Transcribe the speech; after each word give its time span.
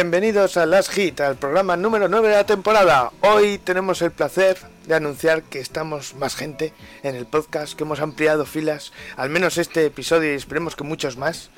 Bienvenidos 0.00 0.56
a 0.56 0.64
Last 0.64 0.92
Hit, 0.92 1.20
al 1.20 1.36
programa 1.36 1.76
número 1.76 2.08
9 2.08 2.28
de 2.28 2.34
la 2.34 2.46
temporada. 2.46 3.12
Hoy 3.20 3.58
tenemos 3.58 4.00
el 4.00 4.10
placer 4.10 4.56
de 4.86 4.94
anunciar 4.94 5.42
que 5.42 5.60
estamos 5.60 6.14
más 6.14 6.34
gente 6.34 6.72
en 7.02 7.16
el 7.16 7.26
podcast, 7.26 7.74
que 7.74 7.84
hemos 7.84 8.00
ampliado 8.00 8.46
filas, 8.46 8.94
al 9.18 9.28
menos 9.28 9.58
este 9.58 9.84
episodio 9.84 10.32
y 10.32 10.36
esperemos 10.36 10.74
que 10.74 10.84
muchos 10.84 11.18
más. 11.18 11.50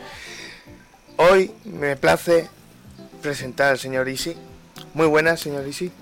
Hoy 1.18 1.52
me 1.64 1.94
place 1.94 2.50
presentar 3.22 3.70
al 3.70 3.78
señor 3.78 4.08
Isi. 4.08 4.36
Muy 4.92 5.06
buenas, 5.06 5.38
señor 5.38 5.64
Isi. 5.68 5.92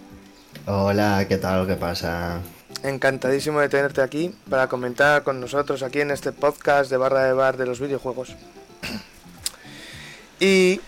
Hola, 0.65 1.27
¿qué 1.29 1.37
tal? 1.37 1.67
¿Qué 1.67 1.75
pasa? 1.75 2.41
Encantadísimo 2.83 3.61
de 3.61 3.69
tenerte 3.69 4.01
aquí 4.01 4.35
para 4.49 4.67
comentar 4.67 5.25
con 5.25 5.41
nosotros 5.41 5.83
aquí 5.83 6.01
en 6.01 6.11
este 6.11 6.33
podcast 6.33 6.91
de 6.91 6.97
barra 6.97 7.25
de 7.25 7.35
bar 7.35 7.59
de 7.59 7.67
los 7.67 7.81
videojuegos. 7.81 8.35
Y 10.43 10.81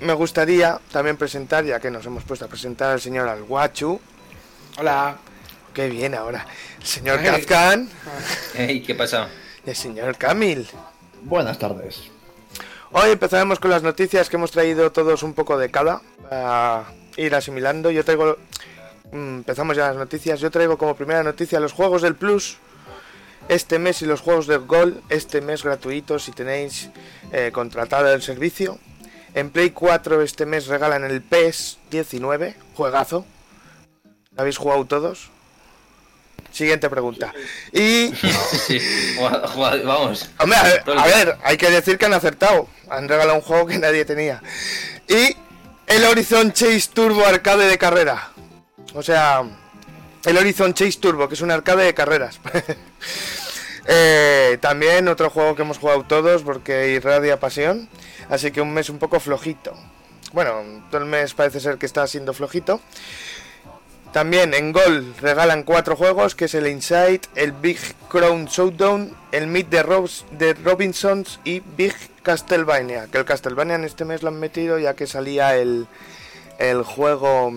me 0.00 0.12
gustaría 0.14 0.80
también 0.92 1.16
presentar, 1.16 1.64
ya 1.64 1.80
que 1.80 1.90
nos 1.90 2.04
hemos 2.06 2.24
puesto 2.24 2.44
a 2.44 2.48
presentar 2.48 2.90
al 2.90 3.00
señor 3.00 3.28
Alguachu. 3.28 4.00
Hola. 4.78 5.16
Qué 5.74 5.88
bien 5.88 6.14
ahora. 6.16 6.46
El 6.80 6.86
señor 6.86 7.22
Kafkan. 7.22 7.88
Hey, 8.54 8.82
¿qué 8.84 8.94
pasa? 8.96 9.28
Y 9.64 9.70
el 9.70 9.76
señor 9.76 10.16
Camil. 10.16 10.66
Buenas 11.22 11.58
tardes. 11.58 12.10
Hoy 12.90 13.10
empezaremos 13.10 13.60
con 13.60 13.70
las 13.70 13.82
noticias 13.84 14.28
que 14.28 14.36
hemos 14.36 14.50
traído 14.50 14.90
todos 14.90 15.22
un 15.22 15.32
poco 15.32 15.56
de 15.56 15.70
cada 15.70 16.00
para 16.28 16.86
ir 17.16 17.34
asimilando. 17.36 17.90
Yo 17.92 18.04
traigo. 18.04 18.36
mm, 19.12 19.36
Empezamos 19.38 19.76
ya 19.76 19.88
las 19.88 19.96
noticias. 19.96 20.40
Yo 20.40 20.50
traigo 20.50 20.76
como 20.76 20.96
primera 20.96 21.22
noticia 21.22 21.60
los 21.60 21.72
juegos 21.72 22.02
del 22.02 22.16
Plus. 22.16 22.56
Este 23.48 23.78
mes 23.78 24.02
y 24.02 24.06
los 24.06 24.20
juegos 24.22 24.48
del 24.48 24.60
Gol. 24.66 25.00
Este 25.08 25.40
mes 25.40 25.62
gratuitos 25.62 26.24
si 26.24 26.32
tenéis 26.32 26.90
eh, 27.30 27.50
contratado 27.52 28.12
el 28.12 28.22
servicio. 28.22 28.78
En 29.34 29.50
Play 29.50 29.70
4 29.70 30.22
este 30.22 30.46
mes 30.46 30.66
regalan 30.66 31.04
el 31.04 31.22
PES 31.22 31.78
19. 31.90 32.54
Juegazo. 32.74 33.24
¿Lo 34.32 34.40
habéis 34.40 34.56
jugado 34.58 34.84
todos? 34.84 35.30
Siguiente 36.52 36.90
pregunta. 36.90 37.32
Y 37.72 38.08
Sí, 38.66 38.80
vamos. 39.16 40.28
Hombre, 40.38 40.58
a 40.58 41.02
a 41.02 41.06
ver, 41.06 41.38
hay 41.44 41.56
que 41.56 41.70
decir 41.70 41.96
que 41.96 42.06
han 42.06 42.14
acertado. 42.14 42.68
Han 42.88 43.08
regalado 43.08 43.36
un 43.36 43.42
juego 43.42 43.66
que 43.66 43.78
nadie 43.78 44.04
tenía. 44.04 44.42
Y 45.06 45.36
el 45.86 46.04
Horizon 46.04 46.52
Chase 46.52 46.88
Turbo 46.92 47.24
arcade 47.24 47.66
de 47.66 47.78
carrera. 47.78 48.30
O 48.94 49.02
sea, 49.02 49.44
el 50.24 50.36
Horizon 50.36 50.74
Chase 50.74 50.98
Turbo, 50.98 51.28
que 51.28 51.34
es 51.34 51.40
un 51.40 51.50
arcade 51.50 51.84
de 51.84 51.94
carreras. 51.94 52.40
Eh, 53.92 54.58
también 54.60 55.08
otro 55.08 55.30
juego 55.30 55.56
que 55.56 55.62
hemos 55.62 55.78
jugado 55.78 56.04
todos 56.04 56.42
porque 56.42 56.90
irradia 56.90 57.40
pasión. 57.40 57.88
Así 58.28 58.52
que 58.52 58.60
un 58.60 58.72
mes 58.72 58.88
un 58.88 59.00
poco 59.00 59.18
flojito. 59.18 59.74
Bueno, 60.32 60.62
todo 60.90 61.00
el 61.02 61.08
mes 61.08 61.34
parece 61.34 61.58
ser 61.58 61.76
que 61.76 61.86
está 61.86 62.06
siendo 62.06 62.32
flojito. 62.32 62.80
También 64.12 64.54
en 64.54 64.70
Gol 64.72 65.12
regalan 65.20 65.64
cuatro 65.64 65.96
juegos, 65.96 66.36
que 66.36 66.44
es 66.44 66.54
el 66.54 66.68
Inside, 66.68 67.22
el 67.34 67.50
Big 67.50 67.78
Crown 68.08 68.46
Showdown, 68.46 69.16
el 69.32 69.48
Meet 69.48 69.68
de, 69.68 69.82
Robs, 69.82 70.24
de 70.30 70.54
Robinsons 70.54 71.40
y 71.42 71.58
Big 71.60 71.94
Castlevania. 72.22 73.08
Que 73.10 73.18
el 73.18 73.24
Castlevania 73.24 73.74
en 73.74 73.84
este 73.84 74.04
mes 74.04 74.22
lo 74.22 74.28
han 74.28 74.38
metido 74.38 74.78
ya 74.78 74.94
que 74.94 75.08
salía 75.08 75.56
el, 75.56 75.88
el 76.58 76.84
juego... 76.84 77.52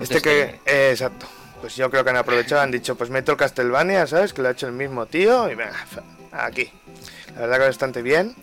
Este 0.00 0.20
que... 0.20 0.60
eh, 0.66 0.90
exacto. 0.90 1.26
Pues 1.60 1.76
yo 1.76 1.90
creo 1.90 2.04
que 2.04 2.10
han 2.10 2.16
aprovechado, 2.16 2.62
han 2.62 2.70
dicho, 2.70 2.96
pues 2.96 3.10
meto 3.10 3.32
el 3.32 3.38
Castlevania, 3.38 4.06
¿sabes? 4.06 4.32
Que 4.32 4.42
lo 4.42 4.48
ha 4.48 4.52
hecho 4.52 4.66
el 4.66 4.72
mismo 4.72 5.06
tío 5.06 5.50
y 5.50 5.54
venga, 5.54 5.76
aquí. 6.32 6.72
La 7.34 7.42
verdad 7.42 7.58
que 7.58 7.64
bastante 7.64 8.02
bien. 8.02 8.34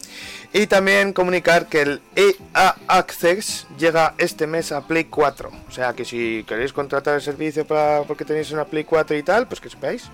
Y 0.53 0.67
también 0.67 1.13
comunicar 1.13 1.67
que 1.67 1.81
el 1.81 2.01
EA 2.15 2.75
Access 2.87 3.67
llega 3.77 4.13
este 4.17 4.47
mes 4.47 4.71
a 4.71 4.87
Play 4.87 5.05
4. 5.05 5.51
O 5.67 5.71
sea 5.71 5.93
que 5.93 6.05
si 6.05 6.45
queréis 6.47 6.71
contratar 6.71 7.15
el 7.15 7.21
servicio 7.21 7.65
para, 7.67 8.03
porque 8.03 8.23
tenéis 8.23 8.51
una 8.51 8.65
Play 8.65 8.85
4 8.85 9.17
y 9.17 9.23
tal, 9.23 9.47
pues 9.47 9.59
que 9.59 9.69
sepáis 9.69 10.09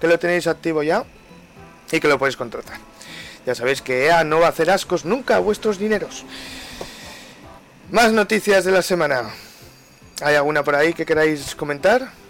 que 0.00 0.06
lo 0.06 0.18
tenéis 0.18 0.46
activo 0.46 0.82
ya 0.82 1.04
y 1.90 2.00
que 2.00 2.08
lo 2.08 2.18
podéis 2.18 2.36
contratar. 2.36 2.78
Ya 3.44 3.54
sabéis 3.54 3.82
que 3.82 4.06
EA 4.06 4.24
no 4.24 4.38
va 4.38 4.46
a 4.46 4.50
hacer 4.50 4.70
ascos 4.70 5.04
nunca 5.04 5.36
a 5.36 5.40
vuestros 5.40 5.78
dineros. 5.78 6.24
Más 7.90 8.12
noticias 8.12 8.64
de 8.64 8.70
la 8.70 8.82
semana. 8.82 9.30
¿Hay 10.22 10.36
alguna 10.36 10.62
por 10.62 10.76
ahí 10.76 10.94
que 10.94 11.04
queráis 11.04 11.54
comentar? 11.56 12.21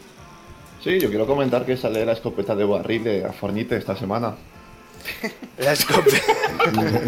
Sí, 0.83 0.99
yo 0.99 1.09
quiero 1.09 1.27
comentar 1.27 1.65
que 1.65 1.77
sale 1.77 2.05
la 2.05 2.13
escopeta 2.13 2.57
de 2.57 2.65
barril 2.65 3.05
de 3.05 3.33
Fornite 3.39 3.77
esta 3.77 3.97
semana. 3.97 4.35
La 5.59 5.73
escopeta. 5.73 6.19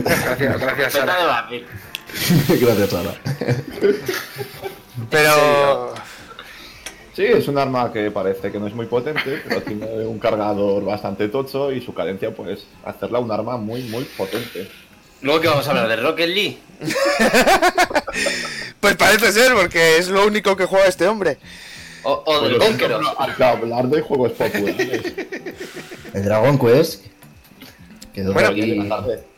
Gracias, 0.05 0.61
gracias, 0.61 0.93
Sara. 0.93 1.49
Gracias, 2.49 2.91
Sara. 2.91 3.15
Pero... 5.11 5.95
Sí, 7.15 7.25
es 7.25 7.47
un 7.47 7.59
arma 7.59 7.93
que 7.93 8.11
parece 8.11 8.51
que 8.51 8.59
no 8.59 8.67
es 8.67 8.75
muy 8.75 8.87
potente, 8.87 9.41
pero 9.47 9.63
tiene 9.63 9.87
un 10.05 10.19
cargador 10.19 10.84
bastante 10.84 11.29
tocho 11.29 11.71
y 11.71 11.81
su 11.81 11.95
cadencia, 11.95 12.34
pues, 12.34 12.67
hacerla 12.84 13.21
un 13.21 13.31
arma 13.31 13.57
muy, 13.57 13.83
muy 13.84 14.03
potente. 14.05 14.69
Luego 15.23 15.41
que 15.41 15.49
vamos 15.49 15.67
a 15.67 15.71
hablar 15.71 15.89
de 15.89 15.97
Rocket 15.97 16.29
League. 16.29 16.59
Pues 18.81 18.97
parece 18.97 19.33
ser, 19.33 19.55
porque 19.55 19.97
es 19.97 20.09
lo 20.09 20.27
único 20.27 20.59
que 20.59 20.67
juega 20.67 20.84
este 20.84 21.07
hombre. 21.07 21.39
O, 22.04 22.22
o 22.26 22.41
del 22.42 22.56
Pues, 22.56 22.69
Conqueror. 22.69 23.03
Para 23.16 23.50
hablar 23.50 23.88
de 23.88 24.00
juegos 24.03 24.32
populares. 24.32 25.15
El 26.15 26.25
Dragon 26.25 26.59
Quest. 26.59 27.04
Quedó 28.12 28.32
Bueno, 28.32 28.50
aquí. 28.50 28.78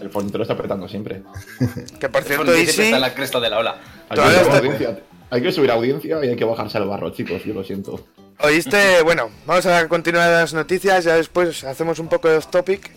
El 0.00 0.10
Fornite 0.10 0.36
lo 0.38 0.42
está 0.42 0.54
apretando 0.54 0.88
siempre. 0.88 1.22
Que 2.00 2.08
por 2.08 2.22
cierto, 2.24 2.52
Easy... 2.52 2.82
está 2.82 2.96
en 2.96 3.00
la 3.00 3.14
cresta 3.14 3.40
de 3.40 3.48
la 3.50 3.58
ola. 3.58 3.78
Hay 4.08 4.08
que, 4.10 4.14
Todavía 4.16 4.38
subir 4.38 4.46
está- 4.52 4.58
audiencia, 4.58 4.98
hay 5.30 5.42
que 5.42 5.52
subir 5.52 5.70
audiencia 5.70 6.24
y 6.24 6.28
hay 6.28 6.36
que 6.36 6.44
bajarse 6.44 6.76
al 6.78 6.86
barro, 6.86 7.10
chicos, 7.10 7.42
yo 7.44 7.54
lo 7.54 7.64
siento. 7.64 8.04
Oíste, 8.40 9.00
bueno, 9.04 9.30
vamos 9.46 9.64
a 9.66 9.88
continuar 9.88 10.28
las 10.30 10.52
noticias, 10.52 11.04
ya 11.04 11.16
después 11.16 11.64
hacemos 11.64 11.98
un 11.98 12.08
poco 12.08 12.28
de 12.28 12.36
off 12.36 12.48
topic, 12.48 12.90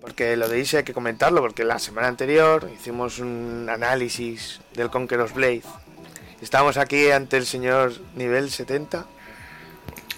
porque 0.00 0.36
lo 0.36 0.48
de 0.48 0.58
Easy 0.58 0.78
hay 0.78 0.82
que 0.82 0.92
comentarlo, 0.92 1.40
porque 1.40 1.62
la 1.64 1.78
semana 1.78 2.08
anterior 2.08 2.68
hicimos 2.74 3.20
un 3.20 3.68
análisis 3.70 4.60
del 4.74 4.90
Conqueror's 4.90 5.32
Blade. 5.34 5.62
Estábamos 6.44 6.76
aquí 6.76 7.10
ante 7.10 7.38
el 7.38 7.46
señor 7.46 7.94
nivel 8.14 8.50
70, 8.50 9.06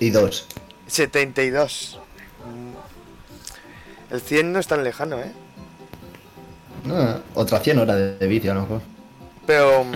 Y 0.00 0.10
dos. 0.10 0.46
72. 0.88 2.00
Mm. 2.44 4.12
El 4.14 4.20
100 4.20 4.52
no 4.52 4.58
es 4.58 4.66
tan 4.66 4.82
lejano, 4.82 5.20
¿eh? 5.20 5.30
No, 6.84 7.20
otra 7.34 7.60
100 7.60 7.78
horas 7.78 7.96
de, 7.96 8.16
de 8.18 8.26
vicio, 8.26 8.50
a 8.50 8.54
lo 8.56 8.62
mejor. 8.62 8.80
Pero... 9.46 9.84
mm, 9.84 9.94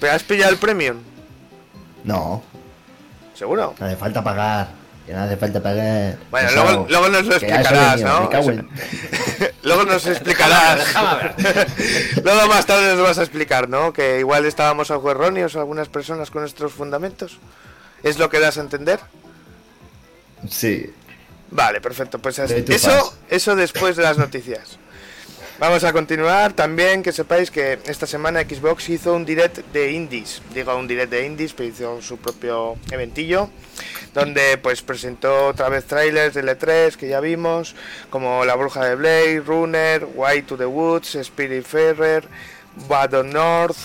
¿Pero 0.00 0.12
has 0.12 0.22
pillado 0.22 0.52
el 0.52 0.58
premium? 0.58 0.98
No, 2.04 2.42
¿Seguro? 3.34 3.74
no 3.80 3.86
hace 3.86 3.96
falta 3.96 4.22
pagar. 4.22 4.68
Que 5.06 5.14
no 5.14 5.20
hace 5.22 5.36
falta 5.38 5.62
pagar. 5.62 6.18
Bueno, 6.30 6.50
luego, 6.52 6.86
luego 6.90 7.08
nos 7.08 7.24
lo 7.26 7.32
explicarás, 7.36 8.00
¿no? 8.02 8.20
me 8.22 8.28
cago 8.28 8.50
en- 8.50 8.68
luego 9.62 9.84
nos 9.84 10.06
explicarás. 10.06 10.86
luego 12.24 12.46
más 12.48 12.66
tarde 12.66 12.94
nos 12.94 13.02
vas 13.02 13.18
a 13.18 13.22
explicar, 13.22 13.68
¿no? 13.68 13.92
Que 13.92 14.18
igual 14.20 14.46
estábamos 14.46 14.90
algo 14.90 15.10
erróneos 15.10 15.56
algunas 15.56 15.88
personas 15.88 16.30
con 16.30 16.42
nuestros 16.42 16.72
fundamentos. 16.72 17.38
¿Es 18.02 18.18
lo 18.18 18.28
que 18.30 18.40
das 18.40 18.58
a 18.58 18.60
entender? 18.60 19.00
Sí. 20.48 20.92
Vale, 21.50 21.80
perfecto. 21.80 22.18
Pues 22.18 22.38
así- 22.38 22.64
eso, 22.68 23.14
eso 23.28 23.56
después 23.56 23.96
de 23.96 24.02
las 24.02 24.18
noticias. 24.18 24.78
Vamos 25.58 25.84
a 25.84 25.92
continuar. 25.92 26.52
También 26.52 27.02
que 27.02 27.12
sepáis 27.12 27.50
que 27.50 27.78
esta 27.86 28.06
semana 28.06 28.42
Xbox 28.42 28.90
hizo 28.90 29.14
un 29.14 29.24
direct 29.24 29.58
de 29.72 29.90
indies. 29.90 30.42
Digo 30.52 30.76
un 30.76 30.86
direct 30.86 31.10
de 31.10 31.24
indies, 31.24 31.54
pero 31.54 31.68
hizo 31.70 32.02
su 32.02 32.18
propio 32.18 32.76
eventillo. 32.90 33.48
Donde 34.16 34.56
pues 34.56 34.80
presentó 34.80 35.48
otra 35.48 35.68
vez 35.68 35.84
trailers 35.84 36.34
de 36.34 36.42
L3 36.42 36.96
que 36.96 37.08
ya 37.08 37.20
vimos. 37.20 37.74
Como 38.08 38.44
La 38.44 38.54
Bruja 38.54 38.84
de 38.84 38.94
Blade, 38.94 39.40
Runner, 39.40 40.06
White 40.14 40.48
to 40.48 40.56
the 40.56 40.64
Woods, 40.64 41.14
Spirit 41.16 41.64
Ferrer, 41.66 42.26
on 42.88 43.30
North, 43.30 43.76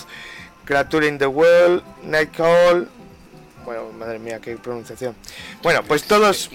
Creature 0.64 1.06
in 1.06 1.18
the 1.18 1.26
World, 1.26 1.82
Nightcall. 2.02 2.88
Bueno, 3.66 3.92
madre 3.92 4.18
mía, 4.18 4.40
qué 4.40 4.56
pronunciación. 4.56 5.14
Bueno, 5.62 5.82
pues 5.84 6.04
todos 6.04 6.50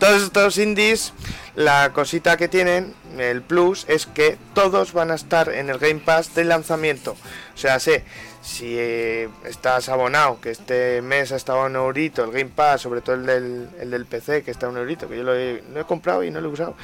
todos 0.00 0.22
estos 0.22 0.56
indies, 0.56 1.12
la 1.56 1.92
cosita 1.92 2.38
que 2.38 2.48
tienen, 2.48 2.94
el 3.18 3.42
plus, 3.42 3.84
es 3.86 4.06
que 4.06 4.38
todos 4.54 4.94
van 4.94 5.10
a 5.10 5.14
estar 5.14 5.50
en 5.50 5.68
el 5.68 5.78
Game 5.78 6.00
Pass 6.00 6.34
de 6.34 6.44
lanzamiento. 6.44 7.16
O 7.54 7.58
sea, 7.58 7.78
sé, 7.78 8.02
si 8.42 8.74
eh, 8.78 9.28
estás 9.44 9.88
abonado, 9.88 10.40
que 10.40 10.50
este 10.50 11.02
mes 11.02 11.30
ha 11.32 11.36
estado 11.36 11.66
un 11.66 11.76
eurito, 11.76 12.24
el 12.24 12.30
Game 12.30 12.50
Pass, 12.54 12.82
sobre 12.82 13.02
todo 13.02 13.16
el 13.16 13.26
del, 13.26 13.68
el 13.78 13.90
del 13.90 14.06
PC, 14.06 14.42
que 14.42 14.50
está 14.50 14.68
un 14.68 14.78
eurito, 14.78 15.08
que 15.08 15.18
yo 15.18 15.22
lo 15.22 15.34
he, 15.34 15.62
lo 15.72 15.80
he 15.80 15.84
comprado 15.84 16.24
y 16.24 16.30
no 16.30 16.40
lo 16.40 16.48
he 16.48 16.52
usado. 16.52 16.74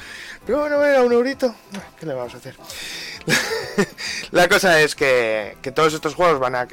Pero 0.45 0.59
bueno, 0.59 0.83
era 0.83 1.01
un 1.01 1.11
eurito, 1.11 1.55
¿qué 1.99 2.05
le 2.05 2.13
vamos 2.13 2.33
a 2.35 2.37
hacer? 2.37 2.55
la 4.31 4.47
cosa 4.47 4.79
es 4.81 4.95
que, 4.95 5.57
que 5.61 5.71
todos 5.71 5.93
estos 5.93 6.13
juegos 6.15 6.39
van 6.39 6.55
a, 6.55 6.67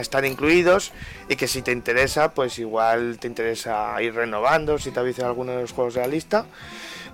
estar 0.00 0.24
incluidos 0.24 0.92
y 1.28 1.36
que 1.36 1.46
si 1.46 1.62
te 1.62 1.70
interesa, 1.70 2.32
pues 2.34 2.58
igual 2.58 3.18
te 3.18 3.28
interesa 3.28 3.94
ir 4.02 4.12
renovando, 4.14 4.78
si 4.78 4.90
te 4.90 4.98
ha 4.98 5.02
visto 5.04 5.24
alguno 5.24 5.52
de 5.52 5.62
los 5.62 5.72
juegos 5.72 5.94
de 5.94 6.00
la 6.00 6.08
lista. 6.08 6.46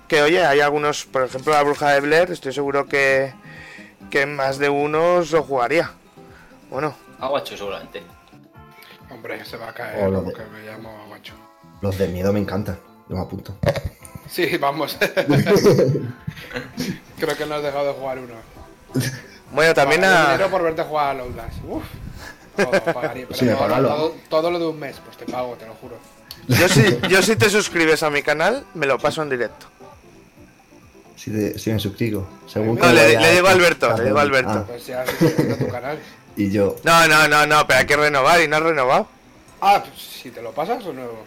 Que 0.09 0.23
oye, 0.23 0.45
hay 0.45 0.61
algunos, 0.61 1.05
por 1.05 1.25
ejemplo, 1.25 1.53
la 1.53 1.63
bruja 1.63 1.91
de 1.91 2.01
Blair, 2.01 2.31
estoy 2.31 2.55
seguro 2.55 2.87
que, 2.87 3.35
que 4.11 4.25
más 4.25 4.59
de 4.59 4.71
uno 4.71 5.17
os 5.17 5.31
lo 5.31 5.43
jugaría. 5.43 5.93
¿O 6.71 6.81
no? 6.81 6.95
Aguacho 7.21 7.57
seguramente. 7.57 8.03
Hombre, 9.11 9.45
se 9.45 9.57
va 9.57 9.69
a 9.71 9.75
caer 9.75 10.05
O 10.05 10.11
lo 10.11 10.19
como 10.19 10.31
de- 10.31 10.37
que 10.37 10.45
me 10.51 10.61
llamo 10.63 10.91
Aguacho. 11.05 11.35
Los 11.81 11.97
de 11.99 12.09
miedo 12.09 12.33
me 12.33 12.41
encantan. 12.41 12.79
Yo 13.09 13.17
me 13.17 13.23
apunto. 13.23 13.57
Sí, 14.29 14.57
vamos. 14.59 14.99
Creo 17.19 17.37
que 17.37 17.47
no 17.47 17.55
has 17.55 17.63
dejado 17.63 17.87
de 17.89 17.93
jugar 17.95 18.19
uno. 18.19 18.35
Bueno, 19.53 19.75
también 19.75 20.05
a... 20.05 20.33
dinero 20.33 20.51
por 20.51 20.63
verte 20.63 20.83
jugar 20.83 21.17
a 21.19 21.23
Outlast. 21.23 21.57
Uf. 21.67 21.85
Todo, 22.57 22.71
pagaría, 22.93 23.27
pero 23.29 23.39
Sí, 23.39 23.47
no, 23.47 23.57
todo, 23.57 24.15
todo 24.29 24.51
lo 24.51 24.59
de 24.59 24.67
un 24.67 24.79
mes, 24.79 25.01
pues 25.05 25.17
te 25.17 25.25
pago, 25.27 25.55
te 25.55 25.67
lo 25.67 25.75
juro. 25.75 25.97
Yo 26.49 26.69
si, 26.69 26.99
yo 27.09 27.23
si 27.23 27.37
te 27.37 27.49
suscribes 27.49 28.03
a 28.03 28.11
mi 28.11 28.23
canal, 28.23 28.65
me 28.75 28.87
lo 28.87 28.99
paso 28.99 29.23
en 29.23 29.31
directo. 29.31 29.67
Si, 31.17 31.31
de- 31.31 31.59
si 31.59 31.71
me 31.73 31.79
suscribo. 31.79 32.27
Según 32.47 32.77
No, 32.77 32.83
que 32.83 32.93
le- 32.93 33.19
le 33.21 33.33
digo 33.33 33.49
a 33.49 33.53
Alberto, 33.53 33.97
le 33.97 34.05
digo 34.05 34.19
a 34.19 34.23
Alberto. 34.23 34.51
Ah, 34.51 34.65
Pues 34.67 34.87
ya 34.87 35.03
a 35.03 35.05
tu 35.05 35.69
canal. 35.69 35.99
Y 36.39 36.51
yo. 36.51 36.77
No, 36.85 37.07
no, 37.09 37.29
no, 37.29 37.47
no, 37.47 37.67
pero 37.67 37.81
hay 37.81 37.87
que 37.87 37.97
renovar 37.97 38.41
y 38.41 38.49
no 38.49 38.57
has 38.57 38.63
renovado. 38.63 39.09
Ah, 39.61 39.83
pues 39.87 40.01
si 40.01 40.31
te 40.31 40.41
lo 40.41 40.53
pasas 40.53 40.85
o 40.87 40.93
nuevo. 40.93 41.25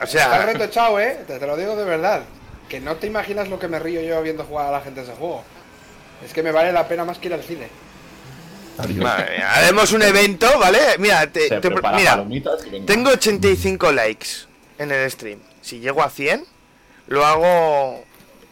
O 0.00 0.04
Está 0.04 0.04
el 0.04 0.08
sea, 0.30 0.46
reto 0.46 0.64
echado, 0.64 0.98
eh. 1.00 1.24
Te, 1.26 1.38
te 1.38 1.46
lo 1.46 1.56
digo 1.56 1.76
de 1.76 1.84
verdad. 1.84 2.22
Que 2.68 2.80
no 2.80 2.96
te 2.96 3.06
imaginas 3.06 3.48
lo 3.48 3.58
que 3.58 3.68
me 3.68 3.78
río 3.78 4.00
yo 4.00 4.22
viendo 4.22 4.44
jugar 4.44 4.66
a 4.68 4.70
la 4.70 4.80
gente 4.80 5.02
ese 5.02 5.12
juego. 5.12 5.44
Es 6.24 6.32
que 6.32 6.42
me 6.42 6.52
vale 6.52 6.72
la 6.72 6.86
pena 6.88 7.04
más 7.04 7.18
que 7.18 7.28
ir 7.28 7.34
al 7.34 7.42
cine. 7.42 7.68
madre 8.78 8.94
mía, 8.94 9.52
haremos 9.54 9.92
un 9.92 10.02
evento, 10.02 10.46
¿vale? 10.58 10.78
Mira, 10.98 11.26
te, 11.26 11.60
te- 11.60 11.70
mira, 11.70 12.24
tengo 12.86 13.10
85 13.10 13.92
likes 13.92 14.28
en 14.78 14.92
el 14.92 15.10
stream. 15.10 15.40
Si 15.60 15.80
llego 15.80 16.02
a 16.02 16.08
100, 16.10 16.44
lo 17.08 17.26
hago 17.26 18.04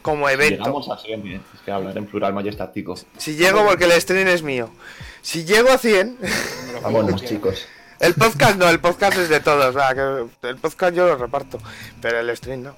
como 0.02 0.28
evento. 0.28 0.58
Llegamos 0.58 0.90
a 0.90 0.98
100, 0.98 1.26
¿eh? 1.28 1.40
Que 1.68 1.74
hablar 1.74 1.98
en 1.98 2.06
plural 2.06 2.32
majestático. 2.32 2.98
Si 3.18 3.36
llego 3.36 3.62
porque 3.62 3.84
el 3.84 3.92
stream 4.00 4.26
es 4.28 4.42
mío. 4.42 4.72
Si 5.20 5.44
llego 5.44 5.70
a 5.70 5.76
100, 5.76 6.16
Me 6.18 6.28
lo 6.28 6.32
juego 6.32 6.80
Vámonos, 6.80 7.20
quiera. 7.20 7.34
chicos. 7.34 7.66
el 8.00 8.14
podcast 8.14 8.56
no, 8.56 8.70
el 8.70 8.80
podcast 8.80 9.18
es 9.18 9.28
de 9.28 9.40
todos. 9.40 9.76
va, 9.76 9.92
que 9.94 10.48
el 10.48 10.56
podcast 10.56 10.96
yo 10.96 11.06
lo 11.06 11.16
reparto, 11.18 11.58
pero 12.00 12.20
el 12.20 12.34
stream 12.34 12.62
no. 12.62 12.74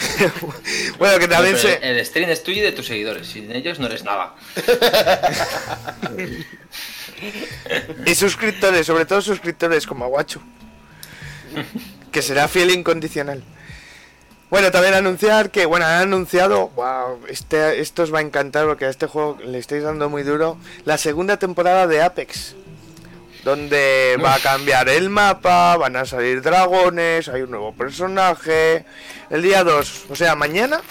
bueno, 0.98 1.20
que 1.20 1.28
también 1.28 1.54
Pero 1.54 1.68
se... 1.68 1.88
El 1.88 2.04
stream 2.04 2.30
es 2.30 2.42
tuyo 2.42 2.58
y 2.58 2.64
de 2.64 2.72
tus 2.72 2.88
seguidores. 2.88 3.28
Sin 3.28 3.52
ellos 3.52 3.78
no 3.78 3.86
eres 3.86 4.02
nada. 4.02 4.34
Y 8.06 8.14
suscriptores, 8.14 8.86
sobre 8.86 9.04
todo 9.04 9.20
suscriptores 9.20 9.86
como 9.86 10.06
Aguacho. 10.06 10.40
Que 12.10 12.22
será 12.22 12.48
fiel 12.48 12.70
incondicional. 12.70 13.44
Bueno, 14.50 14.72
también 14.72 14.94
anunciar 14.94 15.50
que, 15.50 15.64
bueno, 15.64 15.86
han 15.86 16.02
anunciado, 16.02 16.70
wow, 16.70 17.20
este, 17.28 17.80
esto 17.80 18.02
os 18.02 18.12
va 18.12 18.18
a 18.18 18.22
encantar 18.22 18.66
porque 18.66 18.84
a 18.84 18.88
este 18.88 19.06
juego 19.06 19.38
le 19.44 19.58
estáis 19.58 19.84
dando 19.84 20.08
muy 20.08 20.24
duro, 20.24 20.58
la 20.84 20.98
segunda 20.98 21.36
temporada 21.36 21.86
de 21.86 22.02
Apex. 22.02 22.56
Donde 23.44 24.18
va 24.22 24.34
a 24.34 24.40
cambiar 24.40 24.88
el 24.88 25.08
mapa, 25.08 25.76
van 25.76 25.94
a 25.94 26.04
salir 26.04 26.42
dragones, 26.42 27.28
hay 27.28 27.42
un 27.42 27.52
nuevo 27.52 27.72
personaje. 27.72 28.84
El 29.30 29.42
día 29.42 29.62
2, 29.62 30.06
o 30.10 30.16
sea, 30.16 30.34
mañana 30.34 30.82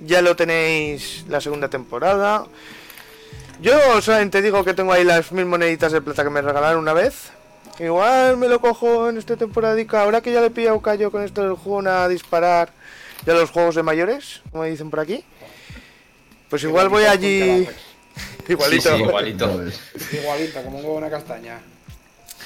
ya 0.00 0.22
lo 0.22 0.36
tenéis 0.36 1.24
la 1.28 1.40
segunda 1.40 1.68
temporada. 1.68 2.46
Yo 3.60 4.00
solamente 4.00 4.40
digo 4.40 4.64
que 4.64 4.72
tengo 4.72 4.92
ahí 4.92 5.04
las 5.04 5.32
mil 5.32 5.46
moneditas 5.46 5.90
de 5.92 6.00
plata 6.00 6.22
que 6.22 6.30
me 6.30 6.42
regalaron 6.42 6.78
una 6.78 6.92
vez. 6.92 7.32
Igual 7.80 8.36
me 8.36 8.48
lo 8.48 8.60
cojo 8.60 9.08
en 9.08 9.18
esta 9.18 9.36
temporadica. 9.36 10.02
Ahora 10.02 10.20
que 10.20 10.32
ya 10.32 10.40
le 10.40 10.46
he 10.46 10.50
pillado 10.50 10.80
callo 10.80 11.10
con 11.10 11.22
esto 11.22 11.42
del 11.42 11.54
juego 11.54 11.86
a 11.88 12.08
disparar 12.08 12.79
ya 13.26 13.34
los 13.34 13.50
juegos 13.50 13.74
de 13.74 13.82
mayores, 13.82 14.42
como 14.50 14.64
dicen 14.64 14.90
por 14.90 15.00
aquí. 15.00 15.24
Pues 16.48 16.62
igual 16.64 16.88
voy 16.88 17.04
allí. 17.04 17.68
Igualito. 18.48 18.90
Sí, 18.90 18.96
sí, 18.96 19.02
igualito. 19.02 19.62
Igualito, 20.12 20.62
como 20.64 20.78
un 20.78 20.84
huevo 20.84 20.96
una 20.96 21.10
castaña. 21.10 21.60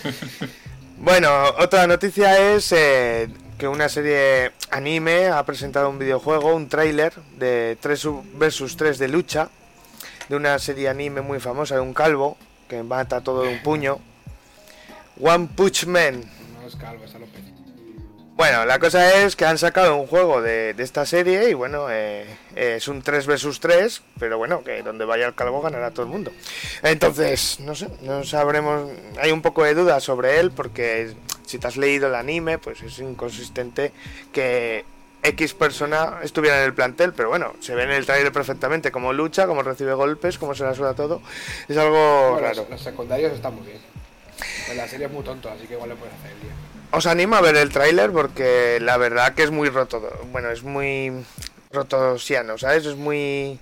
Bueno, 0.96 1.28
otra 1.58 1.88
noticia 1.88 2.54
es 2.54 2.70
eh, 2.70 3.28
que 3.58 3.66
una 3.66 3.88
serie 3.88 4.52
anime 4.70 5.26
ha 5.26 5.44
presentado 5.44 5.90
un 5.90 5.98
videojuego, 5.98 6.54
un 6.54 6.68
tráiler 6.68 7.12
de 7.36 7.76
3 7.80 8.06
versus 8.34 8.76
3 8.76 8.98
de 8.98 9.08
lucha, 9.08 9.50
de 10.28 10.36
una 10.36 10.56
serie 10.60 10.88
anime 10.88 11.20
muy 11.20 11.40
famosa 11.40 11.74
de 11.74 11.80
un 11.80 11.92
calvo 11.92 12.38
que 12.68 12.82
mata 12.84 13.20
todo 13.22 13.42
de 13.42 13.48
un 13.48 13.62
puño. 13.62 13.98
One 15.20 15.48
Punch 15.54 15.86
Man. 15.86 16.24
No 16.60 16.66
es 16.66 16.76
calvo, 16.76 17.04
es 17.04 17.14
alopecia. 17.14 17.53
Bueno, 18.36 18.64
la 18.64 18.80
cosa 18.80 19.22
es 19.22 19.36
que 19.36 19.44
han 19.44 19.58
sacado 19.58 19.96
un 19.96 20.08
juego 20.08 20.42
de, 20.42 20.74
de 20.74 20.82
esta 20.82 21.06
serie 21.06 21.50
y 21.50 21.54
bueno, 21.54 21.86
eh, 21.88 22.26
es 22.56 22.88
un 22.88 23.00
3 23.00 23.26
versus 23.28 23.60
3, 23.60 24.02
pero 24.18 24.38
bueno, 24.38 24.64
que 24.64 24.82
donde 24.82 25.04
vaya 25.04 25.26
el 25.26 25.34
calvo 25.36 25.62
ganará 25.62 25.92
todo 25.92 26.02
el 26.02 26.08
mundo. 26.10 26.32
Entonces, 26.82 27.60
no 27.60 27.76
sé, 27.76 27.88
no 28.02 28.24
sabremos, 28.24 28.90
hay 29.20 29.30
un 29.30 29.40
poco 29.40 29.62
de 29.62 29.74
duda 29.74 30.00
sobre 30.00 30.40
él 30.40 30.50
porque 30.50 31.14
si 31.46 31.58
te 31.58 31.68
has 31.68 31.76
leído 31.76 32.08
el 32.08 32.16
anime, 32.16 32.58
pues 32.58 32.82
es 32.82 32.98
inconsistente 32.98 33.92
que 34.32 34.84
X 35.22 35.54
persona 35.54 36.18
estuviera 36.24 36.58
en 36.58 36.64
el 36.64 36.74
plantel, 36.74 37.12
pero 37.12 37.28
bueno, 37.28 37.54
se 37.60 37.76
ve 37.76 37.84
en 37.84 37.92
el 37.92 38.04
trailer 38.04 38.32
perfectamente 38.32 38.90
cómo 38.90 39.12
lucha, 39.12 39.46
cómo 39.46 39.62
recibe 39.62 39.94
golpes, 39.94 40.38
cómo 40.38 40.56
se 40.56 40.64
la 40.64 40.74
suda 40.74 40.94
todo. 40.94 41.22
Es 41.68 41.76
algo 41.76 42.32
Bueno, 42.32 42.48
raro. 42.48 42.62
los, 42.62 42.70
los 42.70 42.82
secundarios 42.82 43.32
están 43.32 43.54
muy 43.54 43.64
bien. 43.68 43.78
En 44.70 44.76
la 44.76 44.88
serie 44.88 45.06
es 45.06 45.12
muy 45.12 45.22
tonto, 45.22 45.48
así 45.48 45.68
que 45.68 45.74
igual 45.74 45.90
le 45.90 45.94
puedes 45.94 46.14
hacer 46.16 46.32
día. 46.40 46.50
Os 46.94 47.06
animo 47.06 47.34
a 47.34 47.40
ver 47.40 47.56
el 47.56 47.70
tráiler 47.70 48.12
porque 48.12 48.78
la 48.80 48.96
verdad 48.96 49.34
que 49.34 49.42
es 49.42 49.50
muy 49.50 49.68
roto. 49.68 50.00
Bueno, 50.30 50.50
es 50.50 50.62
muy 50.62 51.10
rotosiano, 51.72 52.56
¿sabes? 52.56 52.86
Es 52.86 52.94
muy... 52.94 53.58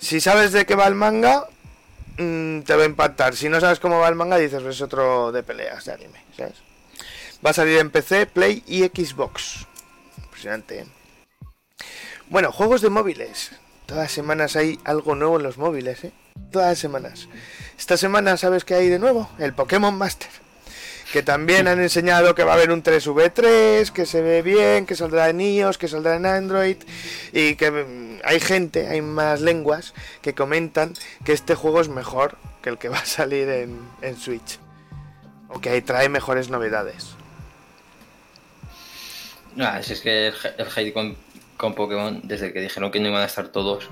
Si 0.00 0.20
sabes 0.20 0.50
de 0.50 0.66
qué 0.66 0.74
va 0.74 0.88
el 0.88 0.96
manga, 0.96 1.46
mm, 2.18 2.62
te 2.62 2.74
va 2.74 2.82
a 2.82 2.86
impactar. 2.86 3.36
Si 3.36 3.48
no 3.48 3.60
sabes 3.60 3.78
cómo 3.78 4.00
va 4.00 4.08
el 4.08 4.16
manga, 4.16 4.38
dices, 4.38 4.60
es 4.64 4.82
otro 4.82 5.30
de 5.30 5.44
peleas 5.44 5.84
de 5.84 5.92
anime, 5.92 6.24
¿sabes? 6.36 6.54
Va 7.46 7.50
a 7.50 7.52
salir 7.52 7.78
en 7.78 7.90
PC, 7.90 8.26
Play 8.26 8.64
y 8.66 8.82
Xbox. 8.82 9.64
Impresionante, 10.24 10.80
¿eh? 10.80 10.86
Bueno, 12.28 12.50
juegos 12.50 12.80
de 12.80 12.90
móviles. 12.90 13.52
Todas 13.86 14.02
las 14.02 14.12
semanas 14.12 14.56
hay 14.56 14.80
algo 14.82 15.14
nuevo 15.14 15.36
en 15.36 15.44
los 15.44 15.58
móviles, 15.58 16.02
¿eh? 16.02 16.12
Todas 16.50 16.70
las 16.70 16.78
semanas. 16.80 17.28
Esta 17.78 17.96
semana, 17.96 18.36
¿sabes 18.36 18.64
qué 18.64 18.74
hay 18.74 18.88
de 18.88 18.98
nuevo? 18.98 19.30
El 19.38 19.54
Pokémon 19.54 19.96
Master 19.96 20.45
que 21.12 21.22
también 21.22 21.68
han 21.68 21.80
enseñado 21.80 22.34
que 22.34 22.44
va 22.44 22.52
a 22.52 22.54
haber 22.56 22.70
un 22.70 22.82
3V3, 22.82 23.90
que 23.90 24.06
se 24.06 24.22
ve 24.22 24.42
bien, 24.42 24.86
que 24.86 24.94
saldrá 24.94 25.28
en 25.28 25.40
iOS, 25.40 25.78
que 25.78 25.88
saldrá 25.88 26.16
en 26.16 26.26
Android 26.26 26.76
y 27.32 27.54
que 27.54 27.70
mm, 27.70 28.20
hay 28.24 28.40
gente, 28.40 28.88
hay 28.88 29.02
más 29.02 29.40
lenguas 29.40 29.94
que 30.22 30.34
comentan 30.34 30.94
que 31.24 31.32
este 31.32 31.54
juego 31.54 31.80
es 31.80 31.88
mejor 31.88 32.36
que 32.62 32.70
el 32.70 32.78
que 32.78 32.88
va 32.88 32.98
a 32.98 33.06
salir 33.06 33.48
en, 33.48 33.78
en 34.02 34.16
Switch 34.16 34.58
o 35.48 35.60
que 35.60 35.80
trae 35.82 36.08
mejores 36.08 36.50
novedades. 36.50 37.14
Ah, 39.58 39.80
si 39.82 39.94
es 39.94 40.00
que 40.00 40.28
el, 40.28 40.34
el 40.58 40.66
hate 40.74 40.92
con 41.56 41.74
Pokémon, 41.74 42.20
desde 42.24 42.52
que 42.52 42.60
dijeron 42.60 42.90
que 42.90 43.00
no 43.00 43.08
iban 43.08 43.22
a 43.22 43.26
estar 43.26 43.48
todos. 43.48 43.88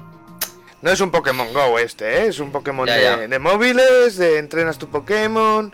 No 0.84 0.90
es 0.90 1.00
un 1.00 1.10
Pokémon 1.10 1.50
Go 1.54 1.78
este, 1.78 2.04
¿eh? 2.04 2.26
es 2.26 2.40
un 2.40 2.52
Pokémon 2.52 2.86
Ya, 2.86 2.96
de, 2.96 3.02
ya. 3.02 3.16
de 3.16 3.38
móviles, 3.38 4.18
de 4.18 4.36
entrenas 4.36 4.76
tu 4.76 4.90
Pokémon. 4.90 5.72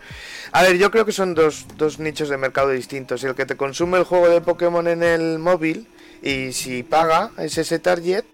A 0.52 0.62
ver, 0.62 0.78
yo 0.78 0.92
creo 0.92 1.04
que 1.04 1.10
son 1.10 1.34
dos, 1.34 1.66
dos 1.76 1.98
nichos 1.98 2.28
de 2.28 2.36
mercado 2.36 2.68
distintos. 2.68 3.24
El 3.24 3.34
que 3.34 3.44
te 3.44 3.56
consume 3.56 3.98
el 3.98 4.04
juego 4.04 4.28
de 4.28 4.40
Pokémon 4.40 4.86
en 4.86 5.02
el 5.02 5.40
móvil 5.40 5.88
y 6.22 6.52
si 6.52 6.84
paga 6.84 7.32
es 7.38 7.58
ese 7.58 7.80
target. 7.80 8.24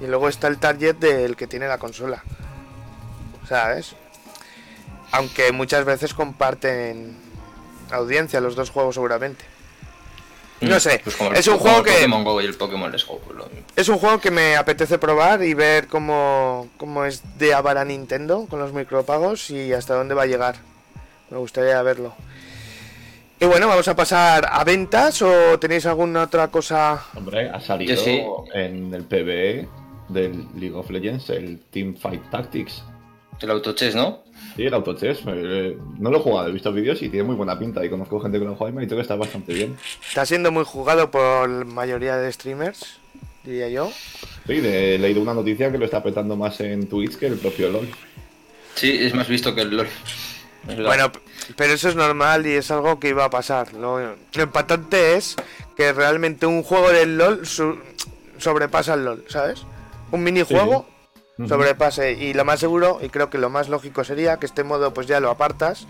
Y 0.00 0.08
luego 0.08 0.28
está 0.28 0.48
el 0.48 0.58
target 0.58 0.96
del 0.96 1.36
que 1.36 1.46
tiene 1.46 1.68
la 1.68 1.78
consola. 1.78 2.24
¿Sabes? 3.48 3.94
Aunque 5.12 5.52
muchas 5.52 5.84
veces 5.84 6.12
comparten 6.12 7.16
audiencia 7.92 8.40
los 8.40 8.56
dos 8.56 8.70
juegos 8.70 8.96
seguramente. 8.96 9.44
No 10.60 10.80
sé, 10.80 11.00
Pues 11.04 11.16
como 11.16 11.30
el- 11.30 11.36
es 11.36 11.46
un 11.48 11.58
como 11.58 11.64
juego 11.64 11.78
el 11.80 11.84
que- 11.84 11.92
Pokémon 11.92 12.24
Go 12.24 12.40
y 12.40 12.44
el 12.46 12.54
Pokémon 12.54 12.90
Let's 12.90 13.06
Go. 13.06 13.20
lo 13.34 13.46
mismo. 13.46 13.66
Es 13.76 13.88
un 13.88 13.98
juego 13.98 14.20
que 14.20 14.30
me 14.30 14.56
apetece 14.56 14.98
probar 14.98 15.42
y 15.42 15.52
ver 15.54 15.86
cómo, 15.86 16.68
cómo 16.78 17.04
es 17.04 17.22
de 17.38 17.52
avara 17.54 17.84
Nintendo 17.84 18.46
con 18.48 18.58
los 18.58 18.72
micropagos 18.72 19.50
y 19.50 19.72
hasta 19.74 19.94
dónde 19.94 20.14
va 20.14 20.22
a 20.22 20.26
llegar. 20.26 20.56
Me 21.30 21.36
gustaría 21.38 21.80
verlo. 21.82 22.14
Y 23.38 23.44
bueno, 23.44 23.68
vamos 23.68 23.86
a 23.86 23.94
pasar 23.94 24.48
a 24.50 24.64
ventas 24.64 25.20
o 25.20 25.58
tenéis 25.58 25.84
alguna 25.84 26.22
otra 26.22 26.48
cosa. 26.48 27.04
Hombre, 27.14 27.50
ha 27.50 27.60
salido 27.60 27.94
Yo 27.94 28.00
sí. 28.00 28.22
en 28.54 28.94
el 28.94 29.04
PvE 29.04 29.68
del 30.08 30.46
League 30.54 30.74
of 30.74 30.88
Legends 30.88 31.28
el 31.28 31.60
Team 31.70 31.96
Fight 31.96 32.30
Tactics. 32.30 32.82
El 33.40 33.50
autochess, 33.50 33.94
¿no? 33.94 34.22
Sí, 34.56 34.64
el 34.64 34.72
autochess. 34.74 35.20
eh, 35.26 35.76
no 35.98 36.10
lo 36.10 36.16
he 36.18 36.20
jugado, 36.20 36.48
he 36.48 36.52
visto 36.52 36.72
vídeos 36.72 37.02
y 37.02 37.08
tiene 37.10 37.24
muy 37.26 37.36
buena 37.36 37.58
pinta. 37.58 37.84
Y 37.84 37.90
conozco 37.90 38.18
gente 38.20 38.38
que 38.38 38.44
lo 38.46 38.56
juega 38.56 38.70
y 38.70 38.74
me 38.74 38.80
ha 38.80 38.84
dicho 38.84 38.96
que 38.96 39.02
está 39.02 39.14
bastante 39.14 39.52
bien. 39.52 39.76
Está 40.08 40.24
siendo 40.24 40.50
muy 40.50 40.64
jugado 40.64 41.10
por 41.10 41.48
la 41.48 41.64
mayoría 41.66 42.16
de 42.16 42.32
streamers, 42.32 42.98
diría 43.44 43.68
yo. 43.68 43.90
Sí, 44.46 44.60
de- 44.60 44.94
he 44.94 44.98
leído 44.98 45.20
una 45.20 45.34
noticia 45.34 45.70
que 45.70 45.76
lo 45.78 45.84
está 45.84 46.02
petando 46.02 46.36
más 46.36 46.58
en 46.60 46.88
Twitch 46.88 47.16
que 47.16 47.26
el 47.26 47.36
propio 47.36 47.68
LOL. 47.70 47.88
Sí, 48.74 48.96
es 48.98 49.14
más 49.14 49.28
visto 49.28 49.54
que 49.54 49.60
el 49.62 49.76
LOL. 49.76 49.88
Bueno, 50.84 51.12
pero 51.56 51.74
eso 51.74 51.88
es 51.88 51.94
normal 51.94 52.46
y 52.46 52.52
es 52.52 52.70
algo 52.70 52.98
que 52.98 53.10
iba 53.10 53.24
a 53.24 53.30
pasar. 53.30 53.72
Lo, 53.74 54.00
lo 54.00 54.42
impactante 54.42 55.14
es 55.16 55.36
que 55.76 55.92
realmente 55.92 56.46
un 56.46 56.62
juego 56.62 56.90
del 56.90 57.16
LOL 57.18 57.46
su- 57.46 57.78
sobrepasa 58.38 58.94
el 58.94 59.04
LOL, 59.04 59.24
¿sabes? 59.28 59.64
Un 60.10 60.24
minijuego 60.24 60.88
sobrepase. 61.48 62.12
Y 62.12 62.34
lo 62.34 62.44
más 62.44 62.60
seguro, 62.60 62.98
y 63.02 63.08
creo 63.08 63.30
que 63.30 63.38
lo 63.38 63.50
más 63.50 63.68
lógico 63.68 64.04
sería 64.04 64.38
que 64.38 64.46
este 64.46 64.64
modo 64.64 64.94
pues 64.94 65.06
ya 65.06 65.20
lo 65.20 65.30
apartas, 65.30 65.86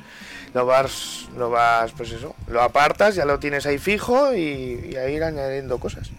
lo 0.54 0.66
vas, 0.66 1.28
lo 1.36 1.50
vas, 1.50 1.92
pues 1.92 2.12
eso, 2.12 2.34
lo 2.48 2.62
apartas, 2.62 3.14
ya 3.14 3.24
lo 3.24 3.38
tienes 3.38 3.66
ahí 3.66 3.78
fijo 3.78 4.34
y, 4.34 4.90
y 4.92 4.96
a 4.96 5.08
ir 5.08 5.22
añadiendo 5.22 5.78
cosas. 5.78 6.10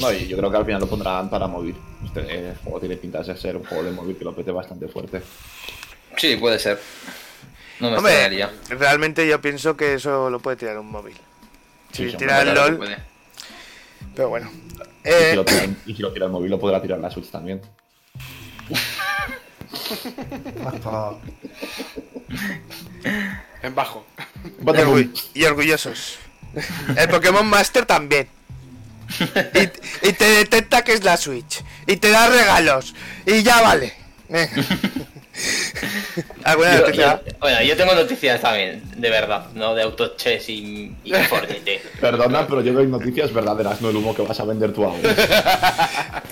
No, 0.00 0.12
y 0.12 0.26
yo 0.26 0.36
creo 0.36 0.50
que 0.50 0.56
al 0.56 0.64
final 0.64 0.80
lo 0.80 0.86
pondrán 0.88 1.30
para 1.30 1.46
móvil. 1.46 1.76
Este 2.04 2.20
eh, 2.28 2.54
juego 2.62 2.80
tiene 2.80 2.96
pinta 2.96 3.22
de 3.22 3.36
ser 3.36 3.56
un 3.56 3.64
juego 3.64 3.84
de 3.84 3.92
móvil 3.92 4.16
que 4.16 4.24
lo 4.24 4.34
pete 4.34 4.50
bastante 4.50 4.88
fuerte. 4.88 5.22
Sí, 6.16 6.36
puede 6.36 6.58
ser. 6.58 6.78
No 7.80 7.90
me 7.90 7.98
Hombre, 7.98 8.48
realmente 8.70 9.26
yo 9.26 9.40
pienso 9.40 9.76
que 9.76 9.94
eso 9.94 10.30
lo 10.30 10.40
puede 10.40 10.56
tirar 10.56 10.78
un 10.78 10.90
móvil. 10.90 11.14
Si 11.92 12.10
Sí, 12.10 12.16
tira 12.16 12.42
el 12.42 12.54
LOL, 12.54 12.80
pero 14.14 14.28
bueno. 14.30 14.50
Y, 15.04 15.08
Eh, 15.08 15.30
si 15.30 15.36
lo 15.36 15.44
tira, 15.44 15.66
y 15.86 15.94
si 15.94 16.02
lo 16.02 16.12
tira 16.12 16.26
el 16.26 16.32
móvil, 16.32 16.50
lo 16.50 16.58
podrá 16.58 16.80
tirar 16.80 16.98
la 16.98 17.10
Switch 17.10 17.30
también. 17.30 17.60
En 23.62 23.74
bajo. 23.74 24.06
y, 24.58 24.62
orgu- 24.84 25.22
y 25.34 25.44
orgullosos. 25.44 26.18
El 26.96 27.08
Pokémon 27.08 27.46
Master 27.46 27.84
también. 27.86 28.28
Y, 29.54 30.08
y 30.08 30.12
te 30.12 30.24
detecta 30.24 30.82
que 30.82 30.92
es 30.92 31.04
la 31.04 31.16
Switch. 31.16 31.62
Y 31.86 31.96
te 31.96 32.10
da 32.10 32.28
regalos. 32.28 32.94
Y 33.26 33.42
ya 33.42 33.60
vale. 33.60 33.94
Venga. 34.28 34.50
¿Alguna 36.44 36.74
Yo- 36.74 36.80
noticia? 36.80 37.20
yo- 37.26 37.32
bueno, 37.40 37.62
yo 37.62 37.76
tengo 37.76 37.94
noticias 37.94 38.40
también, 38.40 38.82
de 38.96 39.10
verdad, 39.10 39.46
no 39.54 39.74
de 39.74 39.82
autochess 39.82 40.48
y, 40.48 40.94
y 41.04 41.12
Fortnite. 41.28 41.82
Perdona, 42.00 42.46
pero 42.46 42.60
yo 42.62 42.72
doy 42.72 42.86
noticias 42.86 43.32
verdaderas, 43.32 43.80
no 43.80 43.90
el 43.90 43.96
humo 43.96 44.14
que 44.14 44.22
vas 44.22 44.38
a 44.40 44.44
vender 44.44 44.72
tú 44.72 44.84
ahora. 44.84 44.98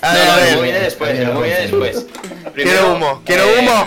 A 0.01 0.13
No, 0.13 0.13
ver, 0.13 0.25
no, 0.27 0.33
a 0.33 0.47
el 0.47 0.53
humo 0.53 0.61
viene 0.63 0.79
después, 0.79 1.19
el 1.19 1.29
humo 1.29 1.41
viene 1.41 1.59
después. 1.61 2.05
Quiero 2.55 2.93
humo, 2.95 3.21
quiero 3.25 3.43
eh, 3.43 3.59
humo. 3.59 3.85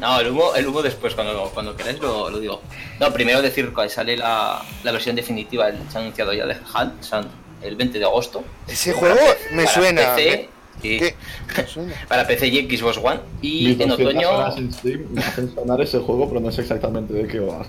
No, 0.00 0.20
el 0.20 0.28
humo, 0.28 0.54
el 0.54 0.66
humo 0.66 0.82
después, 0.82 1.14
cuando, 1.14 1.50
cuando 1.54 1.76
queráis 1.76 1.98
lo, 2.00 2.30
lo 2.30 2.38
digo. 2.40 2.62
No, 3.00 3.12
primero 3.12 3.40
decir 3.42 3.72
que 3.74 3.88
sale 3.88 4.16
la, 4.16 4.60
la 4.84 4.92
versión 4.92 5.14
definitiva, 5.16 5.68
el- 5.68 5.78
se 5.90 5.98
ha 5.98 6.00
anunciado 6.00 6.32
ya 6.32 6.46
de 6.46 6.54
Hunt, 6.54 7.26
el 7.62 7.74
20 7.76 7.98
de 7.98 8.04
agosto. 8.04 8.44
Ese 8.66 8.92
juego 8.92 9.18
me 9.52 9.66
suena. 9.66 10.14
PC, 10.14 10.48
para 12.08 12.26
PC 12.26 12.48
y 12.48 12.76
Xbox 12.76 12.98
One. 12.98 13.20
Y 13.42 13.68
Mis 13.68 13.80
en 13.80 13.88
200 13.88 14.00
otoño. 14.00 14.30
horas 14.30 14.56
en 14.56 14.72
Steam 14.72 15.06
me 15.10 15.22
hacen 15.22 15.54
sonar 15.54 15.80
ese 15.80 15.98
juego, 15.98 16.28
pero 16.28 16.40
no 16.40 16.50
sé 16.52 16.62
exactamente 16.62 17.12
de 17.12 17.26
qué 17.26 17.40
va. 17.40 17.66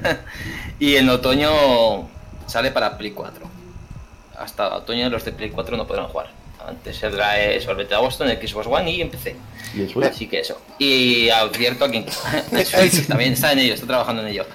y 0.78 0.96
en 0.96 1.08
otoño 1.08 2.08
sale 2.46 2.70
para 2.70 2.96
Play 2.98 3.12
4. 3.12 3.44
Hasta 4.38 4.74
otoño 4.76 5.08
los 5.10 5.24
de 5.24 5.32
Play 5.32 5.50
4 5.50 5.76
no 5.76 5.86
podrán 5.86 6.08
jugar. 6.08 6.30
Antes 6.66 6.96
saldrá 6.96 7.38
el 7.38 7.64
20 7.64 7.84
de 7.84 7.94
agosto 7.94 8.24
en 8.24 8.48
Xbox 8.48 8.66
One 8.66 8.90
y 8.90 9.00
en 9.02 9.10
PC. 9.10 9.36
Y. 9.74 10.02
Así 10.04 10.26
que 10.26 10.40
eso. 10.40 10.60
Y 10.78 11.28
advierto 11.28 11.84
a 11.84 11.90
quien 11.90 12.06
también 13.08 13.34
está 13.34 13.52
en 13.52 13.58
ello, 13.58 13.74
está 13.74 13.86
trabajando 13.86 14.22
en 14.22 14.28
ello. 14.28 14.46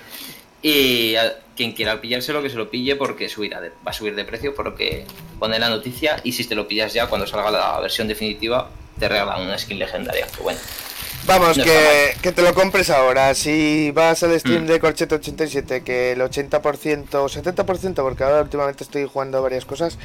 Y 0.61 1.15
a 1.15 1.35
quien 1.55 1.71
quiera 1.73 1.99
pillárselo, 2.01 2.41
que 2.41 2.49
se 2.49 2.55
lo 2.57 2.69
pille 2.69 2.95
porque 2.95 3.29
subirá 3.29 3.61
de- 3.61 3.69
va 3.69 3.91
a 3.91 3.93
subir 3.93 4.15
de 4.15 4.25
precio, 4.25 4.53
porque 4.55 5.05
pone 5.39 5.57
la 5.59 5.69
noticia 5.69 6.19
y 6.23 6.31
si 6.33 6.45
te 6.45 6.55
lo 6.55 6.67
pillas 6.67 6.93
ya 6.93 7.07
cuando 7.07 7.25
salga 7.27 7.51
la 7.51 7.79
versión 7.79 8.07
definitiva, 8.07 8.69
te 8.99 9.07
regalan 9.07 9.41
una 9.41 9.57
skin 9.57 9.79
legendaria. 9.79 10.27
Que 10.27 10.41
bueno. 10.43 10.59
Vamos, 11.25 11.57
No 11.57 11.63
que, 11.65 12.15
que 12.21 12.31
te 12.31 12.41
lo 12.41 12.53
compres 12.53 12.89
ahora. 12.89 13.33
Si 13.35 13.91
vas 13.91 14.23
al 14.23 14.37
stream 14.39 14.63
Mm. 14.63 14.67
de 14.67 14.81
Corcheto87, 14.81 15.83
que 15.83 16.13
el 16.13 16.21
80% 16.21 17.13
o 17.23 17.29
70%, 17.29 18.01
porque 18.03 18.23
ahora 18.23 18.41
últimamente 18.41 18.83
estoy 18.83 19.05
jugando 19.05 19.41
varias 19.41 19.65
cosas, 19.65 19.97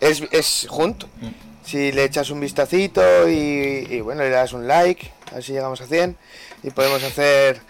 es, 0.00 0.22
es 0.30 0.66
junto. 0.68 1.06
Mm. 1.20 1.28
Si 1.66 1.92
le 1.92 2.04
echas 2.04 2.30
un 2.30 2.40
vistacito 2.40 3.28
y, 3.28 3.86
y 3.90 4.00
bueno, 4.00 4.22
le 4.22 4.30
das 4.30 4.52
un 4.52 4.66
like, 4.66 5.10
así 5.36 5.52
llegamos 5.52 5.80
a 5.80 5.86
100 5.86 6.16
y 6.62 6.70
podemos 6.70 7.02
hacer 7.02 7.60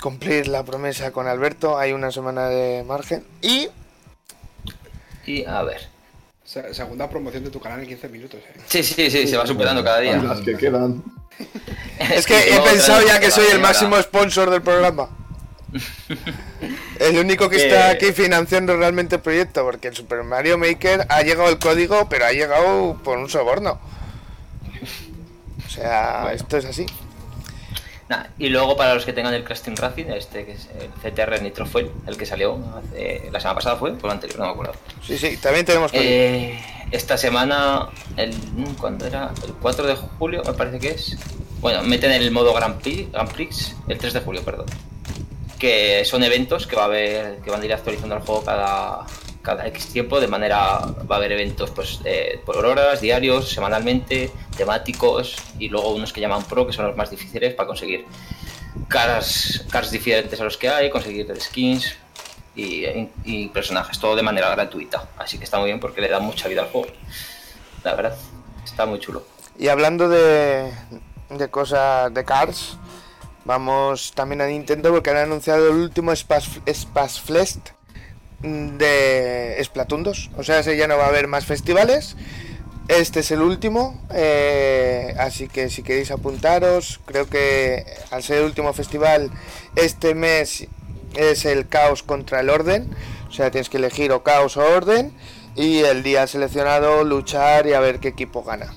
cumplir 0.00 0.48
la 0.48 0.64
promesa 0.64 1.12
con 1.12 1.26
Alberto. 1.28 1.78
Hay 1.78 1.92
una 1.92 2.10
semana 2.10 2.48
de 2.48 2.84
margen 2.84 3.24
y 3.42 3.68
Y 5.26 5.44
a 5.44 5.62
ver. 5.62 5.88
Se- 6.44 6.74
Segunda 6.74 7.08
promoción 7.08 7.44
de 7.44 7.50
tu 7.50 7.60
canal 7.60 7.80
en 7.80 7.86
15 7.86 8.08
minutos, 8.08 8.40
eh. 8.40 8.60
Sí, 8.66 8.82
sí, 8.82 9.10
sí, 9.10 9.26
se 9.26 9.36
va 9.36 9.46
superando 9.46 9.84
cada 9.84 10.00
día. 10.00 10.16
las 10.16 10.40
que 10.40 10.56
quedan. 10.56 11.02
es 11.98 12.26
que 12.26 12.54
he 12.54 12.60
pensado 12.60 13.06
ya 13.06 13.20
que 13.20 13.30
soy 13.30 13.46
el 13.52 13.60
máximo 13.60 14.00
sponsor 14.02 14.50
del 14.50 14.62
programa. 14.62 15.08
El 16.98 17.16
único 17.18 17.48
que 17.48 17.56
está 17.64 17.90
aquí 17.90 18.12
financiando 18.12 18.76
realmente 18.76 19.14
el 19.14 19.22
proyecto, 19.22 19.62
porque 19.62 19.88
el 19.88 19.94
Super 19.96 20.22
Mario 20.22 20.58
Maker 20.58 21.06
ha 21.08 21.22
llegado 21.22 21.48
el 21.48 21.58
código, 21.58 22.08
pero 22.10 22.26
ha 22.26 22.32
llegado 22.32 23.00
por 23.02 23.16
un 23.16 23.30
soborno. 23.30 23.78
O 25.64 25.70
sea, 25.70 26.18
Bueno. 26.22 26.36
esto 26.36 26.56
es 26.58 26.64
así. 26.66 26.84
Nah, 28.10 28.24
y 28.40 28.48
luego 28.48 28.76
para 28.76 28.92
los 28.94 29.04
que 29.04 29.12
tengan 29.12 29.32
el 29.34 29.44
Team 29.44 29.76
Racing, 29.76 30.06
este 30.06 30.44
que 30.44 30.52
es 30.52 30.68
el 30.80 30.90
CTR 31.00 31.40
Nitro 31.42 31.64
Fuel, 31.64 31.92
el 32.08 32.16
que 32.16 32.26
salió 32.26 32.58
hace- 32.76 33.30
la 33.30 33.38
semana 33.38 33.54
pasada 33.54 33.76
fue, 33.76 33.92
o 34.02 34.06
la 34.08 34.14
anterior, 34.14 34.40
no 34.40 34.46
me 34.46 34.50
acuerdo. 34.50 34.72
Sí, 35.06 35.16
sí, 35.16 35.36
también 35.36 35.64
tenemos 35.64 35.92
código. 35.92 36.04
Eh, 36.10 36.60
esta 36.90 37.16
semana, 37.16 37.88
el, 38.16 38.34
¿cuándo 38.80 39.06
era? 39.06 39.30
El 39.46 39.52
4 39.54 39.86
de 39.86 39.94
julio, 39.94 40.42
me 40.44 40.52
parece 40.54 40.80
que 40.80 40.88
es. 40.88 41.16
Bueno, 41.60 41.84
meten 41.84 42.10
el 42.10 42.32
modo 42.32 42.52
Grand 42.52 42.80
Prix, 42.82 43.12
Grand 43.12 43.30
Prix 43.32 43.76
el 43.86 43.96
3 43.98 44.12
de 44.12 44.20
julio, 44.20 44.42
perdón. 44.44 44.66
Que 45.60 46.04
son 46.04 46.24
eventos 46.24 46.66
que 46.66 46.74
va 46.74 46.82
a 46.82 46.86
haber, 46.86 47.36
que 47.44 47.50
van 47.52 47.62
a 47.62 47.64
ir 47.64 47.72
actualizando 47.72 48.16
el 48.16 48.22
juego 48.22 48.42
cada, 48.44 49.06
cada 49.42 49.66
X 49.68 49.88
tiempo, 49.88 50.20
de 50.20 50.28
manera, 50.28 50.80
va 51.10 51.16
a 51.16 51.18
haber 51.18 51.32
eventos 51.32 51.70
pues 51.70 52.00
eh, 52.04 52.40
por 52.44 52.64
horas, 52.64 53.00
diarios, 53.00 53.48
semanalmente, 53.48 54.30
temáticos, 54.56 55.36
y 55.58 55.68
luego 55.68 55.94
unos 55.94 56.12
que 56.12 56.20
llaman 56.20 56.44
Pro, 56.44 56.66
que 56.66 56.72
son 56.72 56.86
los 56.86 56.96
más 56.96 57.10
difíciles 57.10 57.54
para 57.54 57.66
conseguir 57.66 58.04
cars, 58.88 59.64
cars 59.70 59.90
diferentes 59.90 60.40
a 60.40 60.44
los 60.44 60.56
que 60.56 60.68
hay, 60.68 60.90
conseguir 60.90 61.34
skins 61.40 61.96
y, 62.54 63.48
personajes, 63.48 63.98
todo 63.98 64.16
de 64.16 64.22
manera 64.22 64.50
gratuita. 64.50 65.08
Así 65.16 65.38
que 65.38 65.44
está 65.44 65.58
muy 65.58 65.66
bien 65.66 65.80
porque 65.80 66.00
le 66.00 66.08
da 66.08 66.20
mucha 66.20 66.48
vida 66.48 66.62
al 66.62 66.68
juego. 66.68 66.88
La 67.82 67.94
verdad, 67.94 68.16
está 68.64 68.84
muy 68.84 68.98
chulo. 68.98 69.24
Y 69.58 69.68
hablando 69.68 70.08
de, 70.08 70.70
de 71.30 71.48
cosas 71.48 72.12
de 72.12 72.24
Cars, 72.24 72.76
vamos 73.44 74.12
también 74.14 74.42
a 74.42 74.46
Nintendo 74.46 74.90
porque 74.90 75.10
han 75.10 75.16
anunciado 75.16 75.68
el 75.68 75.76
último 75.76 76.14
Spas, 76.14 76.60
Spas 76.70 77.20
de 78.42 79.58
Splatoon 79.62 80.02
2. 80.02 80.30
O 80.36 80.42
sea, 80.42 80.60
ese 80.60 80.76
ya 80.76 80.88
no 80.88 80.96
va 80.96 81.06
a 81.06 81.08
haber 81.08 81.28
más 81.28 81.44
festivales. 81.44 82.16
Este 82.88 83.20
es 83.20 83.30
el 83.30 83.40
último, 83.40 84.02
eh, 84.12 85.14
así 85.18 85.46
que 85.46 85.70
si 85.70 85.84
queréis 85.84 86.10
apuntaros, 86.10 87.00
creo 87.04 87.28
que 87.28 87.84
al 88.10 88.24
ser 88.24 88.38
el 88.38 88.46
último 88.46 88.72
festival, 88.72 89.30
este 89.76 90.16
mes 90.16 90.66
es 91.14 91.44
el 91.44 91.68
caos 91.68 92.02
contra 92.02 92.40
el 92.40 92.50
orden. 92.50 92.90
O 93.28 93.32
sea, 93.32 93.52
tienes 93.52 93.68
que 93.68 93.76
elegir 93.76 94.10
o 94.10 94.24
caos 94.24 94.56
o 94.56 94.62
orden. 94.62 95.12
Y 95.54 95.78
el 95.80 96.02
día 96.02 96.26
seleccionado, 96.26 97.04
luchar 97.04 97.66
y 97.66 97.74
a 97.74 97.80
ver 97.80 98.00
qué 98.00 98.08
equipo 98.08 98.42
gana. 98.42 98.72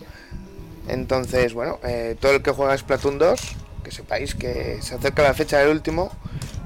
Entonces, 0.88 1.54
bueno, 1.54 1.80
eh, 1.84 2.16
todo 2.20 2.34
el 2.34 2.44
que 2.44 2.52
juega 2.52 2.78
Splatoon 2.78 3.18
2, 3.18 3.42
que 3.84 3.92
sepáis 3.92 4.36
que 4.36 4.80
se 4.82 4.96
acerca 4.96 5.24
la 5.24 5.34
fecha 5.34 5.60
del 5.60 5.70
último, 5.70 6.12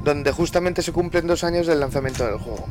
donde 0.07 0.31
justamente 0.31 0.81
se 0.81 0.93
cumplen 0.93 1.27
dos 1.27 1.43
años 1.43 1.67
del 1.67 1.81
lanzamiento 1.81 2.25
del 2.25 2.37
juego. 2.37 2.65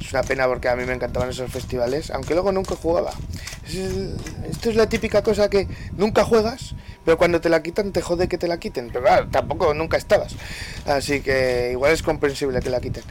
Es 0.00 0.12
una 0.12 0.22
pena 0.22 0.46
porque 0.46 0.68
a 0.68 0.76
mí 0.76 0.84
me 0.84 0.92
encantaban 0.92 1.28
esos 1.28 1.50
festivales, 1.50 2.12
aunque 2.12 2.34
luego 2.34 2.52
nunca 2.52 2.76
jugaba. 2.76 3.12
Esto 4.48 4.70
es 4.70 4.76
la 4.76 4.88
típica 4.88 5.22
cosa 5.24 5.50
que 5.50 5.66
nunca 5.96 6.24
juegas, 6.24 6.76
pero 7.04 7.18
cuando 7.18 7.40
te 7.40 7.48
la 7.48 7.64
quitan 7.64 7.90
te 7.90 8.00
jode 8.00 8.28
que 8.28 8.38
te 8.38 8.46
la 8.46 8.58
quiten. 8.58 8.90
Pero 8.92 9.02
claro, 9.02 9.28
tampoco 9.28 9.74
nunca 9.74 9.96
estabas. 9.96 10.36
Así 10.86 11.20
que 11.20 11.70
igual 11.72 11.92
es 11.92 12.02
comprensible 12.04 12.60
que 12.60 12.70
la 12.70 12.80
quiten. 12.80 13.02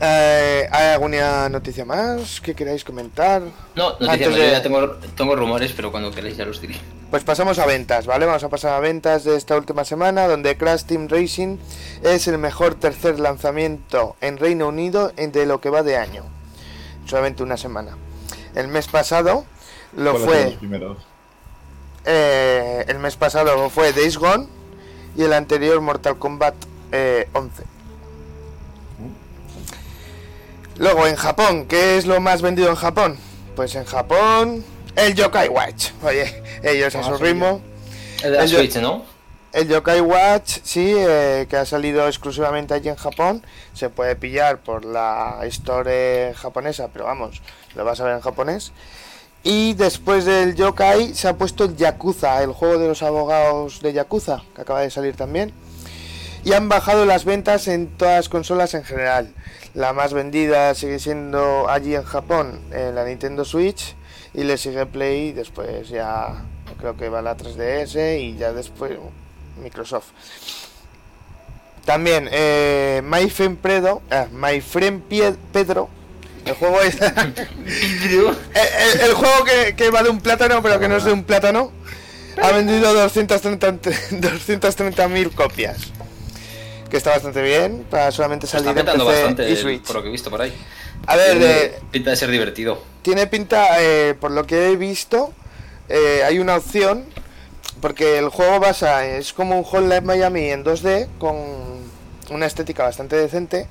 Eh, 0.00 0.68
¿Hay 0.72 0.86
alguna 0.88 1.48
noticia 1.48 1.84
más 1.84 2.40
que 2.40 2.54
queráis 2.54 2.82
comentar? 2.84 3.42
No, 3.76 3.90
noticia 3.90 4.12
Antes 4.12 4.28
no, 4.30 4.34
de- 4.36 4.46
yo 4.46 4.52
ya 4.52 4.62
tengo, 4.62 4.90
tengo 5.16 5.36
rumores, 5.36 5.72
pero 5.72 5.90
cuando 5.92 6.10
queráis 6.10 6.36
ya 6.36 6.44
los 6.44 6.60
diré. 6.60 6.74
Pues 7.10 7.22
pasamos 7.22 7.58
a 7.60 7.66
ventas, 7.66 8.06
¿vale? 8.06 8.26
Vamos 8.26 8.42
a 8.42 8.48
pasar 8.48 8.72
a 8.74 8.80
ventas 8.80 9.22
de 9.22 9.36
esta 9.36 9.56
última 9.56 9.84
semana, 9.84 10.26
donde 10.26 10.56
Crash 10.56 10.82
Team 10.84 11.06
Racing 11.08 11.58
es 12.02 12.26
el 12.26 12.38
mejor 12.38 12.74
tercer 12.74 13.20
lanzamiento 13.20 14.16
en 14.20 14.36
Reino 14.38 14.66
Unido 14.68 15.12
en- 15.16 15.30
de 15.30 15.46
lo 15.46 15.60
que 15.60 15.70
va 15.70 15.82
de 15.84 15.96
año. 15.96 16.24
Solamente 17.06 17.42
una 17.44 17.56
semana. 17.56 17.96
El 18.56 18.66
mes 18.68 18.88
pasado 18.88 19.44
lo 19.96 20.12
¿Cuáles 20.12 20.28
son 20.28 20.44
los 20.50 20.54
fue. 20.56 20.68
eh, 22.04 22.84
el 22.88 22.98
mes 22.98 23.16
pasado 23.16 23.70
fue 23.70 23.92
Days 23.92 24.16
Gone 24.18 24.48
y 25.16 25.22
el 25.22 25.32
anterior 25.32 25.80
Mortal 25.80 26.18
Kombat 26.18 26.54
eh, 26.92 27.28
11. 27.32 27.62
Luego 30.76 31.06
en 31.06 31.16
Japón, 31.16 31.66
¿qué 31.66 31.96
es 31.96 32.06
lo 32.06 32.20
más 32.20 32.42
vendido 32.42 32.68
en 32.68 32.74
Japón? 32.76 33.16
Pues 33.54 33.74
en 33.76 33.84
Japón 33.84 34.64
el 34.96 35.14
Yokai 35.14 35.48
Watch. 35.48 35.90
Oye, 36.02 36.42
ellos 36.62 36.94
a 36.96 37.00
Ah, 37.00 37.04
su 37.04 37.16
ritmo. 37.18 37.60
El 38.22 38.32
de 38.32 38.36
la 38.38 38.42
El 38.44 38.48
Switch, 38.48 38.76
¿no? 38.76 39.04
El 39.52 39.68
Yokai 39.68 40.00
Watch, 40.00 40.58
sí, 40.64 40.92
eh, 40.96 41.46
que 41.48 41.56
ha 41.56 41.64
salido 41.64 42.08
exclusivamente 42.08 42.74
allí 42.74 42.88
en 42.88 42.96
Japón. 42.96 43.44
Se 43.72 43.88
puede 43.88 44.16
pillar 44.16 44.58
por 44.58 44.84
la 44.84 45.38
Store 45.44 46.34
japonesa, 46.34 46.88
pero 46.92 47.04
vamos, 47.04 47.40
lo 47.76 47.84
vas 47.84 48.00
a 48.00 48.04
ver 48.04 48.14
en 48.16 48.20
japonés. 48.20 48.72
Y 49.44 49.74
después 49.74 50.24
del 50.24 50.56
Yokai 50.56 51.14
se 51.14 51.28
ha 51.28 51.34
puesto 51.36 51.64
el 51.66 51.76
Yakuza, 51.76 52.42
el 52.42 52.50
juego 52.52 52.78
de 52.78 52.88
los 52.88 53.02
abogados 53.04 53.80
de 53.80 53.92
Yakuza, 53.92 54.42
que 54.56 54.62
acaba 54.62 54.80
de 54.80 54.90
salir 54.90 55.14
también. 55.14 55.52
Y 56.44 56.52
han 56.52 56.68
bajado 56.68 57.06
las 57.06 57.24
ventas 57.24 57.68
en 57.68 57.86
todas 57.96 58.16
las 58.16 58.28
consolas 58.28 58.74
en 58.74 58.84
general. 58.84 59.32
La 59.74 59.92
más 59.92 60.12
vendida 60.12 60.72
sigue 60.74 60.98
siendo 61.00 61.68
allí 61.68 61.94
en 61.96 62.04
Japón, 62.04 62.60
en 62.72 62.94
la 62.94 63.04
Nintendo 63.04 63.44
Switch. 63.44 63.96
Y 64.32 64.44
le 64.44 64.56
sigue 64.58 64.86
Play, 64.86 65.32
después 65.32 65.88
ya 65.88 66.44
creo 66.78 66.96
que 66.96 67.08
va 67.08 67.22
la 67.22 67.36
3DS 67.36 68.20
y 68.20 68.36
ya 68.36 68.52
después 68.52 68.92
Microsoft. 69.62 70.06
También, 71.84 72.28
eh, 72.32 73.00
My 73.04 73.28
Friend 73.30 73.58
Pedro, 73.58 74.02
ah, 74.10 74.26
My 74.32 74.60
Friend 74.60 75.02
Pie- 75.08 75.36
Pedro, 75.52 75.88
el 76.46 76.54
juego 76.54 76.80
es... 76.80 77.00
el, 77.04 77.12
el- 77.64 79.00
el 79.02 79.14
juego 79.14 79.44
que, 79.44 79.76
que 79.76 79.90
va 79.90 80.02
de 80.02 80.08
un 80.10 80.20
plátano, 80.20 80.60
pero 80.62 80.80
que 80.80 80.88
no 80.88 80.96
es 80.96 81.04
de 81.04 81.12
un 81.12 81.22
plátano, 81.24 81.70
ha 82.42 82.50
vendido 82.52 82.92
230 82.94 85.08
mil 85.08 85.30
copias. 85.30 85.76
Que 86.94 86.98
está 86.98 87.10
bastante 87.10 87.42
bien, 87.42 87.84
para 87.90 88.12
solamente 88.12 88.46
Está 88.46 88.58
salir 88.58 88.70
en 88.70 88.76
petando 88.76 89.04
PC 89.04 89.18
bastante 89.18 89.50
y 89.50 89.56
Switch. 89.56 89.82
por 89.82 89.96
lo 89.96 90.02
que 90.02 90.08
he 90.10 90.12
visto 90.12 90.30
por 90.30 90.40
ahí. 90.40 90.54
A 91.08 91.16
ver, 91.16 91.30
Tiene 91.32 91.44
de, 91.44 91.74
Pinta 91.90 92.10
de 92.10 92.16
ser 92.16 92.30
divertido. 92.30 92.80
tiene 93.02 93.26
pinta, 93.26 93.82
eh, 93.82 94.14
por 94.14 94.30
lo 94.30 94.46
que 94.46 94.68
he 94.70 94.76
visto, 94.76 95.32
eh, 95.88 96.22
hay 96.24 96.38
una 96.38 96.54
opción, 96.54 97.04
porque 97.80 98.18
el 98.18 98.28
juego 98.28 98.60
basa, 98.60 99.04
es 99.04 99.32
como 99.32 99.58
un 99.58 99.64
Hotline 99.64 100.04
Miami 100.04 100.50
en 100.50 100.62
2D, 100.62 101.08
con 101.18 101.34
una 102.30 102.46
estética 102.46 102.84
bastante 102.84 103.16
decente, 103.16 103.66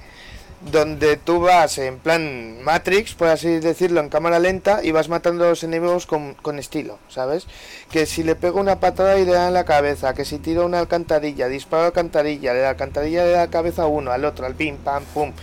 donde 0.72 1.17
tú 1.17 1.41
vas 1.41 1.77
en 1.77 2.00
plan 2.00 2.62
Matrix, 2.63 3.13
por 3.15 3.27
así 3.27 3.60
decirlo, 3.60 4.00
en 4.00 4.10
cámara 4.10 4.39
lenta, 4.39 4.79
y 4.84 4.91
vas 4.91 5.10
matando 5.10 5.46
a 5.46 5.50
los 5.50 5.63
enemigos 5.63 6.05
con, 6.05 6.36
con 6.36 6.60
estilo, 6.60 7.00
¿sabes? 7.10 7.48
Que 7.91 8.05
si 8.05 8.24
le 8.24 8.36
pego 8.36 8.60
una 8.60 8.79
patada 8.79 9.20
y 9.20 9.25
le 9.25 9.34
da 9.34 9.48
en 9.48 9.53
la 9.53 9.65
cabeza, 9.65 10.13
que 10.13 10.25
si 10.25 10.39
tiro 10.39 10.65
una 10.65 10.79
alcantarilla, 10.79 11.48
disparo 11.48 11.86
alcantarilla, 11.86 12.53
de 12.53 12.62
la 12.62 12.70
alcantarilla 12.70 13.25
le 13.25 13.32
da 13.32 13.46
la 13.46 13.51
cabeza 13.51 13.84
a 13.84 13.88
uno, 13.88 14.12
al 14.12 14.25
otro, 14.25 14.46
al 14.46 14.55
pim, 14.55 14.77
pam, 14.77 15.03
pum. 15.13 15.34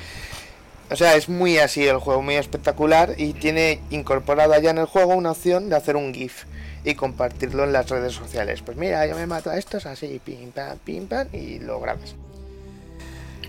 O 0.91 0.97
sea, 0.97 1.15
es 1.15 1.29
muy 1.29 1.59
así 1.59 1.87
el 1.87 1.99
juego, 1.99 2.23
muy 2.23 2.35
espectacular 2.35 3.15
y 3.17 3.33
tiene 3.35 3.81
incorporada 3.91 4.59
ya 4.59 4.71
en 4.71 4.79
el 4.79 4.87
juego 4.87 5.15
una 5.15 5.31
opción 5.31 5.69
de 5.69 5.77
hacer 5.77 5.95
un 5.95 6.13
GIF 6.13 6.47
y 6.83 6.95
compartirlo 6.95 7.63
en 7.63 7.73
las 7.73 7.89
redes 7.89 8.15
sociales. 8.15 8.63
Pues 8.63 8.77
mira, 8.77 9.07
yo 9.07 9.15
me 9.15 9.27
mato 9.27 9.51
a 9.51 9.59
estos 9.59 9.87
así, 9.87 10.21
pim 10.25 10.51
pam, 10.51 10.79
pim 10.79 11.07
pam 11.07 11.29
y 11.33 11.61
lo 11.61 11.79
grabas. 11.79 12.17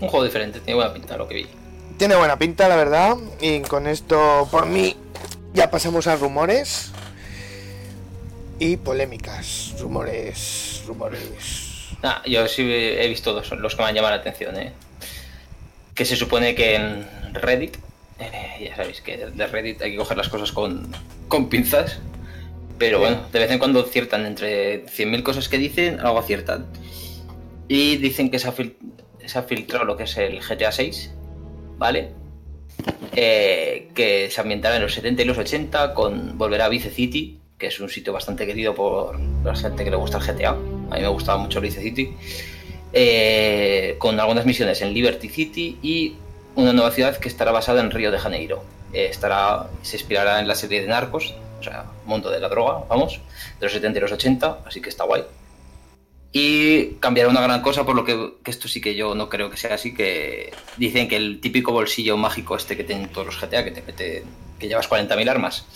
Un 0.00 0.08
juego 0.08 0.24
diferente, 0.24 0.60
tiene 0.60 0.74
buena 0.74 0.92
pinta 0.92 1.16
lo 1.16 1.26
que 1.26 1.34
vi. 1.34 1.61
Tiene 1.98 2.16
buena 2.16 2.38
pinta, 2.38 2.68
la 2.68 2.76
verdad. 2.76 3.16
Y 3.40 3.60
con 3.60 3.86
esto, 3.86 4.48
por 4.50 4.66
mí, 4.66 4.96
ya 5.54 5.70
pasamos 5.70 6.06
a 6.06 6.16
rumores 6.16 6.90
y 8.58 8.76
polémicas. 8.76 9.74
Rumores, 9.80 10.82
rumores. 10.86 11.90
Ah, 12.02 12.22
yo 12.26 12.48
sí 12.48 12.62
he 12.70 13.06
visto 13.08 13.32
dos, 13.32 13.50
los 13.52 13.76
que 13.76 13.82
me 13.82 13.88
han 13.88 13.94
llamado 13.94 14.14
la 14.16 14.20
atención, 14.20 14.56
¿eh? 14.58 14.72
Que 15.94 16.04
se 16.04 16.16
supone 16.16 16.54
que 16.54 16.74
en 16.74 17.06
Reddit, 17.34 17.76
eh, 18.18 18.66
ya 18.68 18.74
sabéis 18.76 19.00
que 19.00 19.18
de 19.26 19.46
Reddit 19.46 19.80
hay 19.82 19.92
que 19.92 19.96
coger 19.98 20.16
las 20.16 20.28
cosas 20.28 20.50
con, 20.50 20.90
con 21.28 21.48
pinzas, 21.48 21.98
pero 22.78 22.98
bueno, 22.98 23.20
de 23.30 23.38
vez 23.38 23.50
en 23.52 23.58
cuando 23.60 23.80
aciertan 23.80 24.26
entre 24.26 24.86
100.000 24.86 25.22
cosas 25.22 25.48
que 25.48 25.58
dicen, 25.58 26.00
algo 26.00 26.18
aciertan. 26.18 26.66
Y 27.68 27.98
dicen 27.98 28.30
que 28.30 28.40
se 28.40 28.48
ha, 28.48 28.52
fil- 28.52 28.74
se 29.24 29.38
ha 29.38 29.42
filtrado 29.44 29.84
lo 29.84 29.96
que 29.96 30.04
es 30.04 30.16
el 30.16 30.40
GTA 30.40 30.72
6, 30.72 31.10
¿vale? 31.82 32.10
Eh, 33.12 33.88
que 33.92 34.30
se 34.30 34.40
ambientará 34.40 34.76
en 34.76 34.82
los 34.82 34.94
70 34.94 35.22
y 35.22 35.24
los 35.24 35.36
80 35.36 35.94
con 35.94 36.38
volverá 36.38 36.66
a 36.66 36.68
Vice 36.68 36.90
City, 36.90 37.40
que 37.58 37.66
es 37.66 37.80
un 37.80 37.88
sitio 37.88 38.12
bastante 38.12 38.46
querido 38.46 38.72
por 38.72 39.18
la 39.18 39.56
gente 39.56 39.82
que 39.82 39.90
le 39.90 39.96
gusta 39.96 40.18
el 40.18 40.24
GTA. 40.24 40.50
A 40.50 40.94
mí 40.94 41.00
me 41.00 41.08
gustaba 41.08 41.38
mucho 41.38 41.60
Vice 41.60 41.80
City. 41.82 42.14
Eh, 42.92 43.96
con 43.98 44.20
algunas 44.20 44.46
misiones 44.46 44.80
en 44.80 44.94
Liberty 44.94 45.28
City 45.28 45.78
y 45.82 46.14
una 46.54 46.72
nueva 46.72 46.92
ciudad 46.92 47.16
que 47.16 47.28
estará 47.28 47.50
basada 47.50 47.80
en 47.80 47.90
Río 47.90 48.12
de 48.12 48.18
Janeiro. 48.20 48.62
Eh, 48.92 49.08
estará, 49.10 49.66
se 49.82 49.96
inspirará 49.96 50.38
en 50.38 50.46
la 50.46 50.54
serie 50.54 50.82
de 50.82 50.86
Narcos, 50.86 51.34
o 51.58 51.62
sea, 51.64 51.86
mundo 52.06 52.30
de 52.30 52.38
la 52.38 52.48
droga, 52.48 52.84
vamos, 52.88 53.20
de 53.58 53.66
los 53.66 53.72
70 53.72 53.98
y 53.98 54.02
los 54.02 54.12
80, 54.12 54.58
así 54.66 54.80
que 54.80 54.88
está 54.88 55.02
guay. 55.02 55.24
Y 56.34 56.94
cambiará 57.00 57.28
una 57.28 57.42
gran 57.42 57.60
cosa, 57.60 57.84
por 57.84 57.94
lo 57.94 58.04
que, 58.06 58.32
que 58.42 58.50
esto 58.50 58.66
sí 58.66 58.80
que 58.80 58.94
yo 58.94 59.14
no 59.14 59.28
creo 59.28 59.50
que 59.50 59.58
sea 59.58 59.74
así, 59.74 59.94
que 59.94 60.52
dicen 60.78 61.06
que 61.06 61.16
el 61.16 61.40
típico 61.40 61.72
bolsillo 61.72 62.16
mágico 62.16 62.56
este 62.56 62.74
que 62.76 62.84
tienen 62.84 63.08
todos 63.10 63.26
los 63.26 63.38
GTA, 63.40 63.64
que 63.64 63.70
te 63.70 63.82
mete, 63.82 64.24
que 64.58 64.66
llevas 64.68 64.88
40.000 64.88 65.28
armas, 65.28 65.66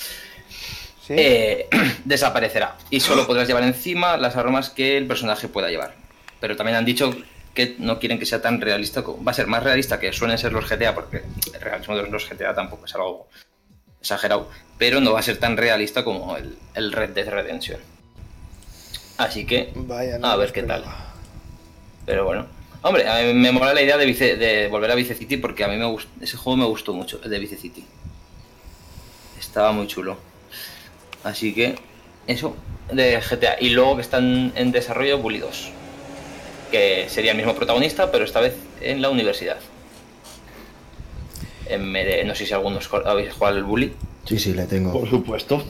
¿Sí? 1.07 1.15
eh, 1.17 1.69
desaparecerá. 2.07 2.79
Y 2.89 3.01
solo 3.01 3.27
podrás 3.27 3.47
llevar 3.49 3.65
encima 3.65 4.17
las 4.17 4.37
armas 4.37 4.71
que 4.71 4.97
el 4.97 5.07
personaje 5.07 5.49
pueda 5.49 5.69
llevar. 5.69 5.95
Pero 6.41 6.57
también 6.57 6.77
han 6.77 6.85
dicho 6.87 7.15
que 7.55 7.77
no 7.79 7.99
quieren 7.99 8.19
que 8.19 8.27
sea 8.27 8.41
tan 8.41 8.61
realista, 8.61 9.03
como- 9.03 9.23
va 9.23 9.33
a 9.33 9.35
ser 9.35 9.47
más 9.49 9.63
realista 9.63 10.01
que 10.01 10.13
suelen 10.13 10.39
ser 10.39 10.53
los 10.53 10.67
GTA, 10.71 10.95
porque 10.95 11.23
el 11.53 11.61
realismo 11.61 11.97
de 11.97 12.09
los 12.09 12.29
GTA 12.31 12.55
tampoco 12.55 12.87
es 12.87 12.95
algo 12.95 13.29
exagerado, 14.01 14.51
pero 14.79 15.01
no 15.01 15.13
va 15.13 15.21
a 15.21 15.23
ser 15.23 15.37
tan 15.39 15.57
realista 15.59 16.03
como 16.05 16.37
el, 16.37 16.57
el 16.75 16.93
Red 16.93 17.11
Dead 17.11 17.29
Redemption. 17.29 17.81
Así 19.19 19.47
que, 19.47 19.73
Vaya, 19.75 20.19
no 20.19 20.27
a 20.29 20.37
ver 20.37 20.53
qué 20.53 20.63
tal. 20.63 20.85
Pero 22.05 22.25
bueno. 22.25 22.47
Hombre, 22.83 23.09
a 23.09 23.23
mí 23.25 23.33
me 23.35 23.51
mola 23.51 23.75
la 23.75 23.83
idea 23.83 23.97
de, 23.97 24.07
Vice- 24.07 24.37
de 24.37 24.69
volver 24.69 24.91
a 24.91 24.95
Vice 24.95 25.15
City 25.15 25.39
porque 25.39 25.65
a 25.65 25.69
mí 25.69 25.77
me 25.77 25.87
gust- 25.87 26.07
ese 26.21 26.37
juego 26.37 26.57
me 26.59 26.67
gustó 26.67 26.93
mucho, 26.93 27.19
el 27.25 27.31
de 27.31 27.39
Vice 27.39 27.57
City. 27.57 27.85
Estaba 29.39 29.73
muy 29.73 29.87
chulo. 29.87 30.17
Así 31.25 31.53
que, 31.55 31.77
eso, 32.27 32.55
de 32.93 33.21
GTA. 33.21 33.57
Y 33.61 33.71
luego 33.71 33.97
que 33.97 34.03
están 34.03 34.53
en 34.55 34.71
desarrollo 34.71 35.19
Bully 35.19 35.39
2. 35.39 35.71
Que 36.71 37.07
sería 37.09 37.33
el 37.33 37.37
mismo 37.37 37.55
protagonista, 37.55 38.13
pero 38.13 38.25
esta 38.25 38.41
vez 38.41 38.55
en 38.81 39.01
la 39.03 39.09
universidad. 39.11 39.57
En 41.69 41.93
de- 41.93 42.25
no 42.25 42.35
sé 42.35 42.47
si 42.47 42.53
algunos 42.53 42.89
habéis 43.05 43.33
jugado 43.33 43.57
al 43.57 43.65
Bully. 43.65 43.93
Sí, 44.27 44.39
sí, 44.39 44.53
le 44.55 44.67
tengo. 44.67 44.93
Por 44.93 45.09
supuesto. 45.09 45.65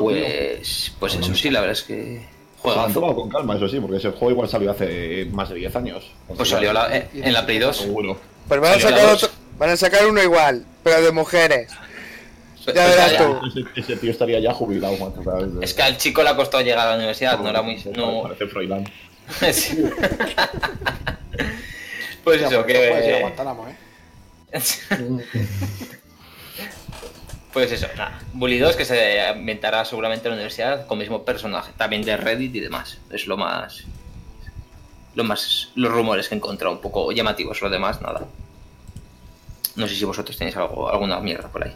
Pues, 0.00 0.92
pues 1.00 1.14
eso 1.14 1.34
sí, 1.34 1.50
la 1.50 1.60
verdad 1.60 1.76
es 1.76 1.82
que 1.82 2.22
Se 2.62 2.68
lo 2.68 2.80
han 2.80 2.92
tomado 2.92 3.14
con 3.14 3.28
calma, 3.30 3.56
eso 3.56 3.68
sí, 3.68 3.78
porque 3.80 3.96
ese 3.98 4.10
juego 4.10 4.30
igual 4.32 4.48
salió 4.48 4.70
hace 4.70 5.26
más 5.32 5.48
de 5.48 5.54
10 5.56 5.76
años. 5.76 6.10
Pues 6.36 6.48
salió 6.48 6.72
la- 6.72 6.94
en 6.96 7.32
la 7.32 7.46
Play 7.46 7.58
2. 7.58 7.76
Seguro. 7.76 8.18
Pues 8.48 8.60
van 8.60 8.74
a, 8.74 8.80
sacar 8.80 9.06
otro- 9.14 9.28
van 9.58 9.70
a 9.70 9.76
sacar 9.76 10.06
uno 10.06 10.22
igual, 10.22 10.64
pero 10.82 11.00
de 11.02 11.12
mujeres. 11.12 11.70
Pues, 12.64 12.76
Ya 12.76 12.84
pues, 12.84 12.96
verás 12.96 13.12
ya- 13.12 13.18
tú. 13.18 13.40
Ese, 13.46 13.80
ese 13.80 13.96
tío 13.96 14.10
estaría 14.10 14.40
ya 14.40 14.52
jubilado. 14.52 14.96
Es 15.62 15.72
que 15.74 15.82
al 15.82 15.96
chico 15.96 16.22
le 16.22 16.28
ha 16.30 16.36
costado 16.36 16.62
llegar 16.62 16.80
a 16.86 16.90
la 16.90 16.96
universidad, 16.96 17.38
no 17.38 17.48
era 17.48 17.62
muy. 17.62 17.82
No... 17.96 18.22
Parece 18.24 18.46
Froilán. 18.46 18.84
Sí. 19.52 19.84
pues 22.24 22.40
eso, 22.42 22.62
Puede 22.64 23.02
ser 23.02 23.14
a 23.14 23.16
que. 23.16 23.20
Guantánamo, 23.20 23.66
¿eh? 23.68 23.76
pues 27.52 27.72
eso, 27.72 27.86
nada. 27.96 28.20
Bully 28.34 28.58
2 28.58 28.76
que 28.76 28.84
se 28.84 29.20
ambientará 29.20 29.84
seguramente 29.84 30.26
en 30.28 30.32
la 30.32 30.36
universidad 30.36 30.86
con 30.86 30.98
el 30.98 31.04
mismo 31.04 31.24
personaje, 31.24 31.72
también 31.76 32.02
de 32.02 32.16
Reddit 32.16 32.54
y 32.54 32.60
demás. 32.60 32.98
Es 33.10 33.26
lo 33.26 33.36
más. 33.36 33.84
Lo 35.14 35.24
más. 35.24 35.70
Los 35.74 35.90
rumores 35.92 36.28
que 36.28 36.34
he 36.34 36.38
encontrado 36.38 36.74
un 36.74 36.80
poco 36.80 37.10
llamativos, 37.12 37.60
lo 37.62 37.70
demás, 37.70 38.00
nada. 38.02 38.26
No 39.76 39.86
sé 39.88 39.94
si 39.94 40.04
vosotros 40.04 40.36
tenéis 40.36 40.56
algo, 40.56 40.88
alguna 40.90 41.20
mierda 41.20 41.48
por 41.48 41.64
ahí. 41.64 41.74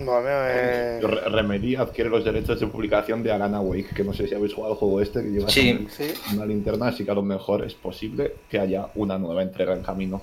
Eh, 0.00 1.00
Re- 1.02 1.28
Remedy 1.28 1.74
adquiere 1.74 2.08
los 2.08 2.24
derechos 2.24 2.60
de 2.60 2.66
publicación 2.68 3.22
de 3.22 3.32
Alana 3.32 3.60
Wake, 3.60 3.94
que 3.94 4.04
no 4.04 4.12
sé 4.14 4.28
si 4.28 4.34
habéis 4.34 4.54
jugado 4.54 4.74
al 4.74 4.78
juego 4.78 5.00
este, 5.00 5.22
que 5.22 5.28
lleva 5.30 5.48
Sí. 5.48 5.88
Sí. 5.90 6.14
una 6.34 6.46
linterna, 6.46 6.88
así 6.88 7.04
que 7.04 7.10
a 7.10 7.14
lo 7.14 7.22
mejor 7.22 7.64
es 7.64 7.74
posible 7.74 8.34
que 8.48 8.60
haya 8.60 8.86
una 8.94 9.18
nueva 9.18 9.42
entrega 9.42 9.74
en 9.74 9.82
camino. 9.82 10.22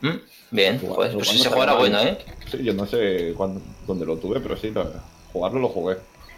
¿Mm? 0.00 0.08
Bien, 0.52 0.78
pues, 0.80 1.12
pues 1.14 1.32
ese 1.34 1.48
juego 1.48 1.62
era 1.62 1.74
bueno, 1.74 2.00
¿eh? 2.00 2.18
Sí, 2.50 2.62
yo 2.62 2.72
no 2.74 2.86
sé 2.86 3.34
cuándo, 3.36 3.60
dónde 3.86 4.06
lo 4.06 4.16
tuve, 4.16 4.40
pero 4.40 4.56
sí, 4.56 4.70
lo- 4.70 4.90
jugarlo 5.32 5.60
lo 5.60 5.68
jugué. 5.68 5.96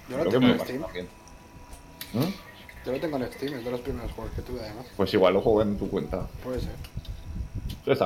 Yo 0.08 0.16
lo 0.18 0.24
Creo 0.24 0.40
tengo 0.40 0.52
en 0.52 0.60
Steam. 0.60 0.80
¿Mm? 2.12 2.20
Yo 2.84 2.92
lo 2.92 3.00
tengo 3.00 3.16
en 3.16 3.32
Steam, 3.32 3.54
es 3.54 3.64
de 3.64 3.70
los 3.70 3.80
primeros 3.80 4.12
juegos 4.12 4.34
que 4.34 4.42
tuve 4.42 4.60
además. 4.60 4.86
Pues 4.96 5.14
igual 5.14 5.34
lo 5.34 5.40
jugué 5.40 5.62
en 5.64 5.78
tu 5.78 5.88
cuenta. 5.88 6.26
Puede 6.44 6.60
ser. 6.60 6.72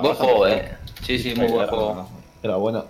Buen 0.00 0.14
juego, 0.14 0.44
bien. 0.44 0.58
eh. 0.58 0.76
Sí, 1.02 1.18
sí, 1.18 1.34
muy 1.34 1.46
buen 1.48 1.62
Era- 1.62 1.68
juego. 1.68 2.08
Era 2.42 2.56
buena. 2.56 2.84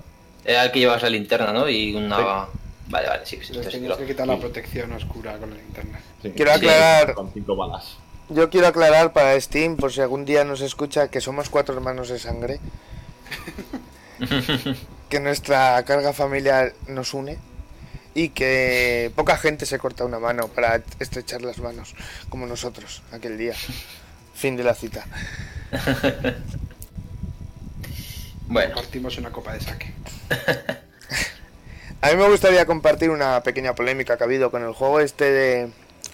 Era 0.44 0.64
el 0.64 0.70
que 0.72 0.78
llevas 0.80 1.02
la 1.02 1.10
linterna, 1.10 1.52
¿no? 1.52 1.68
Y 1.68 1.94
una. 1.94 2.46
Vale, 2.88 3.08
vale, 3.08 3.26
sí, 3.26 3.36
sí. 3.42 3.48
Entonces 3.48 3.72
tenías 3.72 3.96
que 3.98 4.06
quitar 4.06 4.26
la 4.28 4.38
protección 4.38 4.92
oscura 4.92 5.36
con 5.38 5.52
el 5.52 5.58
internet. 5.58 6.00
Sí. 6.22 6.30
Quiero 6.36 6.52
Sí, 6.52 6.58
aclarar- 6.58 7.14
Con 7.14 7.32
cinco 7.32 7.56
balas. 7.56 7.96
Yo 8.28 8.50
quiero 8.50 8.66
aclarar 8.66 9.12
para 9.12 9.40
Steam, 9.40 9.76
por 9.76 9.92
si 9.92 10.00
algún 10.00 10.24
día 10.24 10.44
nos 10.44 10.60
escucha, 10.60 11.08
que 11.08 11.20
somos 11.20 11.48
cuatro 11.48 11.74
hermanos 11.74 12.08
de 12.08 12.18
sangre. 12.18 12.60
que 15.08 15.20
nuestra 15.20 15.82
carga 15.84 16.12
familiar 16.12 16.74
nos 16.88 17.14
une. 17.14 17.38
Y 18.14 18.30
que 18.30 19.12
poca 19.14 19.36
gente 19.36 19.66
se 19.66 19.78
corta 19.78 20.04
una 20.04 20.18
mano 20.18 20.48
para 20.48 20.82
estrechar 21.00 21.42
las 21.42 21.58
manos, 21.58 21.94
como 22.30 22.46
nosotros 22.46 23.02
aquel 23.12 23.36
día. 23.36 23.54
Fin 24.34 24.56
de 24.56 24.64
la 24.64 24.74
cita. 24.74 25.06
Bueno, 28.48 28.76
Partimos 28.76 29.18
una 29.18 29.32
copa 29.32 29.54
de 29.54 29.60
saque. 29.60 29.92
A 32.00 32.10
mí 32.10 32.16
me 32.16 32.28
gustaría 32.28 32.64
compartir 32.66 33.10
una 33.10 33.42
pequeña 33.42 33.74
polémica 33.74 34.16
que 34.16 34.22
ha 34.22 34.26
habido 34.26 34.50
con 34.52 34.62
el 34.62 34.72
juego 34.72 35.00
este 35.00 35.24
de, 35.24 35.70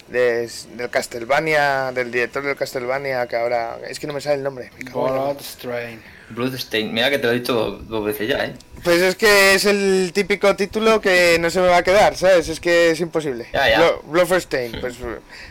de- 0.07 0.49
del 0.75 0.89
Castlevania, 0.89 1.91
del 1.93 2.11
director 2.11 2.43
del 2.43 2.55
Castlevania, 2.55 3.27
que 3.27 3.35
ahora... 3.35 3.77
Es 3.89 3.99
que 3.99 4.07
no 4.07 4.13
me 4.13 4.21
sale 4.21 4.35
el 4.35 4.43
nombre. 4.43 4.69
Bloodstrain. 4.93 6.01
Bloodstain, 6.29 6.91
mira 6.93 7.09
que 7.11 7.19
te 7.19 7.27
lo 7.27 7.33
he 7.33 7.35
dicho 7.39 7.53
dos, 7.53 7.87
dos 7.87 8.05
veces 8.05 8.27
ya, 8.29 8.45
¿eh? 8.45 8.53
Pues 8.83 9.01
es 9.01 9.15
que 9.15 9.53
es 9.53 9.65
el 9.65 10.11
típico 10.13 10.55
título 10.55 10.99
que 10.99 11.37
no 11.39 11.49
se 11.49 11.59
me 11.61 11.67
va 11.67 11.77
a 11.77 11.83
quedar, 11.83 12.15
¿sabes? 12.17 12.49
Es 12.49 12.59
que 12.59 12.91
es 12.91 12.99
imposible. 13.01 13.47
Ya, 13.53 13.69
ya. 13.69 13.79
Blo- 13.79 14.01
Blufferstein, 14.03 14.79
pues, 14.81 14.95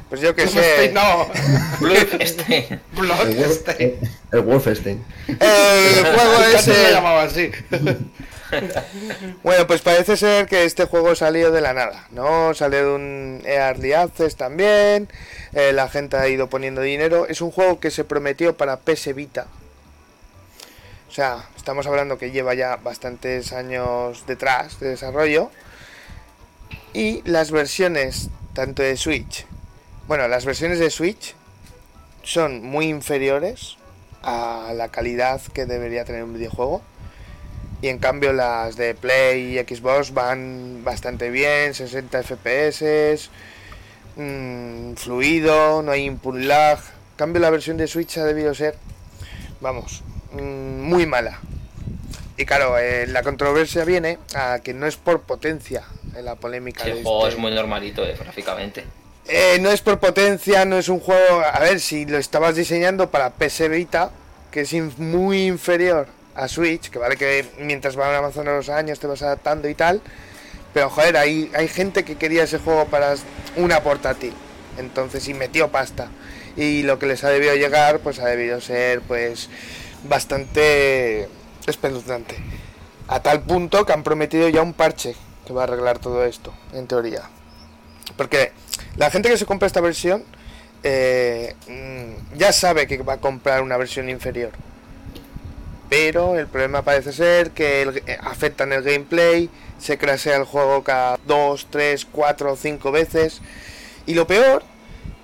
pues 0.09 0.21
yo 0.21 0.35
que 0.35 0.49
sé. 0.49 0.91
Bloodstrain, 0.91 0.95
no. 0.95 1.29
Bloodstrain. 1.81 2.81
Wolf- 2.97 4.09
el 4.33 4.41
Wolfenstein. 4.41 5.05
El 5.29 6.05
juego 6.05 6.41
ese... 6.55 6.75
se 6.75 6.91
llamaba 6.93 7.23
así. 7.23 7.51
Bueno, 9.43 9.67
pues 9.67 9.81
parece 9.81 10.17
ser 10.17 10.47
que 10.47 10.65
este 10.65 10.85
juego 10.85 11.15
salió 11.15 11.51
de 11.51 11.61
la 11.61 11.73
nada, 11.73 12.07
¿no? 12.11 12.55
Salió 12.55 12.79
de 12.87 12.95
un 12.95 13.43
Early 13.45 13.93
Access 13.93 14.37
también, 14.37 15.09
eh, 15.53 15.73
la 15.73 15.89
gente 15.89 16.17
ha 16.17 16.29
ido 16.29 16.49
poniendo 16.49 16.81
dinero. 16.81 17.27
Es 17.27 17.41
un 17.41 17.51
juego 17.51 17.81
que 17.81 17.91
se 17.91 18.05
prometió 18.05 18.57
para 18.57 18.79
PS 18.79 19.15
Vita. 19.15 19.47
O 21.09 21.15
sea, 21.15 21.49
estamos 21.57 21.87
hablando 21.87 22.19
que 22.19 22.31
lleva 22.31 22.55
ya 22.55 22.77
bastantes 22.77 23.53
años 23.53 24.25
detrás 24.27 24.81
de 24.81 24.89
desarrollo. 24.89 25.51
Y 26.95 27.23
las 27.29 27.51
versiones, 27.51 28.29
tanto 28.55 28.83
de 28.83 28.97
Switch, 28.97 29.47
bueno, 30.09 30.29
las 30.29 30.45
versiones 30.45 30.79
de 30.79 30.91
Switch 30.91 31.35
son 32.23 32.63
muy 32.63 32.87
inferiores 32.87 33.77
a 34.23 34.73
la 34.75 34.89
calidad 34.89 35.41
que 35.55 35.67
debería 35.67 36.05
tener 36.05 36.25
un 36.25 36.35
videojuego. 36.35 36.83
Y 37.83 37.89
en 37.89 37.99
cambio 37.99 38.33
las 38.33 38.77
de 38.77 38.95
Play 38.95 39.59
y 39.59 39.75
Xbox 39.77 40.15
van 40.15 40.83
bastante 40.85 41.31
bien, 41.31 41.75
60 41.75 42.23
FPS, 42.23 43.29
mm, 44.17 44.95
fluido, 44.95 45.83
no 45.83 45.91
hay 45.93 46.05
input 46.05 46.37
lag. 46.37 46.79
En 46.79 47.17
cambio 47.17 47.41
la 47.43 47.51
versión 47.51 47.77
de 47.77 47.87
Switch 47.89 48.19
ha 48.19 48.25
debido 48.25 48.55
ser, 48.55 48.77
vamos, 49.61 50.03
mm, 50.33 50.81
muy 50.81 51.07
mala. 51.07 51.41
Y 52.37 52.45
claro, 52.47 52.79
eh, 52.79 53.07
la 53.09 53.23
controversia 53.23 53.85
viene 53.85 54.19
a 54.35 54.61
que 54.63 54.73
no 54.75 54.87
es 54.87 54.97
por 54.97 55.21
potencia 55.23 55.83
en 56.17 56.25
la 56.25 56.37
polémica. 56.37 56.85
El 56.85 56.99
de 56.99 57.03
juego 57.03 57.27
este- 57.27 57.35
es 57.37 57.41
muy 57.41 57.53
normalito, 57.53 58.05
eh, 58.05 58.17
gráficamente. 58.19 58.85
eh, 59.29 59.59
no 59.61 59.71
es 59.71 59.81
por 59.83 59.99
potencia, 60.01 60.65
no 60.65 60.79
es 60.79 60.89
un 60.89 60.99
juego. 60.99 61.43
A 61.45 61.59
ver, 61.61 61.79
si 61.81 62.07
lo 62.07 62.19
estabas 62.19 62.57
diseñando 62.57 63.11
para 63.11 63.31
PS 63.31 63.69
Vita, 63.69 64.11
que 64.51 64.63
es 64.63 64.73
in- 64.73 64.93
muy 64.99 65.47
inferior 65.47 66.09
a 66.35 66.49
Switch, 66.49 66.91
que 66.91 66.99
vale 66.99 67.17
que 67.17 67.45
mientras 67.59 67.97
van 67.97 68.15
avanzando 68.15 68.53
los 68.53 68.69
años 68.69 68.99
te 68.99 69.07
vas 69.07 69.23
adaptando 69.23 69.69
y 69.69 69.75
tal. 69.75 70.01
Pero 70.73 70.89
joder, 70.89 71.17
hay, 71.17 71.51
hay 71.55 71.69
gente 71.69 72.05
que 72.05 72.17
quería 72.17 72.45
ese 72.45 72.59
juego 72.59 72.87
para 72.87 73.15
una 73.57 73.83
portátil. 73.83 74.33
Entonces, 74.79 75.29
y 75.29 75.35
metió 75.35 75.71
pasta. 75.71 76.09
Y 76.57 76.83
lo 76.83 76.99
que 76.99 77.07
les 77.07 77.25
ha 77.25 77.29
debido 77.29 77.55
llegar, 77.55 78.01
pues 78.01 78.19
ha 78.19 78.27
debido 78.27 78.61
ser, 78.61 79.01
pues, 79.03 79.49
bastante 80.05 81.29
espeluznante. 81.67 82.37
A 83.09 83.21
tal 83.21 83.43
punto 83.43 83.85
que 83.85 83.93
han 83.93 84.03
prometido 84.03 84.49
ya 84.49 84.63
un 84.63 84.73
parche 84.73 85.15
que 85.47 85.53
va 85.53 85.63
a 85.63 85.65
arreglar 85.65 85.99
todo 85.99 86.25
esto, 86.25 86.55
en 86.73 86.87
teoría. 86.87 87.23
Porque 88.17 88.53
la 88.97 89.11
gente 89.11 89.29
que 89.29 89.37
se 89.37 89.47
compra 89.47 89.67
esta 89.67 89.81
versión 89.81 90.25
eh, 90.83 91.55
mm, 91.69 92.37
ya 92.39 92.53
sabe 92.53 92.87
que 92.87 92.99
va 92.99 93.15
a 93.15 93.21
comprar 93.21 93.63
una 93.63 93.77
versión 93.77 94.09
inferior. 94.09 94.53
Pero 95.93 96.39
el 96.39 96.47
problema 96.47 96.81
parece 96.81 97.13
ser 97.13 97.51
que 97.51 97.83
eh, 97.83 98.19
afecta 98.23 98.65
en 98.65 98.73
el 98.73 98.83
gameplay, 98.83 99.51
se 99.79 99.99
crasea 99.99 100.39
el 100.39 100.45
juego 100.45 100.83
cada 100.83 101.19
2, 101.27 101.67
3, 101.69 102.07
4 102.11 102.53
o 102.53 102.57
5 102.57 102.93
veces. 102.93 103.43
Y 104.07 104.15
lo 104.15 104.27
peor 104.27 104.63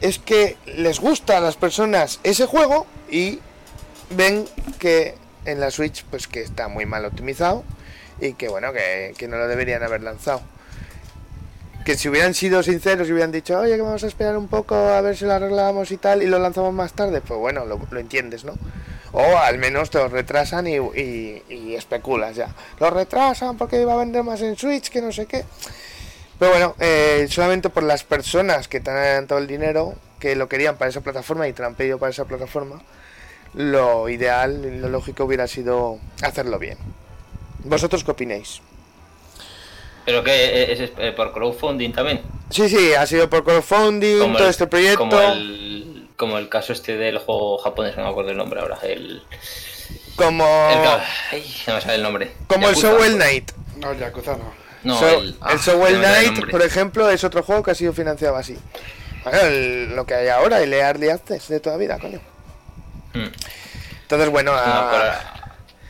es 0.02 0.18
que 0.18 0.58
les 0.66 1.00
gusta 1.00 1.38
a 1.38 1.40
las 1.40 1.56
personas 1.56 2.20
ese 2.22 2.44
juego 2.44 2.86
y 3.10 3.38
ven 4.10 4.44
que 4.78 5.14
en 5.46 5.58
la 5.58 5.70
Switch 5.70 6.04
pues 6.10 6.28
que 6.28 6.42
está 6.42 6.68
muy 6.68 6.84
mal 6.84 7.06
optimizado 7.06 7.64
y 8.20 8.34
que 8.34 8.48
bueno 8.48 8.70
que, 8.74 9.26
no 9.26 9.38
lo 9.38 9.48
deberían 9.48 9.82
haber 9.82 10.02
lanzado 10.02 10.42
que 11.86 11.96
si 11.96 12.10
hubieran 12.10 12.34
sido 12.34 12.62
sinceros 12.62 13.08
y 13.08 13.12
hubieran 13.12 13.32
dicho, 13.32 13.58
oye, 13.58 13.76
que 13.76 13.80
vamos 13.80 14.04
a 14.04 14.06
esperar 14.06 14.36
un 14.36 14.48
poco 14.48 14.74
a 14.74 15.00
ver 15.00 15.16
si 15.16 15.24
lo 15.24 15.32
arreglamos 15.32 15.90
y 15.92 15.96
tal, 15.96 16.22
y 16.22 16.26
lo 16.26 16.38
lanzamos 16.38 16.74
más 16.74 16.92
tarde, 16.92 17.22
pues 17.22 17.40
bueno, 17.40 17.64
lo 17.64 17.98
entiendes, 17.98 18.44
¿no? 18.44 18.52
O 19.12 19.38
al 19.38 19.58
menos 19.58 19.90
te 19.90 19.98
lo 19.98 20.08
retrasan 20.08 20.66
y, 20.66 20.76
y- 20.76 21.42
y 21.48 21.74
especulas 21.74 22.36
ya. 22.36 22.48
Lo 22.78 22.90
retrasan 22.90 23.56
porque 23.56 23.80
iba 23.80 23.92
a 23.94 23.96
vender 23.96 24.22
más 24.22 24.40
en 24.42 24.56
Switch, 24.56 24.90
que 24.90 25.00
no 25.00 25.12
sé 25.12 25.26
qué. 25.26 25.44
Pero 26.38 26.52
bueno, 26.52 26.74
eh, 26.78 27.26
solamente 27.30 27.68
por 27.70 27.82
las 27.82 28.04
personas 28.04 28.68
que 28.68 28.80
te 28.80 28.90
han 28.90 28.96
adelantado 28.96 29.40
el 29.40 29.46
dinero, 29.46 29.94
que 30.20 30.36
lo 30.36 30.48
querían 30.48 30.76
para 30.76 30.90
esa 30.90 31.00
plataforma 31.00 31.48
y 31.48 31.52
te 31.52 31.62
lo 31.62 31.68
han 31.68 31.74
pedido 31.74 31.98
para 31.98 32.10
esa 32.10 32.26
plataforma, 32.26 32.80
lo 33.54 34.08
ideal 34.08 34.80
lo 34.80 34.88
lógico 34.88 35.24
hubiera 35.24 35.46
sido 35.48 35.98
hacerlo 36.22 36.58
bien. 36.58 36.76
¿Vosotros 37.64 38.04
qué 38.04 38.10
opináis? 38.12 38.60
Pero 40.04 40.22
que 40.24 40.72
es, 40.72 40.80
es, 40.80 40.90
por 41.14 41.32
crowdfunding 41.32 41.92
también. 41.92 42.22
Sí, 42.50 42.68
sí, 42.68 42.94
ha 42.94 43.06
sido 43.06 43.28
por 43.28 43.44
crowdfunding, 43.44 44.18
Como 44.20 44.34
todo 44.36 44.44
el- 44.44 44.50
este 44.50 44.66
proyecto. 44.66 44.98
Como 45.00 45.20
el, 45.20 45.97
como 46.18 46.36
el 46.36 46.50
caso 46.50 46.74
este 46.74 46.96
del 46.96 47.16
juego 47.18 47.56
japonés, 47.58 47.96
no 47.96 48.02
me 48.04 48.10
acuerdo 48.10 48.30
el 48.32 48.36
nombre 48.36 48.60
ahora. 48.60 48.78
El, 48.82 49.22
Como, 50.16 50.44
el 50.44 50.88
ay, 51.32 51.54
no 51.66 51.74
me 51.74 51.80
sale 51.80 51.94
el 51.94 52.02
nombre. 52.02 52.32
Como 52.48 52.68
el. 52.68 52.74
Shovel 52.74 53.14
Knight. 53.14 53.52
No, 53.76 53.92
el 53.92 53.98
Yakuza 53.98 54.32
no. 54.36 54.52
No, 54.84 54.98
So- 54.98 55.08
el, 55.20 55.36
ah, 55.40 55.52
el 55.88 55.98
Knight, 56.00 56.26
nombre. 56.32 56.50
por 56.50 56.62
ejemplo, 56.62 57.08
es 57.10 57.24
otro 57.24 57.42
juego 57.42 57.62
que 57.62 57.70
ha 57.70 57.74
sido 57.74 57.92
financiado 57.92 58.36
así. 58.36 58.58
Bueno, 59.24 59.38
el- 59.40 59.96
lo 59.96 60.04
que 60.06 60.14
hay 60.14 60.28
ahora, 60.28 60.60
el 60.60 60.72
Early 60.74 61.08
Access 61.08 61.48
de 61.48 61.60
toda 61.60 61.76
vida, 61.76 61.98
coño. 61.98 62.20
Mm. 63.14 63.24
Entonces, 64.02 64.28
bueno, 64.30 64.52
No 64.52 64.56
me 64.58 64.62
a- 64.72 64.86
acuerdo, 64.86 65.12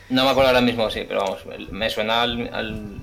no 0.09 0.23
me 0.23 0.29
acuerdo 0.29 0.47
ahora 0.49 0.61
mismo, 0.61 0.89
sí, 0.91 1.05
pero 1.07 1.21
vamos, 1.21 1.39
me 1.71 1.89
suena 1.89 2.21
al, 2.23 2.49
al- 2.53 2.97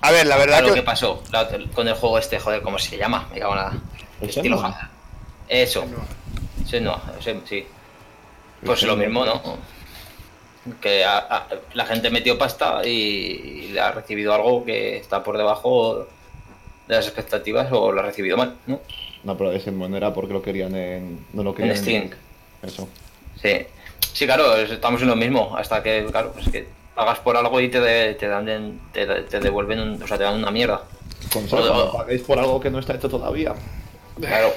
a 0.00 0.10
ver, 0.10 0.26
la 0.26 0.36
verdad 0.36 0.60
lo 0.62 0.68
que... 0.68 0.74
que 0.74 0.82
pasó 0.82 1.22
la- 1.32 1.48
con 1.74 1.88
el 1.88 1.94
juego 1.94 2.18
este, 2.18 2.38
joder, 2.38 2.62
¿cómo 2.62 2.78
se 2.78 2.96
llama? 2.96 3.28
Me 3.32 3.40
cago 3.40 3.52
en 3.54 3.58
la... 3.58 3.72
¿El 4.20 4.28
Estilo. 4.28 4.74
Eso, 5.48 5.84
sí, 6.68 6.80
no, 6.80 7.00
ese- 7.18 7.40
sí. 7.48 7.66
Pues 8.64 8.82
lo 8.84 8.96
mismo, 8.96 9.24
¿no? 9.26 9.42
Que 10.80 11.04
a- 11.04 11.18
a- 11.18 11.46
la 11.74 11.84
gente 11.84 12.08
metió 12.10 12.38
pasta 12.38 12.80
y, 12.86 13.68
y 13.72 13.78
ha 13.78 13.90
recibido 13.92 14.32
algo 14.32 14.64
que 14.64 14.96
está 14.96 15.22
por 15.22 15.36
debajo 15.36 16.06
de 16.88 16.94
las 16.96 17.04
expectativas 17.06 17.68
o 17.72 17.92
lo 17.92 18.00
ha 18.00 18.04
recibido 18.04 18.36
mal, 18.38 18.56
¿no? 18.66 18.80
No, 19.24 19.36
pero 19.36 19.52
ese 19.52 19.70
no 19.70 19.94
era 19.94 20.12
porque 20.14 20.32
lo 20.32 20.40
querían 20.42 20.74
en. 20.74 21.26
No 21.34 21.42
lo 21.42 21.54
querían 21.54 21.76
En 21.76 21.82
Steam. 21.82 22.10
Eso. 22.62 22.88
Sí, 23.42 23.66
sí, 24.14 24.24
claro, 24.24 24.56
es- 24.56 24.70
estamos 24.70 25.02
en 25.02 25.08
lo 25.08 25.16
mismo. 25.16 25.54
Hasta 25.56 25.82
que, 25.82 26.06
claro, 26.10 26.34
es 26.38 26.48
que 26.48 26.66
pagas 26.94 27.18
por 27.18 27.36
algo 27.36 27.60
y 27.60 27.68
te, 27.68 27.80
de- 27.80 28.14
te 28.14 28.28
dan 28.28 28.48
en- 28.48 28.80
te, 28.92 29.04
te 29.06 29.40
devuelven, 29.40 29.80
un- 29.80 30.02
o 30.02 30.06
sea, 30.06 30.16
te 30.16 30.24
dan 30.24 30.36
una 30.36 30.50
mierda. 30.50 30.82
Consola, 31.30 31.66
no 31.76 31.92
paguéis 31.92 32.22
por 32.22 32.38
algo 32.38 32.58
que 32.60 32.70
no 32.70 32.78
está 32.78 32.94
hecho 32.94 33.08
todavía. 33.10 33.54
Claro. 34.18 34.52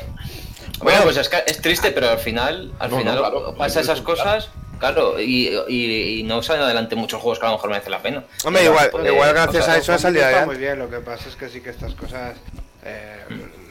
Bueno, 0.80 1.04
pues 1.04 1.18
es, 1.18 1.28
que 1.30 1.44
es 1.48 1.62
triste, 1.62 1.92
pero 1.92 2.10
al 2.10 2.20
final, 2.20 2.72
al 2.80 2.90
No, 2.90 2.96
no, 2.98 3.02
final 3.02 3.18
claro, 3.20 3.56
pasa 3.56 3.82
esas 3.82 4.02
cosas, 4.02 4.50
claro, 4.80 5.20
y, 5.20 5.50
y, 5.68 6.20
y 6.20 6.24
no 6.24 6.44
salen 6.44 6.63
adelante 6.63 6.96
muchos 6.96 7.20
juegos 7.22 7.40
que 7.40 7.46
a 7.46 7.50
lo 7.50 7.56
mejor 7.56 7.70
merecen 7.72 7.92
la 7.92 8.02
pena. 8.02 8.24
Hombre, 8.46 8.63
igual- 8.63 8.92
igual 9.06 9.34
gracias 9.34 9.63
o 9.63 9.66
sea, 9.66 9.74
a 9.74 9.78
eso 9.78 9.94
ha 9.94 9.98
salido 9.98 10.22
Está 10.24 10.38
adelante. 10.38 10.56
muy 10.56 10.63
bien, 10.63 10.80
lo 10.80 10.90
que 10.90 10.98
pasa 11.00 11.28
es 11.30 11.36
que 11.36 11.50
sí 11.50 11.62
que 11.62 11.72
estas 11.72 11.94
cosas 11.96 12.38
eh, 12.84 13.24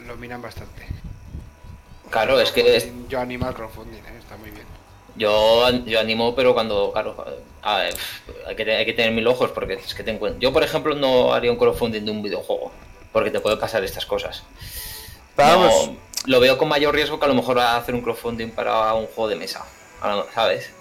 lo 0.05 0.17
miran 0.17 0.41
bastante. 0.41 0.85
Claro, 2.09 2.39
es 2.39 2.51
que 2.51 2.75
es- 2.77 2.89
Yo 3.09 3.19
animo 3.19 3.45
al 3.47 3.53
crowdfunding, 3.53 3.99
eh, 3.99 4.19
está 4.19 4.35
muy 4.37 4.51
bien. 4.51 4.65
yo, 5.15 5.69
yo 5.85 5.99
animo, 5.99 6.35
pero 6.35 6.53
cuando, 6.53 6.91
claro, 6.91 7.25
a 7.61 7.77
ver, 7.79 7.95
hay, 8.47 8.55
que, 8.55 8.65
te- 8.65 8.75
hay 8.75 8.85
que 8.85 8.93
tener 8.93 9.11
mil 9.11 9.27
ojos 9.27 9.51
porque 9.51 9.73
es 9.75 9.93
que 9.93 10.03
te 10.03 10.11
encuentro. 10.11 10.39
Yo, 10.41 10.51
por 10.53 10.63
ejemplo, 10.63 10.93
no 10.93 11.33
haría 11.33 11.51
un 11.51 11.57
crowdfunding 11.57 12.03
de 12.05 12.11
un 12.11 12.21
videojuego 12.21 12.71
porque 13.13 13.31
te 13.31 13.39
puede 13.39 13.57
pasar 13.57 13.83
estas 13.85 14.05
cosas. 14.05 14.43
Vamos. 15.35 15.87
No, 15.89 15.97
lo 16.25 16.39
veo 16.39 16.57
con 16.57 16.67
mayor 16.67 16.93
riesgo 16.95 17.19
que 17.19 17.25
a 17.25 17.29
lo 17.29 17.35
mejor 17.35 17.59
hacer 17.59 17.95
un 17.95 18.01
crowdfunding 18.01 18.49
para 18.51 18.93
un 18.93 19.05
juego 19.07 19.29
de 19.29 19.35
mesa, 19.35 19.65
¿sabes? 20.33 20.71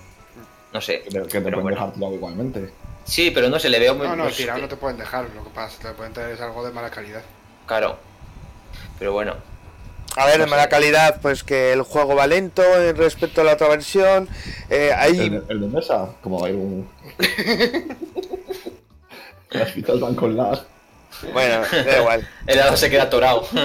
No 0.72 0.80
sé. 0.80 1.02
Que 1.02 1.10
te, 1.10 1.18
que 1.22 1.24
te 1.28 1.40
pero 1.40 1.42
pueden 1.42 1.62
bueno. 1.62 1.76
dejar 1.76 1.92
tirado 1.92 2.14
igualmente. 2.14 2.70
Sí, 3.04 3.30
pero 3.30 3.48
no 3.48 3.58
se 3.58 3.68
le 3.68 3.78
veo 3.78 3.94
muy 3.94 4.06
No, 4.08 4.16
no, 4.16 4.24
pues, 4.24 4.36
tirado 4.36 4.58
no 4.60 4.68
te 4.68 4.76
pueden 4.76 4.98
dejar, 4.98 5.26
lo 5.34 5.44
que 5.44 5.50
pasa 5.50 5.72
es 5.74 5.78
que 5.78 5.88
te 5.88 5.94
pueden 5.94 6.12
traer 6.12 6.30
es 6.32 6.40
algo 6.40 6.64
de 6.66 6.72
mala 6.72 6.90
calidad. 6.90 7.22
Claro. 7.66 7.98
Pero 8.98 9.12
bueno. 9.12 9.34
A 10.16 10.24
ver, 10.26 10.38
de 10.40 10.46
mala 10.46 10.64
sé. 10.64 10.68
calidad, 10.70 11.20
pues 11.20 11.44
que 11.44 11.72
el 11.72 11.82
juego 11.82 12.16
va 12.16 12.26
lento 12.26 12.62
respecto 12.94 13.42
a 13.42 13.44
la 13.44 13.52
otra 13.52 13.68
versión. 13.68 14.28
eh, 14.70 14.90
hay... 14.96 15.18
El, 15.20 15.30
de- 15.30 15.42
el 15.52 15.60
de 15.60 15.66
mesa, 15.68 16.08
como 16.22 16.44
hay 16.44 16.52
un. 16.54 16.88
Las 19.50 19.70
fitas 19.72 20.00
van 20.00 20.14
con 20.14 20.36
lag. 20.36 20.58
Bueno, 21.32 21.62
da 21.70 21.98
igual. 21.98 22.28
El 22.46 22.60
hado 22.60 22.76
se 22.76 22.90
queda 22.90 23.04
atorado. 23.04 23.46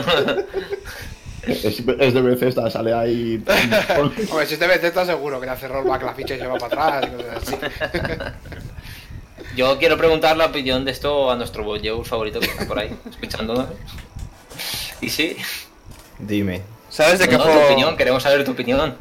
Es, 1.48 1.66
es 1.66 2.14
de 2.14 2.22
Bethesda, 2.22 2.70
sale 2.70 2.94
ahí. 2.94 3.44
Hombre, 4.30 4.46
si 4.46 4.54
este 4.54 4.68
vez 4.68 4.84
está 4.84 5.06
seguro 5.06 5.40
que 5.40 5.48
le 5.48 5.52
hace 5.54 5.68
rollback 5.68 6.04
la 6.04 6.14
ficha 6.14 6.36
y 6.36 6.40
se 6.40 6.46
va 6.48 6.58
para 6.58 6.98
atrás 6.98 7.12
y 7.12 7.16
cosas 7.16 7.44
así. 7.44 7.56
Yo 9.56 9.78
quiero 9.80 9.98
preguntar 9.98 10.38
la 10.38 10.46
opinión 10.46 10.86
de 10.86 10.92
esto 10.92 11.30
a 11.30 11.36
nuestro 11.36 11.64
Boyeus 11.64 12.08
favorito 12.08 12.40
que 12.40 12.46
está 12.46 12.66
por 12.66 12.80
ahí, 12.80 12.96
escuchándonos. 13.10 13.68
Y 15.02 15.10
sí, 15.10 15.36
Dime. 16.20 16.62
¿Sabes 16.90 17.20
de 17.20 17.28
qué 17.28 17.36
tu 17.38 17.44
juego? 17.44 17.66
opinión, 17.66 17.98
queremos 17.98 18.24
saber 18.24 18.46
tu 18.46 18.52
opinión. 18.52 18.96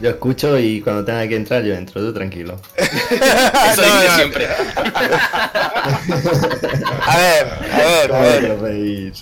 Yo 0.00 0.10
escucho 0.10 0.56
y 0.58 0.80
cuando 0.80 1.04
tenga 1.04 1.26
que 1.26 1.34
entrar, 1.36 1.62
yo 1.64 1.74
entro, 1.74 2.00
tú 2.00 2.12
tranquilo. 2.14 2.56
Eso 2.76 3.82
No, 3.82 4.00
dice 4.00 4.08
no. 4.08 4.14
siempre. 4.16 4.46
A 7.06 7.16
ver, 7.16 7.46
a 7.72 7.78
ver, 7.78 8.12
a 8.12 8.54
ver. 8.54 9.12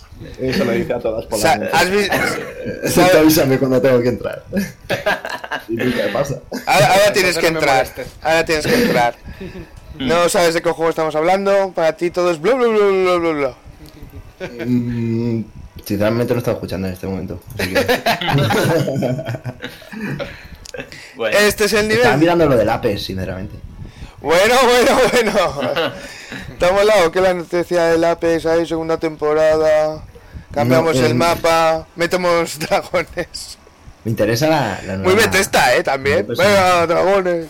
Eso 0.41 0.65
lo 0.65 0.73
dice 0.73 0.93
a 0.93 0.99
todas 0.99 1.25
por 1.27 1.39
Sa- 1.39 1.57
las 1.57 1.73
¿Has 1.73 1.91
visto? 1.91 2.15
Avísame 3.19 3.59
cuando 3.59 3.81
tengo 3.81 4.03
que 4.03 4.09
entrar. 4.09 4.43
¿Y 5.69 5.77
tú 5.79 5.85
qué 5.95 6.11
pasa? 6.13 6.41
Ahora, 6.67 6.87
ahora 6.93 7.13
tienes 7.13 7.39
que 7.39 7.47
entrar. 7.47 7.87
Ahora 8.23 8.45
tienes 8.45 8.67
que 8.67 8.75
entrar. 8.75 9.15
No 9.99 10.29
sabes 10.29 10.53
de 10.55 10.61
qué 10.63 10.71
juego 10.71 10.91
estamos 10.91 11.17
hablando. 11.17 11.73
Para 11.75 11.95
ti 11.97 12.11
todo 12.11 12.31
es 12.31 12.39
bla 12.41 12.55
bla 12.55 12.67
bla 12.69 12.85
bla 12.87 13.17
bla 13.17 13.31
bla. 13.33 13.55
Mm, 14.67 15.45
sinceramente 15.85 16.35
no 16.35 16.39
estaba 16.41 16.57
escuchando 16.57 16.87
en 16.89 16.93
este 16.93 17.07
momento. 17.07 17.41
Así 17.59 17.73
que... 17.73 17.87
Bueno, 21.17 21.37
Este 21.39 21.65
es 21.65 21.73
el 21.73 21.91
Estaba 21.91 22.11
nivel. 22.17 22.21
mirando 22.21 22.47
lo 22.47 22.57
del 22.57 22.69
Apex, 22.69 23.03
sinceramente. 23.03 23.57
Bueno, 24.21 24.55
bueno, 24.65 24.99
bueno. 25.13 25.93
Estamos 26.53 26.81
al 26.81 26.87
lado 26.87 27.13
que 27.13 27.21
la 27.21 27.35
noticia 27.35 27.85
del 27.85 28.05
Apex 28.05 28.47
hay 28.47 28.67
segunda 28.67 28.99
temporada. 28.99 30.05
Cambiamos 30.53 30.97
No, 30.97 31.05
el 31.05 31.11
eh, 31.13 31.15
mapa, 31.15 31.87
metemos 31.97 32.59
dragones. 32.59 33.59
Me 34.05 34.11
interesa 34.11 34.47
la, 34.49 34.81
la 34.87 34.97
nueva... 34.97 35.03
Muy 35.05 35.15
Bethesda, 35.15 35.75
eh, 35.75 35.83
también. 35.83 36.27
Venga, 36.27 36.87
dragones. 36.87 37.47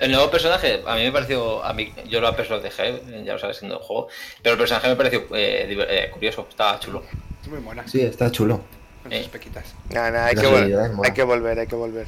el 0.00 0.10
nuevo 0.12 0.30
personaje, 0.30 0.82
a 0.86 0.94
mí 0.96 1.04
me 1.04 1.12
pareció. 1.12 1.64
A 1.64 1.72
mí, 1.72 1.92
yo 2.08 2.20
lo 2.20 2.30
lo 2.32 2.60
dejé, 2.60 3.00
ya 3.24 3.32
lo 3.32 3.38
sabes, 3.38 3.62
en 3.62 3.70
el 3.70 3.78
juego. 3.78 4.08
Pero 4.42 4.52
el 4.54 4.58
personaje 4.58 4.88
me 4.88 4.96
pareció 4.96 5.20
eh, 5.34 5.66
eh, 5.88 6.10
curioso, 6.12 6.46
estaba 6.50 6.78
chulo. 6.80 7.02
Muy 7.48 7.60
mona. 7.60 7.84
Sí, 7.88 8.02
está 8.02 8.30
chulo. 8.30 8.60
Con 9.02 9.12
Eh. 9.12 9.20
sus 9.22 9.28
pequitas. 9.32 9.64
Hay 9.94 10.34
que, 10.34 10.40
seriedad 10.42 10.92
mola. 10.92 11.08
hay 11.08 11.14
que 11.14 11.22
volver, 11.22 11.58
hay 11.58 11.66
que 11.66 11.74
volver. 11.76 12.06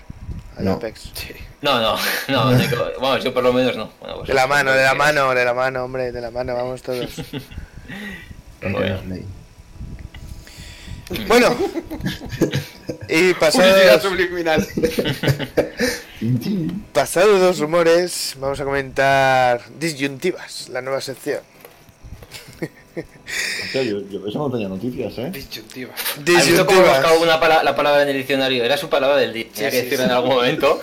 Al 0.56 0.64
No. 0.64 0.72
Apex. 0.72 1.10
Sí. 1.14 1.32
No, 1.62 1.80
no, 1.80 1.96
no, 2.28 2.50
no 2.52 2.56
hay 2.58 2.68
que- 2.68 2.76
vamos, 3.00 3.24
yo 3.24 3.32
por 3.34 3.42
lo 3.42 3.52
menos 3.52 3.76
no. 3.76 3.90
Bueno, 4.00 4.16
pues- 4.16 4.28
De 4.28 4.34
la 4.34 4.46
mano, 4.46 4.72
de 4.72 4.84
la 4.84 4.94
mano, 4.94 5.34
de 5.34 5.44
la 5.44 5.54
mano, 5.54 5.84
hombre, 5.84 6.12
de 6.12 6.20
la 6.20 6.30
mano, 6.30 6.54
vamos 6.54 6.82
todos. 6.82 7.10
Bueno. 8.62 8.96
Bueno, 11.28 11.54
y 13.10 13.34
pasados, 13.40 14.02
subliminal. 14.02 14.66
pasados 16.94 17.40
los 17.40 17.58
rumores, 17.58 18.34
vamos 18.38 18.58
a 18.60 18.64
comentar 18.64 19.60
disyuntivas, 19.78 20.70
la 20.70 20.80
nueva 20.80 21.02
sección. 21.02 21.40
Hostia, 23.64 23.83
yo, 23.83 24.00
yo 24.09 24.26
eso 24.26 24.38
no 24.38 24.50
tenía 24.50 24.68
noticias, 24.68 25.16
¿eh? 25.18 25.30
Disyuntiva. 25.33 25.92
¿Has 25.94 26.46
visto 26.46 26.64
cómo 26.66 26.80
he 26.80 26.88
buscado 26.88 27.20
una 27.22 27.40
pala- 27.40 27.62
la 27.62 27.74
palabra 27.74 28.02
en 28.02 28.09
el 28.11 28.16
diccionario? 28.18 28.62
Era 28.64 28.76
su 28.76 28.88
palabra 28.88 29.16
del 29.16 29.33
día. 29.33 29.46
Tenía 29.54 29.70
Sí, 29.70 29.76
que 29.76 29.83
sí, 29.83 29.90
decirla 29.90 30.04
sí. 30.04 30.11
en 30.11 30.16
algún 30.16 30.35
momento. 30.35 30.80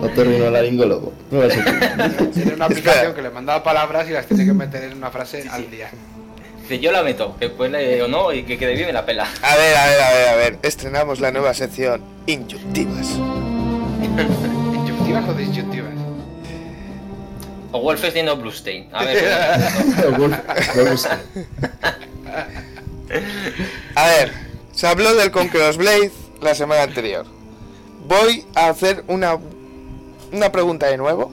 No 0.00 0.08
terminó 0.10 0.50
laringólogo. 0.50 1.12
No 1.30 1.38
va 1.40 1.46
a 1.46 1.50
ser. 1.50 2.30
Tiene 2.32 2.54
una 2.54 2.64
aplicación 2.66 3.14
que 3.14 3.22
le 3.22 3.30
manda 3.30 3.62
palabras 3.62 4.08
y 4.08 4.12
las 4.12 4.26
tiene 4.26 4.44
que 4.44 4.52
meter 4.52 4.84
en 4.84 4.96
una 4.96 5.10
frase 5.10 5.44
al 5.50 5.70
día. 5.70 5.90
Dice, 6.62 6.78
yo 6.80 6.92
la 6.92 7.02
meto, 7.02 7.36
que 7.38 7.50
cuele 7.50 8.02
o 8.02 8.08
no 8.08 8.32
y 8.32 8.42
que 8.44 8.58
quede 8.58 8.74
bien 8.74 8.86
me 8.88 8.92
la 8.92 9.06
pela. 9.06 9.26
A 9.42 9.56
ver, 9.56 9.76
a 9.76 9.86
ver, 9.86 10.00
a 10.00 10.10
ver, 10.12 10.28
a 10.28 10.36
ver, 10.36 10.58
estrenamos 10.62 11.18
la 11.20 11.30
nueva 11.32 11.54
sección 11.54 12.02
Inyuntivas. 12.26 13.08
¿Disyuntivas 14.84 15.28
o 15.28 15.34
disyuntivas? 15.34 15.92
O 17.72 17.80
Wolfenstein 17.80 18.28
o 18.28 18.36
Bluestein. 18.36 18.88
A 18.92 19.04
ver. 19.04 19.24
A 23.94 24.06
ver, 24.06 24.32
se 24.72 24.86
habló 24.86 25.14
del 25.14 25.30
Conqueror's 25.30 25.76
Blade 25.76 26.10
la 26.40 26.54
semana 26.54 26.82
anterior. 26.82 27.26
Voy 28.06 28.44
a 28.54 28.68
hacer 28.68 29.04
una, 29.08 29.38
una 30.32 30.52
pregunta 30.52 30.86
de 30.86 30.96
nuevo. 30.96 31.32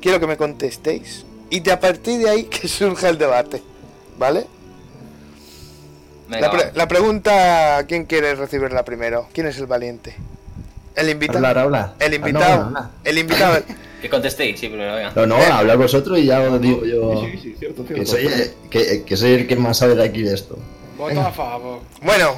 Quiero 0.00 0.20
que 0.20 0.26
me 0.26 0.36
contestéis. 0.36 1.24
Y 1.50 1.60
de 1.60 1.72
a 1.72 1.80
partir 1.80 2.18
de 2.20 2.30
ahí 2.30 2.44
que 2.44 2.66
surja 2.68 3.08
el 3.08 3.18
debate. 3.18 3.62
¿Vale? 4.18 4.46
Venga, 6.28 6.40
La, 6.46 6.50
pre- 6.50 6.64
va. 6.66 6.70
la 6.74 6.88
pregunta, 6.88 7.84
¿quién 7.86 8.06
quiere 8.06 8.34
recibirla 8.34 8.84
primero? 8.84 9.28
¿Quién 9.32 9.46
es 9.46 9.58
el 9.58 9.66
valiente? 9.66 10.16
El 10.96 11.10
invitado. 11.10 11.38
Hablar, 11.38 11.58
habla. 11.58 11.94
El 11.98 12.12
Ah, 12.12 12.16
invitado. 12.16 12.56
no, 12.60 12.66
habla. 12.68 12.90
El 13.04 13.18
invitado. 13.18 13.62
Que 14.02 14.10
contestéis, 14.10 14.58
sí, 14.60 14.68
primero, 14.68 14.94
venga. 14.96 15.12
No, 15.14 15.26
no, 15.26 15.36
hablar 15.36 15.78
vosotros 15.78 16.18
y 16.18 16.26
ya 16.26 16.40
os 16.40 16.60
digo 16.60 16.84
yo. 16.84 17.20
Sí, 17.24 17.30
sí, 17.32 17.38
sí, 17.42 17.54
cierto, 17.58 17.84
Que 17.86 18.04
soy, 18.04 18.28
que, 18.68 19.04
que 19.04 19.16
soy 19.16 19.32
el 19.32 19.46
que 19.46 19.56
más 19.56 19.78
sabe 19.78 19.94
de 19.94 20.02
aquí 20.04 20.22
de 20.22 20.34
esto. 20.34 20.58
Voto 20.98 21.20
a 21.20 21.30
favor. 21.32 21.80
bueno, 22.02 22.34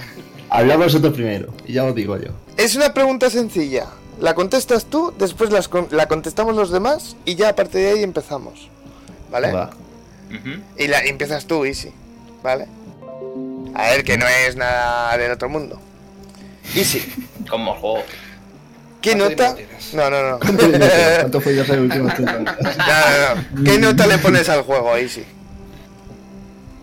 Hablar 0.50 0.78
vosotros 0.78 1.12
primero 1.14 1.52
y 1.66 1.72
ya 1.72 1.84
os 1.84 1.94
digo 1.94 2.16
yo. 2.18 2.30
es 2.56 2.76
una 2.76 2.92
pregunta 2.94 3.28
sencilla. 3.30 3.86
La 4.20 4.34
contestas 4.34 4.84
tú, 4.84 5.12
después 5.18 5.50
las 5.50 5.66
con- 5.68 5.88
la 5.90 6.06
contestamos 6.06 6.54
los 6.54 6.70
demás 6.70 7.16
y 7.24 7.34
ya 7.34 7.48
a 7.48 7.56
partir 7.56 7.80
de 7.80 7.90
ahí 7.90 8.02
empezamos. 8.04 8.68
¿Vale? 9.32 9.50
Va. 9.50 9.70
Y 10.78 10.86
la 10.86 11.00
empiezas 11.00 11.46
tú, 11.46 11.64
Easy. 11.64 11.90
¿Vale? 12.42 12.66
A 13.74 13.90
ver, 13.90 14.04
que 14.04 14.16
no 14.18 14.26
es 14.28 14.54
nada 14.54 15.16
del 15.18 15.32
otro 15.32 15.48
mundo. 15.48 15.80
Easy. 16.76 17.02
Como 17.50 17.74
juego. 17.74 18.04
¿Qué 19.04 19.10
¿Cuánto 19.18 19.28
nota? 19.28 19.56
No, 19.92 20.08
no, 20.08 20.30
no. 20.30 20.38
¿Cuánto, 21.18 21.40
fue 21.42 21.54
ya 21.54 21.62
el 21.74 21.80
último? 21.80 22.08
No, 22.08 22.24
no, 22.24 22.40
no. 22.40 23.64
¿Qué 23.64 23.78
nota 23.78 24.06
le 24.06 24.16
pones 24.16 24.48
al 24.48 24.62
juego, 24.62 24.96
Easy? 24.96 25.26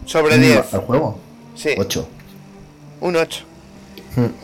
Sobre 0.06 0.38
10. 0.38 0.72
¿Al 0.76 0.82
juego? 0.82 1.20
Sí, 1.56 1.72
8. 1.76 2.08
un 3.02 3.16
8. 3.16 3.46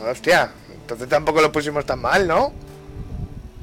Hostia, 0.10 0.50
entonces 0.72 1.08
tampoco 1.08 1.40
lo 1.40 1.52
pusimos 1.52 1.86
tan 1.86 2.00
mal, 2.00 2.28
¿no? 2.28 2.52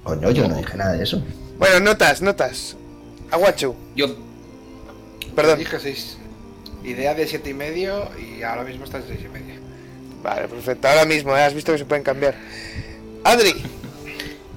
Coño, 0.04 0.30
yo 0.30 0.46
no 0.46 0.58
dije 0.58 0.76
nada 0.76 0.92
de 0.92 1.02
eso. 1.02 1.20
Bueno, 1.58 1.80
notas, 1.80 2.22
notas. 2.22 2.76
Aguachu, 3.32 3.74
Yo, 3.96 4.14
perdón. 5.34 5.58
Dije 5.58 5.80
6. 5.80 6.18
Idea 6.84 7.14
de 7.14 7.26
7 7.26 7.50
y 7.50 7.54
medio 7.54 8.08
y 8.16 8.44
ahora 8.44 8.62
mismo 8.62 8.84
está 8.84 8.98
en 8.98 9.08
6 9.08 9.20
y 9.24 9.28
medio. 9.28 9.54
Vale, 10.22 10.46
perfecto. 10.46 10.86
Ahora 10.86 11.04
mismo, 11.04 11.36
¿eh? 11.36 11.42
has 11.42 11.54
visto 11.54 11.72
que 11.72 11.78
se 11.78 11.84
pueden 11.84 12.04
cambiar. 12.04 12.36
Adri, 13.24 13.64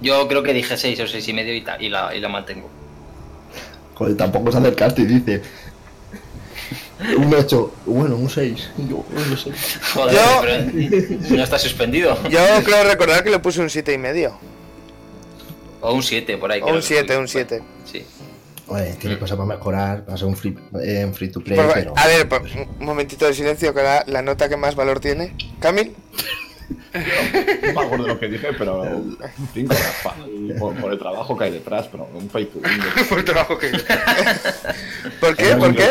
yo 0.02 0.28
creo 0.28 0.44
que 0.44 0.54
dije 0.54 0.78
6 0.78 1.00
o 1.02 1.08
6 1.08 1.28
y 1.28 1.34
medio 1.34 1.54
y, 1.56 1.62
ta- 1.62 1.78
y, 1.80 1.90
la, 1.90 2.16
y 2.16 2.20
la 2.20 2.30
mantengo. 2.30 2.70
Joder, 3.96 4.16
tampoco 4.18 4.52
se 4.52 4.58
acercaste 4.60 5.02
y 5.02 5.06
dice. 5.06 5.42
Un 7.16 7.32
8, 7.34 7.74
bueno, 7.86 8.16
un 8.16 8.30
6. 8.30 8.70
Yo, 8.90 8.98
un 8.98 9.38
6. 9.38 9.80
Joder, 9.94 10.16
Yo- 10.16 10.42
pero 10.42 11.38
no 11.38 11.44
está 11.44 11.60
suspendido. 11.60 12.18
yo 12.30 12.40
creo 12.64 12.84
recordar 12.84 13.24
que 13.24 13.30
le 13.30 13.40
puse 13.40 13.62
un 13.62 13.70
7 13.70 13.94
y 13.94 13.98
medio. 13.98 14.38
O 15.82 15.94
un 15.94 16.02
7 16.04 16.38
por 16.38 16.52
ahí. 16.52 16.62
O 16.62 16.68
un 16.68 16.76
que 16.78 16.82
7, 16.82 17.06
fue. 17.08 17.18
un 17.18 17.28
7. 17.28 17.62
Sí. 17.86 18.04
Oye, 18.70 18.96
tiene 19.00 19.18
cosas 19.18 19.38
para 19.38 19.48
mejorar, 19.48 20.04
para 20.04 20.18
ser 20.18 20.28
un 20.28 20.36
free, 20.36 20.58
eh, 20.84 21.06
un 21.06 21.14
free 21.14 21.30
to 21.30 21.40
play, 21.40 21.56
Por- 21.58 21.72
pero. 21.74 21.94
A 21.96 22.08
ver, 22.08 22.28
por- 22.28 22.42
un 22.42 22.86
momentito 22.86 23.26
de 23.26 23.34
silencio, 23.34 23.74
que 23.74 23.82
la, 23.84 24.04
la 24.08 24.22
nota 24.24 24.50
que 24.50 24.58
más 24.58 24.76
valor 24.76 25.00
tiene. 25.00 25.34
Camil, 25.60 25.96
No 26.94 27.74
me 27.74 27.86
acuerdo 27.86 28.04
de 28.06 28.14
lo 28.14 28.20
que 28.20 28.28
dije, 28.28 28.48
pero 28.58 29.02
5 29.54 29.76
por, 30.60 30.76
por 30.76 30.92
el 30.94 31.00
trabajo 31.00 31.38
que 31.38 31.44
hay 31.46 31.52
detrás, 31.52 31.88
pero 31.92 32.08
un 32.14 32.28
pay 32.28 32.46
to 32.46 32.60
win. 32.60 32.82
Por 33.10 33.20
el 33.20 33.26
trabajo 33.26 33.58
que 33.58 33.70
¿por 35.20 35.36
qué? 35.36 35.56
¿Por 35.56 35.76
qué? 35.76 35.90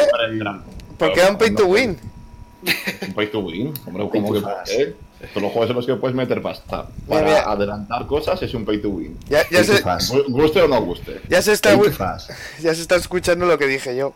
¿Por 0.99 1.13
qué 1.13 1.21
un 1.31 1.39
pay 1.39 1.55
to 1.55 1.67
win? 1.67 1.99
Un 3.07 3.15
pay 3.15 3.27
to 3.31 3.41
win, 3.41 3.73
hombre, 3.87 4.09
¿cómo 4.11 4.33
que 4.33 4.41
por 4.41 4.63
qué? 4.65 4.95
Todos 5.33 5.43
los 5.43 5.53
juegos 5.53 5.71
en 5.71 5.77
los 5.77 5.87
que 5.87 5.95
puedes 5.97 6.15
meter 6.15 6.43
pasta 6.43 6.89
para 7.09 7.23
mira. 7.27 7.51
adelantar 7.51 8.07
cosas 8.07 8.43
es 8.43 8.53
un 8.55 8.65
pay 8.65 8.81
to 8.83 8.91
win. 8.91 9.17
Ya, 9.29 9.43
ya, 9.51 9.63
Pay 9.65 9.83
to 9.83 10.01
se, 10.01 10.23
Guste 10.29 10.61
o 10.63 10.69
no 10.69 10.81
guste. 10.83 11.21
ya, 11.29 11.41
se 11.41 11.53
está, 11.53 11.71
Pay 11.71 11.89
to 11.89 11.93
fast. 11.93 12.31
ya 12.61 12.75
se 12.75 12.83
está 12.83 12.97
escuchando 12.97 13.47
lo 13.47 13.57
que 13.59 13.67
dije 13.67 13.97
yo. 13.97 14.15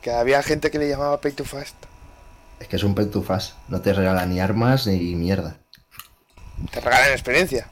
Que 0.00 0.12
había 0.12 0.42
gente 0.42 0.70
que 0.70 0.78
le 0.78 0.88
llamaba 0.88 1.20
pay 1.20 1.32
to 1.32 1.44
fast. 1.44 1.74
Es 2.60 2.68
que 2.68 2.76
es 2.76 2.84
un 2.84 2.94
pay 2.94 3.06
to 3.06 3.22
fast. 3.22 3.54
No 3.68 3.80
te 3.82 3.92
regalan 3.92 4.30
ni 4.30 4.40
armas 4.40 4.86
ni 4.86 5.14
mierda. 5.16 5.58
Te 6.70 6.80
regalan 6.80 7.12
experiencia. 7.12 7.68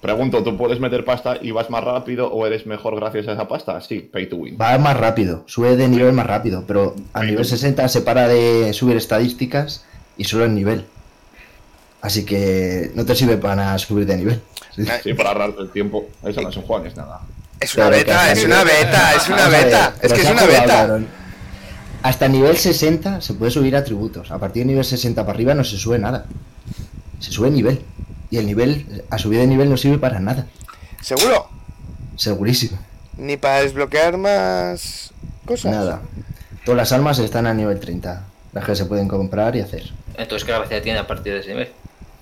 Pregunto, 0.00 0.44
¿tú 0.44 0.56
puedes 0.56 0.78
meter 0.78 1.04
pasta 1.04 1.36
y 1.40 1.50
vas 1.50 1.70
más 1.70 1.82
rápido 1.82 2.28
o 2.32 2.46
eres 2.46 2.66
mejor 2.66 2.94
gracias 2.96 3.26
a 3.28 3.32
esa 3.32 3.48
pasta? 3.48 3.80
Sí, 3.80 4.00
pay 4.00 4.28
to 4.28 4.36
win. 4.36 4.56
Va 4.60 4.76
más 4.78 4.96
rápido, 4.96 5.42
sube 5.46 5.76
de 5.76 5.88
nivel 5.88 6.12
más 6.12 6.26
rápido, 6.26 6.64
pero 6.66 6.94
a 7.12 7.24
nivel 7.24 7.44
60 7.44 7.88
se 7.88 8.02
para 8.02 8.28
de 8.28 8.72
subir 8.72 8.96
estadísticas 8.96 9.84
y 10.16 10.24
solo 10.24 10.44
el 10.44 10.54
nivel. 10.54 10.86
Así 12.02 12.24
que 12.24 12.92
no 12.94 13.04
te 13.04 13.16
sirve 13.16 13.36
para 13.36 13.76
subir 13.78 14.06
de 14.06 14.16
nivel. 14.16 14.40
Sí, 15.02 15.14
para 15.14 15.30
ahorrarte 15.30 15.62
el 15.62 15.70
tiempo. 15.70 16.06
Eso 16.22 16.42
no 16.42 16.50
es 16.50 16.56
un 16.56 16.62
juego, 16.62 16.84
ni 16.84 16.90
es 16.90 16.96
nada. 16.96 17.22
Es 17.58 17.74
una 17.74 17.88
beta, 17.88 18.32
es 18.32 18.44
una 18.44 18.62
beta, 18.62 19.14
es 19.14 19.28
una 19.28 19.48
beta. 19.48 19.94
Es 20.02 20.12
que 20.12 20.20
es 20.20 20.30
una 20.30 20.44
beta. 20.44 21.00
Hasta 22.02 22.28
nivel 22.28 22.56
60 22.56 23.22
se 23.22 23.34
puede 23.34 23.50
subir 23.50 23.74
atributos. 23.74 24.30
A 24.30 24.38
partir 24.38 24.62
de 24.62 24.66
nivel 24.68 24.84
60 24.84 25.22
para 25.22 25.34
arriba 25.34 25.54
no 25.54 25.64
se 25.64 25.78
sube 25.78 25.98
nada. 25.98 26.26
Se 27.18 27.32
sube 27.32 27.50
nivel. 27.50 27.82
Y 28.30 28.38
el 28.38 28.46
nivel, 28.46 29.04
a 29.10 29.18
subir 29.18 29.40
de 29.40 29.46
nivel 29.46 29.70
no 29.70 29.76
sirve 29.76 29.98
para 29.98 30.20
nada. 30.20 30.46
¿Seguro? 31.00 31.48
Segurísimo. 32.16 32.78
Ni 33.16 33.36
para 33.36 33.62
desbloquear 33.62 34.16
más 34.16 35.12
cosas. 35.44 35.72
Nada. 35.72 36.02
Todas 36.64 36.76
las 36.76 36.92
armas 36.92 37.18
están 37.18 37.46
a 37.46 37.54
nivel 37.54 37.78
30. 37.78 38.24
Las 38.52 38.64
que 38.64 38.74
se 38.74 38.86
pueden 38.86 39.06
comprar 39.06 39.54
y 39.54 39.60
hacer. 39.60 39.92
Entonces, 40.16 40.44
¿qué 40.44 40.52
gracia 40.52 40.82
tiene 40.82 40.98
a 40.98 41.06
partir 41.06 41.34
de 41.34 41.40
ese 41.40 41.50
nivel? 41.50 41.68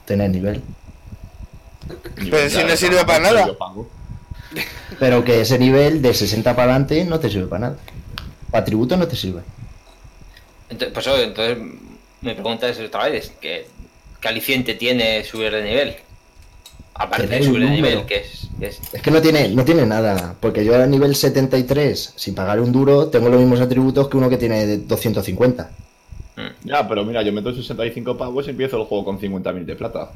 Tener 0.04 0.30
nivel. 0.30 0.62
Pero 2.16 2.50
si 2.50 2.64
no 2.64 2.76
sirve 2.76 3.04
para 3.04 3.20
nada. 3.20 3.48
Pero 4.98 5.24
que 5.24 5.40
ese 5.40 5.58
nivel 5.58 6.02
de 6.02 6.14
60 6.14 6.54
para 6.54 6.70
adelante 6.70 7.04
no 7.04 7.18
te 7.18 7.30
sirve 7.30 7.46
para 7.46 7.60
nada. 7.60 7.76
Para 8.50 8.62
atributo 8.62 8.96
no 8.96 9.08
te 9.08 9.16
sirve. 9.16 9.42
Entonces, 10.68 10.92
pues, 10.92 11.06
entonces 11.06 11.58
mi 12.20 12.32
pregunta 12.32 12.68
es 12.68 12.78
otra 12.80 13.08
vez, 13.08 13.32
¿qué, 13.40 13.66
qué 14.24 14.28
aliciente 14.30 14.74
tiene 14.74 15.22
subir 15.22 15.52
de 15.52 15.62
nivel? 15.62 15.96
Aparte 16.94 17.26
de 17.26 17.42
subir 17.42 17.60
de 17.62 17.70
nivel, 17.70 18.06
que 18.06 18.16
es, 18.20 18.48
que 18.58 18.66
es- 18.68 18.80
Es 18.92 19.02
que 19.02 19.10
no 19.10 19.20
tiene, 19.20 19.48
no 19.48 19.64
tiene 19.64 19.84
nada. 19.84 20.34
Porque 20.40 20.64
yo 20.64 20.74
a 20.80 20.87
nivel 20.87 21.14
73, 21.14 22.14
sin 22.16 22.34
pagar 22.34 22.58
un 22.60 22.72
duro, 22.72 23.08
tengo 23.08 23.28
los 23.28 23.38
mismos 23.40 23.60
atributos 23.60 24.08
que 24.08 24.16
uno 24.16 24.30
que 24.30 24.37
tiene 24.38 24.64
de 24.66 24.78
250. 24.78 25.70
mm, 26.37 26.40
Ya, 26.68 26.88
pero 26.88 27.04
mira, 27.04 27.20
yo 27.22 27.32
meto 27.32 27.52
65 27.54 28.16
pavos 28.16 28.46
y 28.46 28.50
empiezo 28.50 28.78
el 28.78 28.84
juego 28.84 29.04
con 29.04 29.18
50.000 29.20 29.66
de 29.66 29.76
plata. 29.76 30.10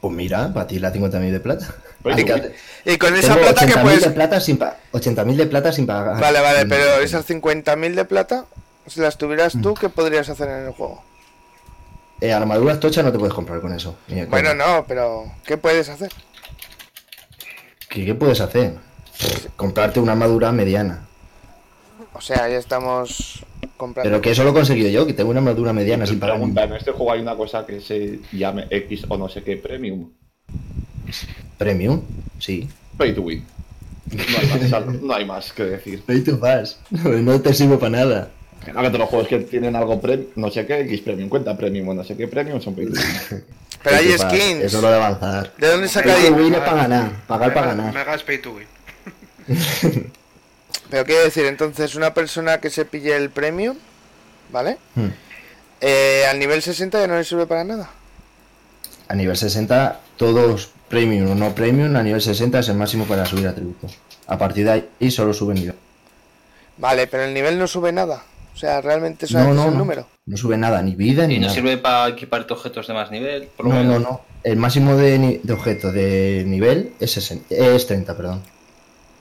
Pues 0.00 0.12
mira, 0.14 0.52
para 0.52 0.66
ti 0.66 0.78
la 0.78 0.92
50.000 0.92 1.30
de 1.32 1.40
plata. 1.40 1.74
Pues 2.02 2.16
que 2.16 2.52
Y 2.84 2.96
con 2.98 3.14
esa 3.14 3.34
Tengo 3.34 3.46
plata 3.46 3.66
que 3.66 3.72
80.000 3.74 3.82
puedes. 3.82 4.02
de 4.04 4.10
plata 4.10 4.40
sin 4.40 4.56
pa- 4.58 4.76
80.000 4.92 5.36
de 5.36 5.46
plata 5.46 5.72
sin 5.72 5.86
pagar. 5.86 6.20
Vale, 6.20 6.40
vale, 6.40 6.64
Mm. 6.64 6.68
pero 6.68 7.00
esas 7.02 7.26
50.000 7.26 7.94
de 7.94 8.04
plata, 8.04 8.46
si 8.86 9.00
las 9.00 9.16
tuvieras 9.18 9.54
tú, 9.62 9.74
¿qué 9.74 9.88
podrías 9.88 10.28
hacer 10.28 10.48
en 10.48 10.66
el 10.66 10.72
juego? 10.72 11.02
Eh, 12.20 12.32
armaduras 12.32 12.80
tochas 12.80 13.04
no 13.04 13.12
te 13.12 13.18
puedes 13.18 13.34
comprar 13.34 13.60
con 13.60 13.72
eso. 13.72 13.96
Bueno, 14.30 14.54
no, 14.54 14.84
pero 14.88 15.24
¿qué 15.44 15.56
puedes 15.56 15.88
hacer? 15.88 16.10
¿Qué, 17.88 18.04
qué 18.04 18.14
puedes 18.14 18.40
hacer? 18.40 18.74
Comprarte 19.56 20.00
una 20.00 20.12
armadura 20.12 20.52
mediana. 20.52 21.06
O 22.12 22.20
sea, 22.20 22.48
ya 22.48 22.56
estamos 22.56 23.44
comprando. 23.76 24.08
Pero 24.10 24.22
que 24.22 24.30
eso 24.30 24.44
lo 24.44 24.50
he 24.50 24.54
conseguido 24.54 24.88
yo, 24.88 25.06
que 25.06 25.12
tengo 25.12 25.30
una 25.30 25.40
armadura 25.40 25.72
mediana 25.72 26.02
Me 26.04 26.06
sin 26.06 26.18
pagar. 26.18 26.36
pregunta, 26.36 26.64
en 26.64 26.72
este 26.74 26.92
juego 26.92 27.12
hay 27.12 27.20
una 27.20 27.36
cosa 27.36 27.66
que 27.66 27.80
se 27.80 28.20
llame 28.32 28.66
X 28.70 29.04
o 29.08 29.16
no 29.18 29.28
sé 29.28 29.42
qué 29.42 29.56
Premium. 29.58 30.10
Premium, 31.58 32.02
sí. 32.38 32.68
Pay 32.96 33.14
to 33.14 33.22
win. 33.22 33.44
No 34.12 34.22
hay 34.38 34.46
más, 34.46 34.62
o 34.62 34.68
sea, 34.68 34.80
no 34.80 35.14
hay 35.14 35.24
más 35.24 35.52
que 35.52 35.64
decir. 35.64 36.02
Pay 36.02 36.20
to 36.22 36.38
pass. 36.40 36.78
No 36.90 37.40
te 37.40 37.52
sirve 37.52 37.76
para 37.76 37.90
nada. 37.90 38.30
Que 38.66 38.72
no, 38.72 38.80
que 38.80 38.88
todos 38.88 38.98
los 38.98 39.08
juegos 39.08 39.28
que 39.28 39.38
tienen 39.38 39.76
algo 39.76 40.00
premium, 40.00 40.28
no 40.34 40.50
sé 40.50 40.66
qué, 40.66 40.80
X 40.80 41.02
Premium, 41.02 41.28
cuenta 41.28 41.56
Premium 41.56 41.94
no 41.94 42.02
sé 42.02 42.16
qué 42.16 42.26
Premium 42.26 42.60
son 42.60 42.74
pay 42.74 42.86
to 42.86 42.94
win. 42.94 43.44
Pero 43.84 43.96
hay 43.96 44.18
skins. 44.18 44.64
Eso 44.64 44.78
es 44.78 44.82
lo 44.82 44.90
de 44.90 44.96
avanzar. 44.96 45.52
¿De 45.56 45.68
dónde 45.68 45.88
Pay 45.88 46.26
to 46.26 46.34
win 46.34 46.52
es 46.52 46.58
para 46.58 46.74
ganar. 46.74 47.12
Pagar 47.28 47.54
para 47.54 47.66
ganar. 47.68 47.94
Mega 47.94 48.14
es 48.16 48.24
pay 48.24 48.38
to 48.38 48.54
win. 48.54 48.66
Pero 50.90 51.04
quiero 51.04 51.22
decir, 51.22 51.46
entonces, 51.46 51.94
una 51.94 52.12
persona 52.12 52.58
que 52.58 52.70
se 52.70 52.84
pille 52.84 53.14
el 53.14 53.30
premium, 53.30 53.76
¿vale? 54.50 54.78
Hmm. 54.96 55.10
Eh, 55.80 56.24
al 56.28 56.40
nivel 56.40 56.60
60 56.60 56.98
ya 56.98 57.06
no 57.06 57.16
le 57.16 57.22
sirve 57.22 57.46
para 57.46 57.62
nada. 57.62 57.88
A 59.06 59.14
nivel 59.14 59.36
60, 59.36 60.00
todos 60.16 60.70
premium 60.88 61.30
o 61.30 61.34
no 61.36 61.54
premium, 61.54 61.94
a 61.94 62.02
nivel 62.02 62.20
60 62.20 62.58
es 62.58 62.68
el 62.68 62.76
máximo 62.76 63.04
para 63.04 63.26
subir 63.26 63.46
atributos. 63.46 63.96
A 64.26 64.36
partir 64.36 64.64
de 64.64 64.84
ahí 64.98 65.10
solo 65.12 65.32
sube 65.32 65.54
nivel. 65.54 65.76
Vale, 66.78 67.06
pero 67.06 67.22
el 67.22 67.32
nivel 67.32 67.60
no 67.60 67.68
sube 67.68 67.92
nada. 67.92 68.24
O 68.56 68.58
sea, 68.58 68.80
realmente 68.80 69.26
No, 69.30 69.38
no, 69.40 69.44
es 69.44 69.66
el 69.68 69.72
no. 69.74 69.78
número. 69.78 70.06
No 70.24 70.36
sube 70.38 70.56
nada, 70.56 70.80
ni 70.82 70.94
vida 70.96 71.26
ni 71.26 71.34
y 71.34 71.38
no 71.38 71.42
nada. 71.42 71.54
sirve 71.54 71.76
para 71.76 72.08
equiparte 72.08 72.54
objetos 72.54 72.86
de 72.86 72.94
más 72.94 73.10
nivel, 73.10 73.48
por 73.54 73.66
lo 73.66 73.72
No, 73.74 73.82
no, 73.82 73.88
menos. 73.90 74.02
no. 74.02 74.20
El 74.42 74.56
máximo 74.56 74.96
de, 74.96 75.18
ni- 75.18 75.40
de 75.42 75.52
objeto 75.52 75.92
de 75.92 76.42
nivel 76.46 76.92
es, 76.98 77.12
60, 77.12 77.54
es 77.54 77.86
30, 77.86 78.16
perdón. 78.16 78.42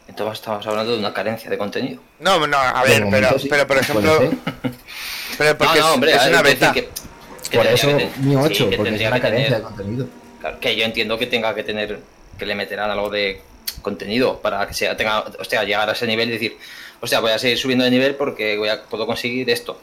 Entonces 0.08 0.40
estamos 0.40 0.66
hablando 0.66 0.94
de 0.94 1.00
una 1.00 1.14
carencia 1.14 1.50
de 1.50 1.58
contenido. 1.58 2.02
No, 2.22 2.48
no, 2.48 2.58
a 2.58 2.82
ver, 2.84 2.94
pero, 2.94 3.06
momento 3.06 3.40
sí, 3.40 3.48
pero 3.50 3.68
por 3.68 3.78
ejemplo, 3.78 4.20
pero 5.38 5.58
porque 5.58 5.80
no, 5.80 5.88
no, 5.88 5.94
hombre, 5.96 6.14
es, 6.16 6.28
una 6.28 6.42
beta. 6.42 6.72
que- 6.72 6.90
que 7.50 7.58
Por 7.58 7.66
tendría 7.68 7.74
eso 7.74 7.98
que 7.98 8.22
mi 8.22 8.32
sí, 8.32 8.38
8, 8.42 8.70
que 8.70 8.78
porque 8.78 8.78
es 8.78 8.84
tendría 8.84 9.08
una 9.10 9.20
carencia 9.22 9.46
tener- 9.48 9.58
de 9.58 9.64
contenido. 9.64 10.08
Claro, 10.40 10.60
que 10.60 10.76
yo 10.76 10.86
entiendo 10.86 11.18
que 11.18 11.28
tenga 11.28 11.54
que 11.54 11.64
tener, 11.64 12.00
que 12.40 12.46
le 12.46 12.56
meterán 12.56 12.90
algo 12.90 13.10
de 13.10 13.42
contenido 13.82 14.40
para 14.42 14.66
que 14.68 14.74
sea, 14.74 14.96
tenga, 14.96 15.22
o 15.22 15.44
sea, 15.44 15.64
llegar 15.64 15.90
a 15.90 15.92
ese 15.94 16.08
nivel 16.08 16.30
y 16.30 16.34
decir, 16.34 16.58
o 17.02 17.08
sea, 17.08 17.20
voy 17.20 17.32
a 17.32 17.40
seguir 17.40 17.58
subiendo 17.58 17.84
de 17.84 17.92
nivel 17.92 18.16
porque 18.16 18.58
voy 18.58 18.70
a, 18.70 18.84
puedo 18.84 19.06
conseguir 19.06 19.50
esto. 19.50 19.78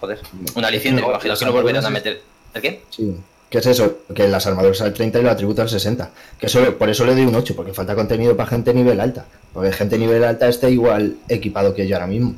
Joder, 0.00 0.20
un 0.54 0.64
aliciente, 0.64 1.02
me 1.02 1.08
imagino 1.08 1.36
que 1.36 1.44
no 1.44 1.52
volverán 1.52 1.84
a 1.84 1.90
meter. 1.90 2.22
¿El 2.54 2.62
qué? 2.62 2.82
Sí. 2.90 3.16
¿Qué 3.50 3.58
es 3.58 3.66
eso? 3.66 3.98
Que 4.14 4.26
las 4.26 4.46
armaduras 4.46 4.80
al 4.80 4.92
30 4.92 5.20
y 5.20 5.22
los 5.22 5.32
atributos 5.32 5.62
al 5.62 5.68
60. 5.68 6.10
Que 6.38 6.46
eso, 6.46 6.76
por 6.76 6.90
eso 6.90 7.04
le 7.06 7.14
doy 7.14 7.24
un 7.24 7.34
8, 7.34 7.54
porque 7.54 7.72
falta 7.72 7.94
contenido 7.94 8.36
para 8.36 8.48
gente 8.48 8.74
nivel 8.74 9.00
alta. 9.00 9.26
Porque 9.52 9.72
gente 9.72 9.98
nivel 9.98 10.24
alta 10.24 10.48
está 10.48 10.68
igual 10.68 11.16
equipado 11.28 11.72
que 11.72 11.86
yo 11.86 11.96
ahora 11.96 12.08
mismo. 12.08 12.34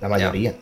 La 0.00 0.08
mayoría. 0.08 0.54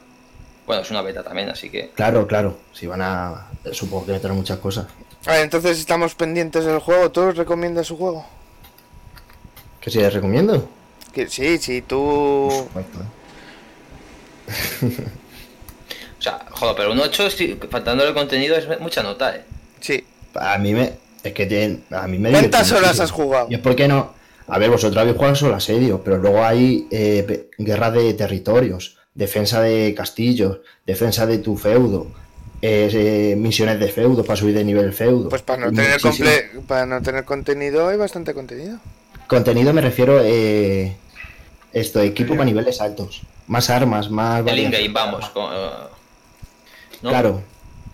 Bueno, 0.66 0.82
es 0.82 0.90
una 0.90 1.02
beta 1.02 1.22
también, 1.22 1.50
así 1.50 1.70
que. 1.70 1.90
Claro, 1.90 2.26
claro. 2.26 2.58
Si 2.72 2.86
van 2.86 3.02
a. 3.02 3.48
Supongo 3.72 4.06
que 4.06 4.12
meter 4.12 4.32
muchas 4.32 4.58
cosas. 4.58 4.86
A 5.26 5.32
ver, 5.32 5.44
entonces 5.44 5.78
estamos 5.78 6.14
pendientes 6.14 6.64
del 6.64 6.78
juego. 6.78 7.10
¿Tú 7.10 7.30
recomiendas 7.32 7.86
su 7.86 7.96
juego? 7.96 8.24
¿Que 9.80 9.90
si 9.90 9.98
les 9.98 10.12
recomiendo? 10.12 10.68
Que 11.12 11.28
sí, 11.28 11.58
sí, 11.58 11.82
tú. 11.82 12.48
¿eh? 12.76 12.82
O 16.18 16.22
sea, 16.22 16.40
joder, 16.50 16.74
pero 16.76 16.92
un 16.92 16.98
8, 17.00 17.30
sí, 17.30 17.58
faltándole 17.70 18.12
contenido 18.12 18.56
es 18.56 18.80
mucha 18.80 19.02
nota, 19.02 19.36
eh. 19.36 19.44
Sí. 19.80 20.04
A 20.34 20.58
mí 20.58 20.74
me. 20.74 20.92
Es 21.22 21.32
que 21.32 21.46
tienen- 21.46 21.84
a 21.90 22.06
mí 22.06 22.18
me 22.18 22.30
¿Cuántas 22.30 22.70
horas 22.72 22.82
muchísimo. 22.98 23.04
has 23.04 23.10
jugado? 23.10 23.46
Y 23.50 23.54
es 23.54 23.60
porque 23.60 23.86
no. 23.88 24.14
A 24.48 24.58
ver, 24.58 24.70
vosotros 24.70 24.96
habéis 25.00 25.16
jugado 25.16 25.34
solo 25.36 25.54
asedio, 25.56 26.02
pero 26.02 26.16
luego 26.18 26.42
hay 26.44 26.86
eh, 26.90 27.50
guerra 27.58 27.90
de 27.90 28.14
territorios, 28.14 28.96
defensa 29.14 29.60
de 29.60 29.94
castillos, 29.94 30.60
defensa 30.86 31.26
de 31.26 31.38
tu 31.38 31.56
feudo, 31.56 32.06
eh, 32.62 32.88
eh, 32.92 33.36
misiones 33.36 33.78
de 33.78 33.88
feudo 33.88 34.24
para 34.24 34.36
subir 34.36 34.54
de 34.54 34.64
nivel 34.64 34.86
el 34.86 34.92
feudo. 34.94 35.28
Pues 35.28 35.42
para 35.42 35.66
no 35.66 35.72
tener 35.72 36.00
comple- 36.00 36.64
para 36.66 36.86
no 36.86 37.02
tener 37.02 37.24
contenido 37.24 37.88
hay 37.88 37.96
bastante 37.98 38.32
contenido. 38.32 38.78
Contenido 39.28 39.72
me 39.72 39.80
refiero 39.82 40.20
eh, 40.22 40.96
esto, 41.72 42.00
equipo 42.00 42.32
para 42.32 42.44
niveles 42.46 42.80
altos. 42.80 43.22
Más 43.46 43.70
armas, 43.70 44.10
más. 44.10 44.44
El 44.46 44.58
in-game, 44.58 44.88
vamos. 44.88 45.28
con, 45.30 45.52
eh, 45.54 45.68
¿no? 47.02 47.10
Claro, 47.10 47.42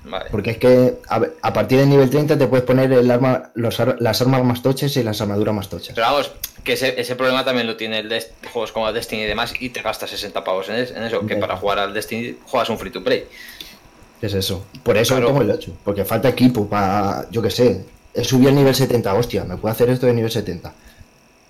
Vale. 0.04 0.30
porque 0.30 0.50
es 0.52 0.58
que 0.58 0.94
a, 1.08 1.52
partir 1.52 1.78
del 1.78 1.88
nivel 1.88 2.08
30 2.10 2.38
te 2.38 2.46
puedes 2.46 2.64
poner 2.64 2.92
el 2.92 3.10
arma, 3.10 3.50
los 3.54 3.78
ar- 3.80 3.96
las 4.00 4.20
armas 4.20 4.44
más 4.44 4.62
tochas 4.62 4.96
y 4.96 5.02
las 5.02 5.20
armaduras 5.20 5.54
más 5.54 5.68
tochas. 5.68 5.94
Pero 5.94 6.06
vamos, 6.06 6.30
que 6.62 6.74
ese, 6.74 6.98
ese 7.00 7.16
problema 7.16 7.44
también 7.44 7.66
lo 7.66 7.76
tiene 7.76 7.98
el 7.98 8.08
de 8.08 8.24
juegos 8.52 8.72
como 8.72 8.88
el 8.88 8.94
Destiny 8.94 9.22
y 9.22 9.26
demás 9.26 9.54
y 9.58 9.70
te 9.70 9.82
gastas 9.82 10.10
60 10.10 10.42
pavos 10.44 10.68
en, 10.68 10.76
es- 10.76 10.90
en 10.92 11.02
eso, 11.02 11.26
que 11.26 11.36
para 11.36 11.56
jugar 11.56 11.78
al 11.80 11.92
Destiny 11.94 12.36
juegas 12.46 12.68
un 12.70 12.78
free 12.78 12.90
to 12.90 13.02
play. 13.02 13.24
¿Qué 14.20 14.26
es 14.26 14.34
eso? 14.34 14.64
Por 14.82 14.96
eso 14.96 15.14
Claro. 15.14 15.28
pongo 15.28 15.42
el 15.42 15.50
8, 15.50 15.72
porque 15.84 16.04
falta 16.04 16.28
equipo 16.28 16.66
para, 16.68 17.26
yo 17.30 17.42
qué 17.42 17.50
sé, 17.50 17.84
he 18.14 18.24
subido 18.24 18.48
al 18.50 18.54
nivel 18.56 18.74
70, 18.74 19.12
hostia, 19.14 19.44
me 19.44 19.56
puedo 19.56 19.72
hacer 19.72 19.90
esto 19.90 20.06
de 20.06 20.14
nivel 20.14 20.30
70. 20.30 20.72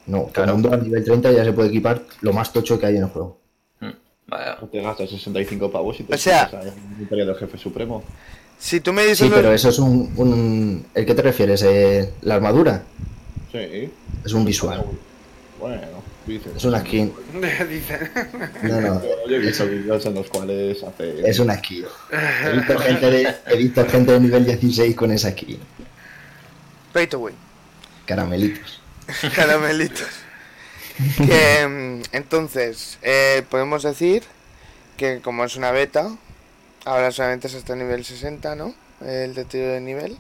No, 0.06 0.26
Claro. 0.26 0.52
con 0.52 0.62
mundo 0.62 0.76
al 0.76 0.82
nivel 0.84 1.02
30 1.04 1.32
ya 1.32 1.44
se 1.44 1.52
puede 1.52 1.68
equipar 1.68 2.02
lo 2.20 2.32
más 2.32 2.52
tocho 2.52 2.78
que 2.78 2.86
hay 2.86 2.96
en 2.96 3.02
el 3.04 3.08
juego. 3.08 3.38
Mm, 3.80 3.88
Vaya. 4.28 4.58
Te 4.70 4.82
gastas 4.82 5.11
65 5.11 5.70
pavos 5.70 5.98
y 6.00 6.05
te 6.05 6.14
O 6.14 6.18
sea- 6.18 6.50
metes 6.52 6.70
a 6.72 6.74
un 6.74 7.00
imperio 7.00 7.26
del 7.26 7.36
jefe 7.36 7.57
supremo. 7.59 8.02
Si 8.59 8.80
tú 8.80 8.92
me 8.92 9.02
dices 9.02 9.18
Sí, 9.18 9.32
pero 9.34 9.52
eso 9.52 9.68
es 9.70 9.78
un... 9.78 10.12
un 10.16 10.86
¿El 10.94 11.05
qué 11.07 11.14
te 11.14 11.22
refieres? 11.22 11.62
Eh, 11.62 12.12
¿La 12.22 12.36
armadura? 12.36 12.82
Sí. 13.52 13.90
Es 14.24 14.32
un 14.32 14.44
visual, 14.44 14.84
Bueno, 15.61 15.80
dices. 16.26 16.52
es 16.57 16.64
una 16.64 16.80
skin. 16.80 17.12
Dicen. 17.68 18.11
No, 18.62 18.80
no, 18.80 19.02
Yo 19.28 19.36
he 19.36 19.38
visto 19.38 19.66
vídeos 19.66 20.05
en 20.07 20.14
los 20.14 20.28
cuales 20.28 20.82
hace. 20.82 21.28
es 21.28 21.38
una 21.38 21.57
skin. 21.59 21.84
He 22.46 22.52
visto 22.57 22.78
gente 22.78 23.11
de, 23.11 23.34
he 23.48 23.57
visto 23.57 23.86
gente 23.86 24.12
de 24.12 24.20
nivel 24.20 24.44
16 24.46 24.94
con 24.96 25.11
esa 25.12 25.30
skin. 25.30 25.59
Pay 26.92 27.07
to 27.09 27.18
win. 27.18 27.34
Caramelitos. 28.07 28.80
Caramelitos. 29.34 30.09
que 31.16 31.66
mm, 31.66 32.02
entonces 32.12 32.98
eh, 33.02 33.42
podemos 33.50 33.82
decir 33.82 34.22
que 34.96 35.20
como 35.20 35.44
es 35.44 35.57
una 35.57 35.72
beta, 35.72 36.16
ahora 36.84 37.11
solamente 37.11 37.48
es 37.48 37.55
hasta 37.55 37.74
nivel 37.74 38.05
60, 38.05 38.55
¿no? 38.55 38.74
El 39.05 39.34
de 39.34 39.44
tiro 39.44 39.68
de 39.68 39.80
nivel. 39.80 40.16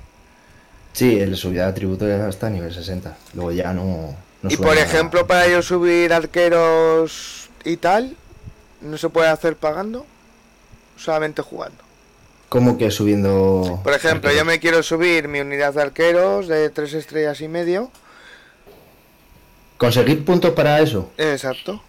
Sí, 0.92 1.18
el 1.18 1.36
subida 1.36 1.64
de 1.64 1.70
atributo 1.70 2.08
es 2.08 2.20
hasta 2.20 2.50
nivel 2.50 2.72
60. 2.72 3.16
Luego 3.34 3.52
ya 3.52 3.72
no... 3.72 4.16
no 4.42 4.50
y 4.50 4.56
por 4.56 4.74
nada. 4.74 4.82
ejemplo, 4.82 5.26
para 5.26 5.46
ellos 5.46 5.66
subir 5.66 6.12
arqueros 6.12 7.50
y 7.64 7.76
tal, 7.76 8.16
no 8.80 8.96
se 8.96 9.08
puede 9.08 9.28
hacer 9.28 9.56
pagando, 9.56 10.06
solamente 10.96 11.42
jugando. 11.42 11.78
¿Cómo 12.48 12.78
que 12.78 12.90
subiendo...? 12.92 13.80
Por 13.82 13.94
ejemplo, 13.94 14.30
yo 14.32 14.44
me 14.44 14.60
quiero 14.60 14.84
subir 14.84 15.26
mi 15.26 15.40
unidad 15.40 15.74
de 15.74 15.82
arqueros 15.82 16.46
de 16.46 16.70
3 16.70 16.94
estrellas 16.94 17.40
y 17.40 17.48
medio. 17.48 17.90
¿Conseguir 19.76 20.24
puntos 20.24 20.52
para 20.52 20.80
eso? 20.80 21.10
Exacto. 21.18 21.82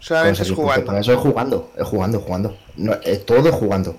Solamente 0.00 0.42
es 0.42 0.50
jugando. 0.50 0.86
Para 0.86 1.00
eso 1.00 1.12
es 1.12 1.18
jugando, 1.18 1.72
es 1.76 1.86
jugando, 1.86 2.20
jugando. 2.20 2.56
No, 2.76 2.94
es 3.04 3.24
todo 3.26 3.52
jugando. 3.52 3.96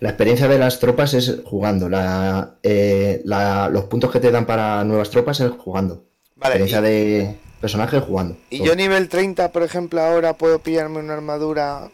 La 0.00 0.10
experiencia 0.10 0.46
de 0.48 0.58
las 0.58 0.78
tropas 0.78 1.14
es 1.14 1.36
jugando. 1.44 1.88
La, 1.88 2.56
eh, 2.62 3.22
la- 3.24 3.68
los 3.70 3.84
puntos 3.84 4.10
que 4.10 4.20
te 4.20 4.30
dan 4.30 4.44
para 4.46 4.84
nuevas 4.84 5.10
tropas 5.10 5.40
es 5.40 5.50
jugando. 5.52 6.04
La 6.36 6.48
Vale, 6.50 6.56
experiencia 6.64 6.80
y- 6.80 6.82
de, 6.92 7.36
personajes 7.60 8.02
jugando. 8.02 8.36
Y 8.50 8.58
Todo. 8.58 8.66
yo 8.68 8.76
nivel 8.76 9.08
30, 9.08 9.50
por 9.52 9.62
ejemplo, 9.62 10.00
ahora 10.02 10.34
puedo 10.34 10.58
pillarme 10.58 10.98
una 10.98 11.14
armadura 11.14 11.88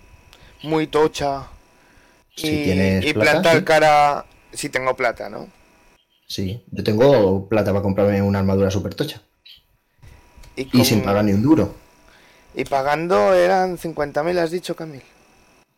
muy 0.64 0.88
tocha 0.88 1.44
y, 2.36 2.40
Si 2.40 2.62
tienes 2.64 3.04
y 3.06 3.12
plata, 3.14 3.30
plantar 3.30 3.58
sí. 3.58 3.64
cara 3.64 4.24
si 4.52 4.68
tengo 4.68 4.96
plata, 4.96 5.28
¿no? 5.30 5.46
Sí, 6.26 6.64
yo 6.72 6.82
tengo 6.82 7.48
plata 7.48 7.70
para 7.72 7.82
comprarme 7.82 8.20
una 8.22 8.40
armadura 8.40 8.70
super 8.70 8.94
tocha. 8.94 9.22
Y, 10.56 10.84
sin 10.84 11.02
pagar 11.02 11.24
ni 11.24 11.32
un 11.32 11.42
duro. 11.42 11.74
y 12.54 12.64
pagando 12.64 13.34
eran 13.34 13.78
50.000, 13.78 14.38
has 14.38 14.50
dicho, 14.50 14.76
Camil. 14.76 15.02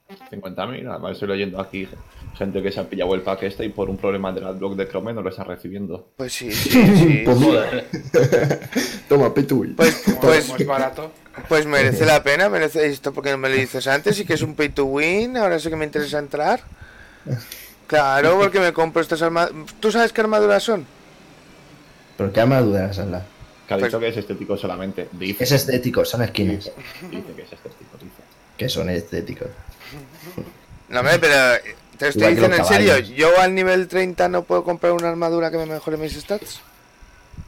50.000, 0.08 0.90
además 0.90 1.12
estoy 1.12 1.28
leyendo 1.28 1.60
aquí 1.60 1.88
gente 2.36 2.62
que 2.62 2.70
se 2.72 2.80
ha 2.80 2.84
pillado 2.84 3.14
el 3.14 3.22
pack 3.22 3.44
este 3.44 3.64
y 3.64 3.68
por 3.68 3.88
un 3.88 3.96
problema 3.96 4.32
del 4.32 4.44
adblock 4.44 4.74
de 4.74 4.88
Chrome 4.88 5.12
no 5.12 5.22
lo 5.22 5.30
está 5.30 5.44
recibiendo. 5.44 6.08
Pues 6.16 6.32
sí, 6.34 6.50
sí, 6.50 6.96
sí. 6.96 7.22
Pues 7.24 7.38
Joder. 7.38 7.86
toma, 9.08 9.32
petu. 9.32 9.74
Pues, 9.76 10.02
pues, 10.20 10.52
es 10.58 10.66
barato. 10.66 11.10
pues 11.48 11.66
merece 11.66 12.04
la 12.04 12.22
pena, 12.22 12.48
merece 12.48 12.86
esto 12.86 13.12
porque 13.12 13.30
no 13.30 13.38
me 13.38 13.48
lo 13.48 13.54
dices 13.54 13.86
antes 13.86 14.18
y 14.20 14.24
que 14.24 14.34
es 14.34 14.42
un 14.42 14.54
pay 14.54 14.70
to 14.70 14.84
win, 14.84 15.36
ahora 15.36 15.58
sí 15.58 15.70
que 15.70 15.76
me 15.76 15.84
interesa 15.84 16.18
entrar. 16.18 16.60
Claro, 17.86 18.38
porque 18.38 18.60
me 18.60 18.72
compro 18.72 19.00
estas 19.00 19.22
armaduras. 19.22 19.74
¿Tú 19.80 19.90
sabes 19.90 20.12
qué 20.12 20.20
armaduras 20.20 20.62
son? 20.62 20.86
¿Pero 22.16 22.32
qué 22.32 22.40
armaduras 22.40 22.98
habla? 22.98 23.24
Que 23.66 23.74
ha 23.74 23.78
Pues- 23.78 23.90
dicho 23.90 24.00
que 24.00 24.08
es 24.08 24.16
estético 24.16 24.56
solamente. 24.56 25.08
Dice, 25.12 25.44
Es 25.44 25.52
estético, 25.52 26.04
son 26.04 26.26
skins. 26.26 26.70
dice 27.10 27.32
que 27.34 27.42
es 27.42 27.52
estético, 27.52 27.96
dice. 28.00 28.22
Que 28.56 28.68
son 28.68 28.90
estéticos. 28.90 29.48
No, 30.88 31.00
hombre, 31.00 31.18
pero 31.18 31.54
eh, 31.54 31.74
te 31.96 32.08
estoy 32.08 32.22
Igual 32.32 32.34
diciendo 32.34 32.56
en 32.56 32.64
serio, 32.64 32.98
yo 33.16 33.40
al 33.40 33.54
nivel 33.54 33.88
30 33.88 34.28
no 34.28 34.42
puedo 34.44 34.64
comprar 34.64 34.92
una 34.92 35.08
armadura 35.08 35.50
que 35.50 35.56
me 35.56 35.66
mejore 35.66 35.96
mis 35.96 36.12
stats. 36.14 36.60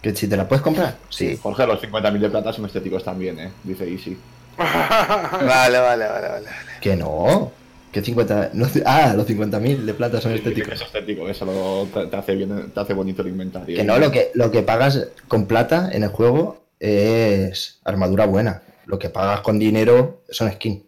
¿Que 0.03 0.15
si 0.15 0.27
te 0.29 0.37
la 0.37 0.49
puedes 0.49 0.63
comprar? 0.63 0.97
Sí. 1.11 1.39
Jorge, 1.43 1.67
los 1.67 1.81
50.000 1.81 2.19
de 2.21 2.29
plata 2.31 2.53
son 2.53 2.65
estéticos 2.67 3.05
también, 3.05 3.39
¿eh? 3.39 3.53
Dice 3.63 3.85
Easy. 3.91 4.17
Vale, 4.59 5.79
vale, 5.79 6.07
vale, 6.07 6.29
vale. 6.29 6.47
Que 6.81 6.97
no. 6.97 7.53
Que 7.97 8.03
50. 8.05 8.51
no, 8.53 8.67
ah, 8.85 9.15
los 9.17 9.27
50.000 9.27 9.79
de 9.87 9.95
plata 9.95 10.21
son 10.21 10.33
que 10.33 10.37
estéticos. 10.37 10.75
es 10.75 10.83
estético, 10.83 11.27
eso 11.31 11.47
lo- 11.47 11.87
te, 12.09 12.15
hace 12.15 12.35
bien, 12.37 12.71
te 12.75 12.79
hace 12.79 12.93
bonito 12.93 13.23
el 13.23 13.29
inventario. 13.29 13.75
Que 13.75 13.85
no, 13.85 13.99
lo 13.99 14.11
que, 14.11 14.33
lo 14.35 14.51
que 14.51 14.63
pagas 14.63 15.09
con 15.29 15.47
plata 15.47 15.89
en 15.91 16.03
el 16.03 16.11
juego 16.11 16.67
es 16.79 17.81
armadura 17.85 18.27
buena. 18.27 18.63
Lo 18.85 18.99
que 18.99 19.09
pagas 19.09 19.41
con 19.41 19.59
dinero 19.59 20.25
son 20.29 20.53
skins. 20.53 20.83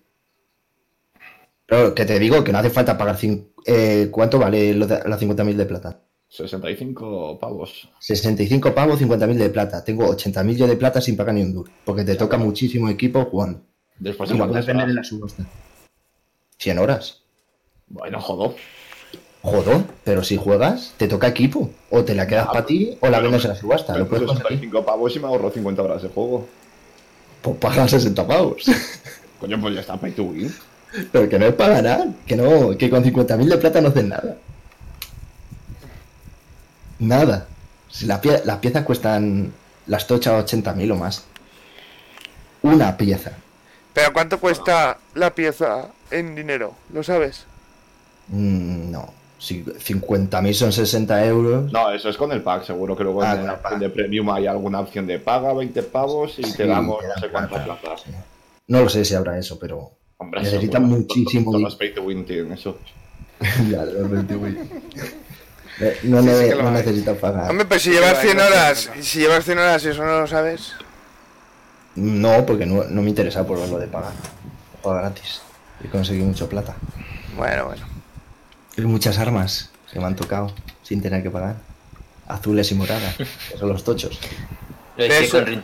Pero 1.64 1.94
que 1.94 2.04
te 2.04 2.18
digo 2.18 2.44
que 2.44 2.52
no 2.52 2.58
hace 2.58 2.68
falta 2.68 2.98
pagar. 2.98 3.16
eh, 3.64 4.08
¿Cuánto 4.10 4.38
vale 4.38 4.74
lo 4.74 4.86
de- 4.86 5.00
las 5.08 5.18
50.000 5.18 5.56
de 5.56 5.64
plata? 5.64 6.00
65 6.28 7.38
pavos. 7.40 7.88
65 8.00 8.74
pavos, 8.74 9.00
50.000 9.00 9.38
de 9.38 9.48
plata. 9.48 9.82
Tengo 9.82 10.06
80.000 10.14 10.56
yo 10.58 10.66
de 10.66 10.76
plata 10.76 11.00
sin 11.00 11.16
pagar 11.16 11.34
ni 11.34 11.40
un 11.40 11.54
duro. 11.54 11.72
Porque 11.86 12.04
te 12.04 12.16
toca 12.16 12.36
muchísimo 12.36 12.90
equipo 12.90 13.24
jugando. 13.24 13.62
Después 13.98 14.28
de 14.28 14.38
horas. 14.42 14.66
la 14.94 15.02
subasta. 15.04 15.46
100 16.58 16.78
horas. 16.78 17.18
Bueno, 17.88 18.20
jodo. 18.20 18.54
Joder, 19.42 19.82
pero 20.04 20.24
si 20.24 20.36
juegas, 20.36 20.92
te 20.96 21.06
toca 21.08 21.28
equipo. 21.28 21.70
O 21.90 22.04
te 22.04 22.14
la 22.14 22.26
quedas 22.26 22.46
Ah, 22.48 22.52
para 22.52 22.66
ti 22.66 22.98
o 23.00 23.08
la 23.08 23.20
vendes 23.20 23.44
en 23.44 23.50
la 23.50 23.56
subasta. 23.56 23.92
Me 23.94 24.00
Lo 24.00 24.08
puedes 24.08 24.26
conseguir. 24.26 24.48
65 24.58 24.84
pavos 24.84 25.14
y 25.16 25.20
me 25.20 25.26
ahorro 25.28 25.50
50 25.50 25.82
horas 25.82 26.02
de 26.02 26.08
juego. 26.08 26.46
Pues 27.40 27.56
pagan 27.58 27.88
60 27.88 28.26
pavos. 28.26 28.64
Coño, 29.40 29.60
pues 29.60 29.74
ya 29.74 29.80
está, 29.80 29.96
pay 29.96 30.10
to 30.12 30.24
win. 30.24 30.52
pero 31.12 31.28
que 31.28 31.38
no 31.38 31.46
es 31.46 31.54
para 31.54 31.74
ganar. 31.74 32.08
Que 32.26 32.36
no, 32.36 32.76
que 32.76 32.90
con 32.90 33.04
50.000 33.04 33.44
de 33.48 33.56
plata 33.58 33.80
no 33.80 33.88
haces 33.88 34.04
nada. 34.04 34.36
Nada. 36.98 37.46
Si 37.88 38.06
la 38.06 38.20
pie- 38.20 38.42
las 38.44 38.58
piezas 38.58 38.84
cuestan 38.84 39.52
las 39.86 40.06
tochas 40.08 40.44
80.000 40.52 40.92
o 40.92 40.96
más. 40.96 41.24
Una 42.62 42.96
pieza. 42.96 43.32
Pero 43.94 44.12
¿cuánto 44.12 44.40
cuesta 44.40 44.98
la 45.14 45.32
pieza 45.32 45.86
en 46.10 46.34
dinero? 46.34 46.74
¿Lo 46.92 47.02
sabes? 47.02 47.44
Mm, 48.28 48.90
no. 48.90 49.12
Si 49.38 49.62
50.000 49.64 50.52
son 50.52 50.72
60 50.72 51.24
euros. 51.26 51.72
No, 51.72 51.90
eso 51.92 52.08
es 52.08 52.16
con 52.16 52.32
el 52.32 52.42
pack, 52.42 52.64
seguro 52.64 52.96
que 52.96 53.04
luego 53.04 53.22
Ah, 53.22 53.34
en 53.36 53.46
la 53.46 53.52
el 53.54 53.58
pack. 53.60 53.72
opción 53.72 53.80
de 53.80 53.90
premium 53.90 54.30
hay 54.30 54.46
alguna 54.48 54.80
opción 54.80 55.06
de 55.06 55.18
paga 55.20 55.52
20 55.52 55.82
pavos 55.84 56.38
y 56.38 56.42
Sí, 56.44 56.56
te 56.56 56.66
damos 56.66 56.98
no 57.04 57.20
sé 57.20 57.28
cuántas 57.28 57.64
plata, 57.64 57.80
plazas. 57.80 58.02
sí. 58.06 58.10
No 58.66 58.80
lo 58.82 58.88
sé 58.88 59.04
si 59.04 59.14
habrá 59.14 59.38
eso, 59.38 59.58
pero. 59.58 59.92
Hombre, 60.18 60.42
Necesitan 60.42 60.82
seguro. 60.82 60.98
muchísimo 61.00 61.50
Todos 61.52 61.62
los 61.62 61.76
pay 61.76 61.94
to 61.94 62.02
win 62.02 62.26
tienen 62.26 62.52
eso. 62.52 62.78
Ya, 63.70 63.84
realmente, 63.84 64.34
güey. 64.34 64.56
Eh, 65.80 65.96
No, 66.02 66.20
Sí, 66.22 66.28
no 66.60 66.70
necesitas 66.72 67.16
pagar. 67.18 67.48
Hombre, 67.50 67.64
pues 67.66 67.82
si 67.82 67.90
llevas 67.92 68.14
vale, 68.14 68.22
100 68.24 68.36
no, 68.36 68.42
no, 68.42 68.48
horas, 68.50 68.90
si 69.00 69.20
llevas 69.20 69.44
100 69.44 69.58
horas 69.58 69.84
y 69.84 69.88
eso 69.90 70.04
no 70.04 70.20
lo 70.20 70.26
sabes, 70.26 70.72
No, 71.94 72.44
porque 72.44 72.66
no, 72.66 72.82
no 72.84 73.00
me 73.02 73.08
interesa 73.10 73.46
por 73.46 73.58
lo 73.58 73.78
de 73.78 73.86
pagar. 73.86 74.12
Juega 74.82 75.00
gratis. 75.02 75.40
Y 75.82 75.88
conseguí 75.88 76.22
mucho 76.22 76.48
plata. 76.48 76.74
bueno, 77.36 77.66
bueno. 77.66 77.86
Y 78.76 78.82
muchas 78.82 79.18
armas 79.18 79.70
que 79.92 79.98
me 79.98 80.06
han 80.06 80.16
tocado 80.16 80.52
sin 80.82 81.00
tener 81.02 81.22
que 81.22 81.30
pagar. 81.30 81.56
Azules 82.26 82.70
y 82.72 82.74
moradas, 82.74 83.16
que 83.16 83.56
son 83.58 83.68
los 83.70 83.82
tochos. 83.84 84.18
Lo 84.96 85.06
hice 85.06 85.24
Eso- 85.24 85.44
con. 85.44 85.62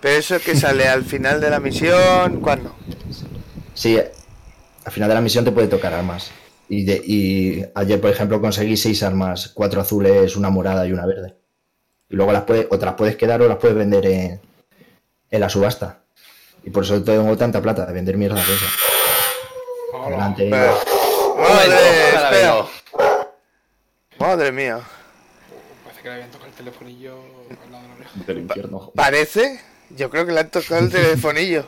Pero 0.00 0.18
eso 0.18 0.38
que 0.40 0.56
sale 0.56 0.88
al 0.88 1.04
final 1.04 1.40
de 1.40 1.50
la 1.50 1.60
misión, 1.60 2.40
¿cuándo? 2.40 2.74
Sí, 3.74 3.98
al 4.84 4.92
final 4.92 5.08
de 5.08 5.14
la 5.14 5.20
misión 5.20 5.44
te 5.44 5.52
puede 5.52 5.68
tocar 5.68 5.94
armas. 5.94 6.30
Y, 6.68 6.84
de- 6.84 7.02
y 7.04 7.64
ayer, 7.74 8.00
por 8.00 8.10
ejemplo, 8.10 8.40
conseguí 8.40 8.76
seis 8.76 9.02
armas, 9.02 9.50
cuatro 9.54 9.80
azules, 9.80 10.34
una 10.36 10.50
morada 10.50 10.86
y 10.86 10.92
una 10.92 11.06
verde. 11.06 11.36
Y 12.08 12.16
luego 12.16 12.32
las 12.32 12.42
puedes, 12.44 12.66
o 12.70 12.78
te 12.78 12.86
las 12.86 12.94
puedes 12.94 13.16
quedar 13.16 13.40
o 13.42 13.48
las 13.48 13.58
puedes 13.58 13.76
vender 13.76 14.06
en, 14.06 14.40
en 15.30 15.40
la 15.40 15.48
subasta. 15.48 16.00
Y 16.64 16.70
por 16.70 16.84
eso 16.84 17.02
tengo 17.02 17.36
tanta 17.36 17.60
plata 17.62 17.86
de 17.86 17.92
vender 17.92 18.16
mierda 18.16 18.36
de 18.36 18.54
eso. 18.54 18.66
Pero- 20.04 20.16
Momento, 20.18 20.44
Madre. 21.38 22.52
Madre 24.18 24.52
mía. 24.52 24.80
Parece 25.84 26.02
que 26.02 26.08
le 26.08 26.14
habían 26.14 26.30
tocado 26.30 26.48
el 26.50 26.54
telefonillo 26.56 27.14
al 27.64 27.72
lado 27.72 27.82
de 27.84 27.88
la 27.88 27.94
oreja. 27.96 28.10
Del 28.26 28.38
infierno. 28.38 28.92
Parece, 28.94 29.60
yo 29.90 30.10
creo 30.10 30.26
que 30.26 30.32
le 30.32 30.40
han 30.40 30.50
tocado 30.50 30.80
el 30.80 30.90
telefonillo. 30.92 31.66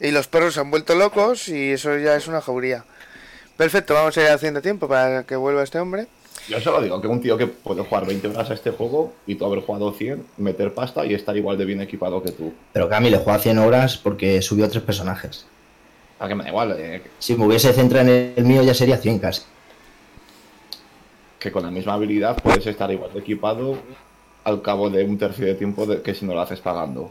Y 0.00 0.10
los 0.12 0.28
perros 0.28 0.54
se 0.54 0.60
han 0.60 0.70
vuelto 0.70 0.94
locos 0.94 1.48
y 1.48 1.72
eso 1.72 1.96
ya 1.98 2.14
es 2.16 2.26
una 2.28 2.40
jauría. 2.40 2.84
Perfecto, 3.56 3.92
vamos 3.94 4.16
a 4.16 4.22
ir 4.22 4.28
haciendo 4.28 4.62
tiempo 4.62 4.88
para 4.88 5.24
que 5.24 5.36
vuelva 5.36 5.62
este 5.62 5.78
hombre. 5.78 6.06
Yo 6.48 6.58
solo 6.60 6.80
digo 6.80 7.00
que 7.02 7.06
un 7.06 7.20
tío 7.20 7.36
que 7.36 7.46
puede 7.46 7.82
jugar 7.82 8.06
20 8.06 8.28
horas 8.28 8.50
a 8.50 8.54
este 8.54 8.70
juego 8.70 9.12
y 9.26 9.34
tú 9.34 9.44
haber 9.44 9.60
jugado 9.60 9.92
100, 9.92 10.24
meter 10.38 10.72
pasta 10.72 11.04
y 11.04 11.12
estar 11.12 11.36
igual 11.36 11.58
de 11.58 11.66
bien 11.66 11.82
equipado 11.82 12.22
que 12.22 12.30
tú. 12.32 12.54
Pero 12.72 12.88
Cami 12.88 13.10
le 13.10 13.18
juega 13.18 13.38
100 13.38 13.58
horas 13.58 13.98
porque 13.98 14.40
subió 14.40 14.68
tres 14.70 14.82
personajes. 14.82 15.44
A 16.20 16.28
que 16.28 16.34
me 16.34 16.44
da 16.44 16.50
igual, 16.50 16.76
eh, 16.78 17.02
Si 17.18 17.34
me 17.34 17.46
hubiese 17.46 17.72
centrado 17.72 18.08
en 18.08 18.34
el 18.36 18.44
mío 18.44 18.62
ya 18.62 18.74
sería 18.74 18.96
100 18.98 19.18
casi. 19.18 19.42
que 21.38 21.50
con 21.50 21.62
la 21.62 21.70
misma 21.70 21.94
habilidad 21.94 22.36
puedes 22.42 22.66
estar 22.66 22.90
igual 22.92 23.14
de 23.14 23.20
equipado 23.20 23.78
al 24.44 24.60
cabo 24.60 24.90
de 24.90 25.02
un 25.04 25.16
tercio 25.16 25.46
de 25.46 25.54
tiempo 25.54 25.86
de- 25.86 26.02
que 26.02 26.14
si 26.14 26.26
no 26.26 26.34
lo 26.34 26.40
haces 26.42 26.60
pagando. 26.60 27.10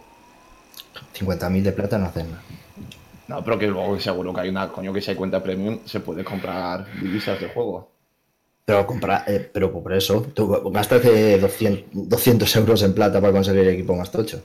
50.000 1.14 1.64
de 1.64 1.72
plata 1.72 1.98
no 1.98 2.06
hacen 2.06 2.30
nada. 2.30 2.44
No, 3.28 3.44
pero 3.44 3.58
que 3.58 3.66
luego 3.66 4.00
seguro 4.00 4.32
que 4.32 4.42
hay 4.42 4.50
una 4.50 4.70
coño 4.70 4.94
que 4.94 5.02
si 5.02 5.10
hay 5.10 5.18
cuenta 5.18 5.42
premium 5.42 5.80
se 5.86 6.00
puede 6.00 6.24
comprar 6.24 6.86
divisas 7.02 7.40
de 7.42 7.48
juego. 7.50 7.90
Pero 8.66 8.86
comprar, 8.86 9.24
eh, 9.28 9.50
pero 9.52 9.72
por 9.72 9.92
eso, 9.94 10.22
tú 10.32 10.48
gastas 10.72 11.02
de 11.02 11.40
200, 11.40 11.90
200 12.08 12.56
euros 12.56 12.84
en 12.84 12.94
plata 12.94 13.20
para 13.20 13.34
conseguir 13.34 13.62
el 13.62 13.70
equipo 13.70 13.96
más 13.96 14.12
tocho. 14.12 14.44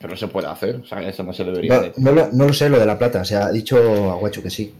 Pero 0.00 0.16
se 0.16 0.28
puede 0.28 0.46
hacer, 0.46 0.76
o 0.76 0.86
sea, 0.86 1.06
eso 1.06 1.22
no 1.22 1.32
se 1.34 1.44
debería 1.44 1.74
No, 1.74 1.80
de... 1.82 1.92
no 1.98 2.12
lo, 2.12 2.28
no 2.32 2.46
lo 2.46 2.52
sé 2.54 2.70
lo 2.70 2.78
de 2.78 2.86
la 2.86 2.98
plata, 2.98 3.22
se 3.22 3.36
ha 3.36 3.50
dicho 3.50 4.10
Aguacho 4.10 4.42
que 4.42 4.48
sí. 4.48 4.72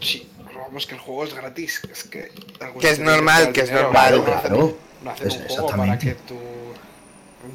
Sí, 0.00 0.26
pero 0.46 0.60
vamos 0.60 0.86
que 0.86 0.94
el 0.94 1.00
juego 1.00 1.24
es 1.24 1.34
gratis. 1.34 1.82
Es 1.92 2.04
que, 2.04 2.30
Que 2.80 2.88
es 2.90 2.98
normal, 3.00 3.52
que 3.52 3.60
es 3.60 3.70
normal. 3.70 4.22
Claro, 4.24 4.76
no 5.04 5.10
hacen 5.10 5.30
un 5.30 5.38
juego 5.46 5.66
para 5.68 5.94
exactamente. 5.94 6.06
que 6.06 6.14
tú. 6.26 6.34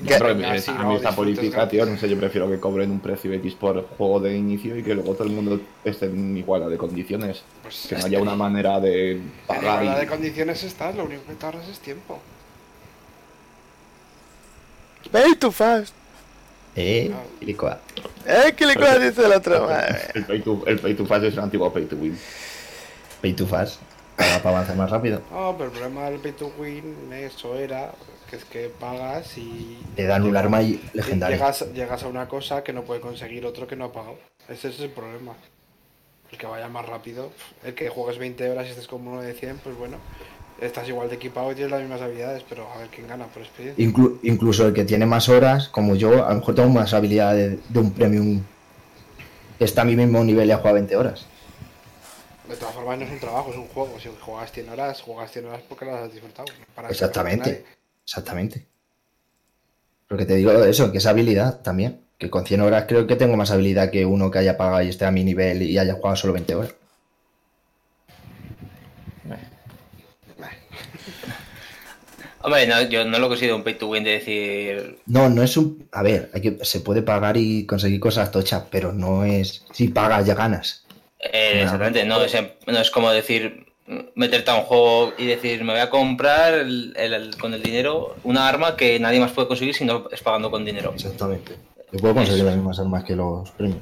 Que- 0.07 0.15
es- 0.57 0.69
a 0.69 0.83
mí 0.83 0.95
esta 0.95 1.15
política, 1.15 1.67
tío, 1.67 1.86
no 1.88 1.97
sé, 1.97 2.07
yo 2.07 2.17
prefiero 2.19 2.49
que 2.49 2.59
cobren 2.59 2.91
un 2.91 2.99
precio 2.99 3.33
X 3.33 3.53
por 3.55 3.88
juego 3.97 4.19
de 4.19 4.36
inicio 4.38 4.77
y 4.77 4.83
que 4.83 4.93
luego 4.93 5.13
todo 5.13 5.23
el 5.25 5.33
mundo 5.33 5.59
esté 5.83 6.05
en 6.05 6.38
igualdad 6.38 6.69
de 6.69 6.77
condiciones. 6.77 7.43
Pues 7.63 7.88
Que 7.89 7.95
no 7.95 8.05
haya 8.05 8.19
una 8.21 8.36
manera 8.36 8.79
de 8.79 9.11
En 9.13 9.31
pagar 9.47 9.81
igualdad 9.83 9.97
de 9.99 10.03
y... 10.03 10.07
condiciones 10.07 10.63
estás, 10.63 10.95
lo 10.95 11.05
único 11.05 11.23
que 11.25 11.33
te 11.33 11.45
ahorras 11.47 11.67
es 11.67 11.79
tiempo. 11.79 12.19
Pay 15.11 15.36
too 15.36 15.51
fast. 15.51 15.93
Eh, 16.76 17.11
Ilicoa. 17.41 17.80
Eh, 18.26 18.53
cosa 18.76 18.99
dice 18.99 19.26
el 19.26 19.32
otro. 19.32 19.69
El 20.13 20.26
pay 20.26 20.41
to, 20.41 20.63
el 20.67 20.80
pay 20.80 20.93
to 20.93 21.05
fast 21.05 21.23
es 21.23 21.34
un 21.36 21.43
antiguo 21.43 21.71
pay 21.71 21.86
to 21.86 21.95
win. 21.95 22.17
Pay 23.21 23.34
to 23.34 23.47
fast. 23.47 23.82
Para, 24.15 24.38
para 24.39 24.57
avanzar 24.57 24.76
más 24.76 24.89
rápido. 24.89 25.21
No, 25.32 25.55
pero 25.57 25.65
el 25.65 25.71
problema 25.71 26.09
del 26.09 26.19
pay 26.19 26.34
to 26.34 26.51
win, 26.57 27.11
eso 27.13 27.55
era 27.55 27.91
que 28.30 28.36
es 28.38 28.45
que 28.45 28.69
pagas 28.69 29.38
y. 29.38 29.80
Te 29.95 30.05
dan 30.05 30.23
un 30.23 30.36
arma 30.36 30.61
y 30.61 30.73
y 30.73 30.89
legendario. 30.93 31.38
Llegas, 31.38 31.65
llegas 31.73 32.03
a 32.03 32.07
una 32.07 32.28
cosa 32.28 32.63
que 32.63 32.73
no 32.73 32.84
puede 32.84 32.99
conseguir 32.99 33.45
otro 33.45 33.67
que 33.67 33.76
no 33.76 33.86
ha 33.86 33.91
pagado. 33.91 34.17
Ese 34.49 34.69
es 34.69 34.80
el 34.80 34.89
problema. 34.89 35.34
El 36.32 36.38
que 36.38 36.47
vaya 36.47 36.67
más 36.67 36.86
rápido, 36.86 37.32
el 37.63 37.76
que 37.76 37.88
juegues 37.88 38.17
20 38.17 38.49
horas 38.49 38.67
y 38.67 38.71
estés 38.71 38.88
como 38.88 39.11
uno 39.11 39.21
de 39.21 39.34
100, 39.34 39.59
pues 39.59 39.78
bueno. 39.78 39.97
Estás 40.60 40.88
igual 40.88 41.10
de 41.10 41.16
equipado 41.16 41.51
y 41.51 41.56
tienes 41.56 41.72
las 41.72 41.82
mismas 41.82 42.01
habilidades, 42.01 42.43
pero 42.47 42.72
a 42.72 42.78
ver 42.78 42.88
quién 42.88 43.08
gana 43.08 43.26
por 43.28 43.41
experiencia. 43.43 43.86
Inclu- 43.86 44.20
incluso 44.24 44.66
el 44.68 44.74
que 44.74 44.86
tiene 44.86 45.06
más 45.06 45.28
horas, 45.28 45.68
como 45.68 45.95
yo, 45.95 46.26
a 46.26 46.30
lo 46.30 46.39
mejor 46.39 46.56
tengo 46.56 46.70
más 46.70 46.93
habilidad 46.93 47.34
de, 47.34 47.60
de 47.68 47.80
un 47.80 47.91
premium 47.91 48.41
que 49.60 49.66
está 49.66 49.82
a 49.82 49.86
mi 49.86 49.95
mismo 49.97 50.24
nivel 50.24 50.47
y 50.47 50.51
ha 50.51 50.58
jugado 50.58 50.76
20 50.76 50.95
horas. 50.95 51.26
De 52.47 52.56
todas 52.56 52.74
formas, 52.74 52.97
no 52.99 53.06
es 53.06 53.12
un 53.12 53.20
trabajo, 53.20 53.49
es 53.51 53.58
un 53.58 53.68
juego. 53.68 53.99
Si 53.99 54.10
juegas 54.22 54.51
100 54.51 54.70
horas, 54.70 55.01
juegas 55.01 55.32
100 55.32 55.45
horas 55.45 55.62
porque 55.68 55.86
las 55.86 55.95
has 56.03 56.12
disfrutado. 56.14 56.45
para 56.76 56.89
Exactamente. 56.89 57.66
Exactamente. 58.06 58.66
Porque 60.08 60.26
te 60.26 60.36
digo 60.36 60.51
eso, 60.64 60.91
que 60.91 60.99
es 60.99 61.06
habilidad 61.06 61.62
también. 61.62 61.99
Que 62.18 62.30
con 62.30 62.45
100 62.45 62.62
horas 62.62 62.86
creo 62.88 63.08
que 63.08 63.16
tengo 63.18 63.36
más 63.36 63.51
habilidad 63.51 63.89
que 63.89 64.06
uno 64.06 64.32
que 64.32 64.38
haya 64.39 64.56
pagado 64.56 64.84
y 64.84 64.89
esté 64.89 65.03
a 65.06 65.12
mi 65.12 65.24
nivel 65.26 65.64
y 65.64 65.78
haya 65.78 65.95
jugado 65.95 66.16
solo 66.16 66.34
20 66.34 66.56
horas. 66.56 66.76
Hombre, 72.45 72.67
no, 72.67 72.81
yo 72.83 73.03
no 73.05 73.17
lo 73.19 73.27
considero 73.27 73.55
un 73.55 73.63
pay 73.63 73.73
to 73.75 73.87
win 73.87 74.03
de 74.03 74.11
decir. 74.11 74.99
No, 75.07 75.29
no 75.29 75.41
es 75.43 75.57
un... 75.57 75.87
A 75.91 76.03
ver, 76.03 76.29
hay 76.33 76.41
que, 76.41 76.57
se 76.63 76.79
puede 76.79 77.01
pagar 77.01 77.37
y 77.37 77.65
conseguir 77.65 77.99
cosas 77.99 78.31
tochas, 78.31 78.63
pero 78.69 78.93
no 78.93 79.23
es... 79.25 79.65
Si 79.73 79.87
pagas 79.87 80.25
ya 80.25 80.35
ganas. 80.35 80.85
eh, 81.19 81.61
exactamente, 81.63 82.05
no 82.05 82.21
es, 82.21 82.33
en- 82.35 82.51
no 82.67 82.79
es 82.79 82.91
como 82.91 83.09
decir. 83.11 83.65
Meterte 84.15 84.49
a 84.49 84.55
un 84.55 84.61
juego 84.63 85.13
y 85.17 85.25
decir, 85.27 85.63
me 85.63 85.73
voy 85.73 85.81
a 85.81 85.91
comprar 85.91 86.53
el- 86.55 86.93
el- 86.97 87.13
el- 87.13 87.37
con 87.37 87.53
el 87.53 87.61
dinero 87.61 88.15
una 88.23 88.47
arma 88.47 88.75
que 88.75 88.99
nadie 88.99 89.19
más 89.19 89.31
puede 89.31 89.47
conseguir 89.47 89.75
si 89.75 89.85
no 89.85 90.07
es 90.11 90.21
pagando 90.21 90.49
con 90.49 90.65
dinero. 90.65 90.91
Exactamente. 90.95 91.53
Yo 91.91 91.99
puedo 91.99 92.15
conseguir 92.15 92.43
las 92.45 92.55
mismas 92.55 92.79
armas 92.79 93.03
que 93.03 93.15
los 93.15 93.49
premios. 93.51 93.77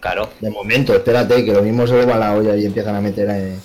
Claro, 0.00 0.28
De 0.40 0.50
momento, 0.50 0.92
espérate, 0.94 1.44
que 1.44 1.52
lo 1.52 1.62
mismo 1.62 1.86
se 1.86 1.94
le 1.94 2.04
va 2.06 2.16
la 2.16 2.34
olla 2.34 2.56
y 2.56 2.64
empiezan 2.66 2.96
a 2.96 3.00
meter... 3.00 3.28
eh, 3.30 3.56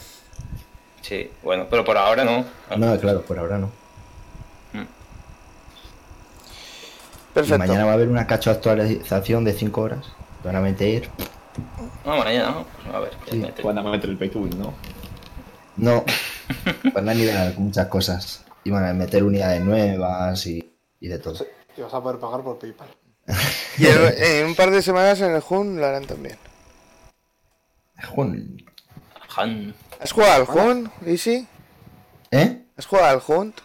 sí, 1.02 1.30
bueno, 1.44 1.66
pero 1.70 1.84
por 1.84 1.98
ahora 1.98 2.24
no. 2.24 2.46
No, 2.78 3.00
claro, 3.00 3.22
por 3.24 3.38
ahora 3.40 3.58
no. 3.58 3.72
Perfecto. 7.34 7.58
mañana 7.58 7.86
va 7.86 7.92
a 7.92 7.94
haber 7.96 8.10
una 8.10 8.28
cacho 8.28 8.52
actualización 8.52 9.44
de 9.44 9.54
5 9.54 9.82
horas. 9.82 10.06
Van 10.44 10.56
a 10.56 10.62
meter... 10.62 11.10
No, 12.06 12.18
mañana, 12.18 12.52
¿no? 12.52 12.66
Pues 12.84 12.96
a 12.96 13.00
ver. 13.00 13.12
Sí. 13.30 13.46
Van 13.64 13.78
a 13.78 13.84
meter 13.84 14.10
el 14.10 14.18
pay 14.18 14.30
to 14.30 14.40
win, 14.40 14.60
¿no? 14.60 14.74
No, 15.78 16.04
van 16.94 17.10
a 17.10 17.14
nivelar 17.14 17.58
muchas 17.58 17.88
cosas. 17.88 18.44
Y 18.64 18.70
van 18.72 18.86
a 18.86 18.94
meter 18.94 19.24
unidades 19.24 19.62
nuevas 19.64 20.46
y, 20.48 20.72
y 21.00 21.08
de 21.08 21.20
todo. 21.20 21.46
Y 21.76 21.82
vas 21.82 21.94
a 21.94 22.02
poder 22.02 22.20
pagar 22.20 22.42
por 22.42 22.60
PayPal. 22.60 22.88
Y 23.80 23.88
en, 23.88 23.98
en 24.18 24.46
un 24.48 24.56
par 24.56 24.70
de 24.70 24.82
semanas 24.84 25.20
en 25.22 25.32
el 25.34 25.42
Hun 25.50 25.78
lo 25.80 25.86
harán 25.88 26.06
también. 26.06 26.38
Jun- 28.16 28.64
Han. 29.36 29.74
¿Has 30.00 30.12
jugado 30.12 30.34
al 30.44 30.50
Hun, 30.68 30.92
Easy? 31.06 31.48
¿Eh? 32.32 32.64
¿Has 32.78 32.86
jugado 32.86 33.08
al 33.08 33.22
Hunt? 33.26 33.58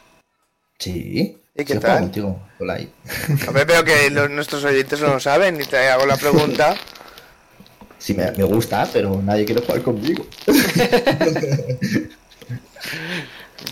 Sí. 0.78 1.38
¿Y 1.58 1.64
qué 1.64 1.74
tal? 1.76 1.98
contigo. 2.00 2.40
A 3.48 3.50
ver, 3.50 3.66
pero 3.66 3.82
que 3.84 4.08
los- 4.10 4.30
nuestros 4.38 4.62
oyentes 4.64 5.00
no 5.00 5.08
lo 5.08 5.20
saben 5.20 5.60
y 5.60 5.64
te 5.64 5.76
hago 5.88 6.06
la 6.06 6.16
pregunta. 6.16 6.76
Sí, 7.98 8.14
me, 8.14 8.30
me 8.30 8.44
gusta, 8.44 8.88
pero 8.92 9.20
nadie 9.20 9.44
quiere 9.44 9.60
jugar 9.62 9.82
conmigo. 9.82 10.24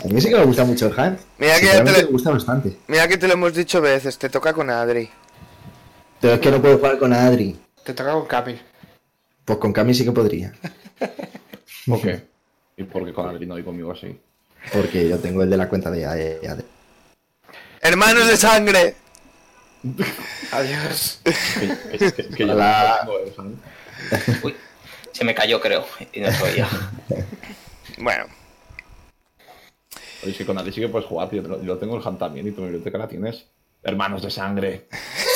A 0.03 0.07
mí 0.09 0.19
sí 0.19 0.27
que 0.29 0.35
me 0.35 0.43
gusta 0.43 0.65
mucho 0.65 0.87
el 0.87 0.99
Hunt. 0.99 1.19
Mira 1.37 1.59
que 1.61 1.65
ya 1.65 1.81
te 1.83 1.91
le- 1.93 1.97
me 2.03 2.03
gusta 2.11 2.31
bastante. 2.31 2.77
Mira 2.87 3.07
que 3.07 3.17
te 3.17 3.25
lo 3.27 3.33
hemos 3.35 3.53
dicho 3.53 3.79
veces, 3.79 4.17
te 4.17 4.27
toca 4.29 4.51
con 4.51 4.69
Adri. 4.69 5.09
Pero 6.19 6.33
es 6.33 6.39
que 6.41 6.51
no 6.51 6.61
puedo 6.61 6.77
jugar 6.77 6.99
con 6.99 7.13
Adri. 7.13 7.57
Te 7.85 7.93
toca 7.93 8.11
con 8.11 8.25
Cami. 8.25 8.59
Pues 9.45 9.59
con 9.59 9.71
Cami 9.71 9.93
sí 9.93 10.03
que 10.03 10.11
podría. 10.11 10.51
¿Por 11.85 12.01
qué? 12.01 12.21
¿Y 12.75 12.83
por 12.83 13.05
qué 13.05 13.13
con 13.13 13.29
Adri 13.29 13.45
no 13.45 13.57
y 13.57 13.63
conmigo 13.63 13.93
así? 13.93 14.19
Porque 14.73 15.07
yo 15.07 15.17
tengo 15.19 15.41
el 15.43 15.49
de 15.49 15.55
la 15.55 15.69
cuenta 15.69 15.89
de 15.89 15.99
de 16.01 16.47
Adri. 16.49 16.65
¡Hermanos 17.87 18.27
de 18.27 18.37
sangre! 18.37 18.95
Adiós. 20.51 21.21
Que, 21.23 21.97
que- 21.97 22.11
que- 22.11 22.29
que 22.29 22.45
yo 22.47 22.53
Hola. 22.53 22.99
no. 23.05 23.13
Uy, 24.43 24.55
se 25.11 25.23
me 25.23 25.33
cayó, 25.33 25.61
creo, 25.61 25.85
y 26.13 26.19
no 26.19 26.31
se 26.31 26.43
oía. 26.43 26.67
Bueno, 27.99 28.25
Oye, 30.23 30.31
es 30.31 30.37
que 30.37 30.45
con 30.45 30.57
Adri 30.57 30.71
sí 30.73 30.81
que 30.81 30.89
puedes 30.89 31.07
jugar, 31.07 31.29
tío. 31.29 31.41
Yo 31.43 31.57
lo 31.63 31.77
tengo 31.77 31.95
el 31.97 32.05
Hunt 32.05 32.19
también 32.19 32.47
y 32.47 32.51
tu 32.51 32.63
biblioteca 32.63 32.97
la 32.97 33.07
tienes. 33.07 33.45
Hermanos 33.83 34.21
de 34.23 34.31
sangre. 34.31 34.87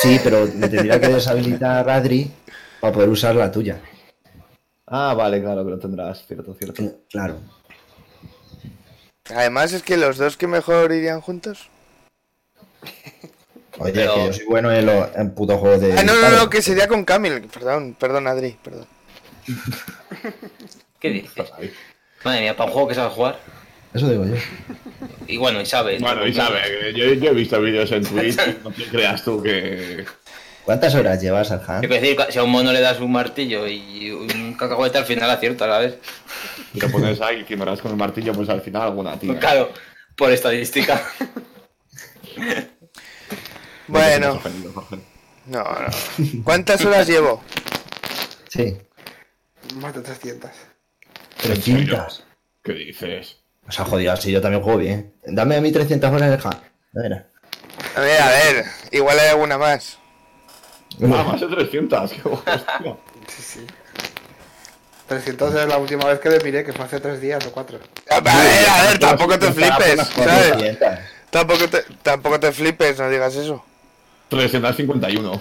Sí, 0.02 0.20
pero 0.22 0.46
me 0.54 0.68
tendría 0.68 1.00
que 1.00 1.08
deshabilitar 1.08 1.88
Adri 1.88 2.30
para 2.80 2.92
poder 2.92 3.08
usar 3.08 3.34
la 3.36 3.50
tuya. 3.50 3.80
Ah, 4.86 5.14
vale, 5.14 5.40
claro 5.40 5.64
que 5.64 5.70
lo 5.70 5.78
tendrás, 5.78 6.26
cierto, 6.26 6.54
cierto. 6.54 6.82
Claro. 7.08 7.38
además 9.34 9.72
es 9.72 9.82
que 9.82 9.96
los 9.96 10.18
dos 10.18 10.36
que 10.36 10.46
mejor 10.48 10.92
irían 10.92 11.20
juntos. 11.20 11.68
Oye, 13.82 13.92
Pero- 13.92 14.14
que 14.14 14.26
yo 14.26 14.32
soy 14.32 14.44
bueno 14.46 14.72
en, 14.72 14.86
los 14.86 15.08
en 15.16 15.30
putos 15.34 15.58
juegos 15.58 15.80
de. 15.80 15.92
Ah, 15.98 16.02
no, 16.02 16.14
no, 16.14 16.30
no, 16.30 16.50
que 16.50 16.62
sería 16.62 16.86
con 16.86 17.04
Camil. 17.04 17.42
Perdón, 17.52 17.96
perdón, 17.98 18.26
Adri, 18.26 18.56
perdón. 18.62 18.86
¿Qué 21.00 21.10
dices? 21.10 21.50
Madre 22.24 22.40
mía, 22.42 22.56
para 22.56 22.68
un 22.68 22.72
juego 22.74 22.88
que 22.88 22.94
sabe 22.94 23.10
jugar. 23.10 23.38
Eso 23.92 24.08
digo 24.08 24.24
yo. 24.24 24.36
Y 25.26 25.36
bueno, 25.36 25.60
y 25.60 25.66
sabe. 25.66 25.98
Bueno, 25.98 26.26
y 26.26 26.32
sabe, 26.32 26.60
yo, 26.94 27.12
yo 27.12 27.30
he 27.30 27.34
visto 27.34 27.60
vídeos 27.60 27.90
en 27.92 28.04
Twitch, 28.04 28.38
no 28.62 28.70
te 28.70 28.84
creas 28.84 29.22
tú 29.22 29.42
que... 29.42 30.04
¿Cuántas 30.64 30.94
horas 30.94 31.20
llevas 31.20 31.50
al 31.50 31.60
Han? 31.66 31.80
quiero 31.80 31.94
decir, 31.96 32.16
si 32.30 32.38
a 32.38 32.44
un 32.44 32.50
mono 32.50 32.72
le 32.72 32.80
das 32.80 33.00
un 33.00 33.10
martillo 33.10 33.66
y 33.66 34.10
un 34.12 34.54
cacahuete 34.54 34.98
al 34.98 35.04
final 35.04 35.28
acierta, 35.28 35.66
¿sabes? 35.66 35.96
Y 36.72 36.78
te 36.78 36.88
pones 36.88 37.20
ahí 37.20 37.40
y 37.40 37.44
que 37.44 37.56
me 37.56 37.64
das 37.64 37.80
con 37.80 37.90
el 37.90 37.96
martillo, 37.96 38.32
pues 38.32 38.48
al 38.48 38.60
final 38.60 38.82
alguna 38.82 39.18
tía. 39.18 39.38
Claro, 39.38 39.70
por 40.16 40.30
estadística. 40.30 41.02
Bueno, 43.92 44.40
no, 45.46 45.62
no. 45.62 46.42
¿Cuántas 46.44 46.82
horas 46.82 47.06
llevo? 47.06 47.42
Sí. 48.48 48.78
Más 49.74 49.94
de 49.94 50.00
300. 50.00 50.50
300. 51.42 52.24
¿Qué 52.64 52.72
dices? 52.72 53.36
O 53.68 53.70
sea, 53.70 53.84
jodido, 53.84 54.16
si 54.16 54.32
yo 54.32 54.40
también 54.40 54.62
juego 54.62 54.78
bien. 54.78 55.12
Dame 55.24 55.56
a 55.56 55.60
mí 55.60 55.70
300 55.70 56.10
horas 56.10 56.22
el 56.22 56.46
Han. 56.46 56.54
A 56.54 56.62
ver. 57.02 57.26
A 57.94 58.00
ver, 58.00 58.22
a 58.22 58.28
ver, 58.28 58.64
igual 58.92 59.18
hay 59.18 59.28
alguna 59.28 59.58
más. 59.58 59.98
Ah, 61.02 61.22
más 61.24 61.40
de 61.40 61.48
300, 61.48 62.12
qué 62.12 62.28
hostia. 62.28 62.56
Sí, 63.28 63.42
sí. 63.42 63.66
300 65.06 65.54
es 65.54 65.68
la 65.68 65.76
última 65.76 66.06
vez 66.06 66.18
que 66.18 66.30
le 66.30 66.40
miré, 66.40 66.64
que 66.64 66.72
fue 66.72 66.86
hace 66.86 66.98
3 66.98 67.20
días 67.20 67.44
o 67.46 67.52
4. 67.52 67.78
A 68.08 68.20
ver, 68.20 68.68
a 68.68 68.82
ver, 68.84 68.98
tampoco 68.98 69.38
te 69.38 69.52
flipes, 69.52 70.00
¿sabes? 70.08 70.48
400. 70.48 70.88
Tampoco 71.28 71.68
te, 71.68 71.84
tampoco 72.02 72.40
te 72.40 72.52
flipes, 72.52 72.98
no 72.98 73.10
digas 73.10 73.34
eso. 73.36 73.62
351. 74.32 75.32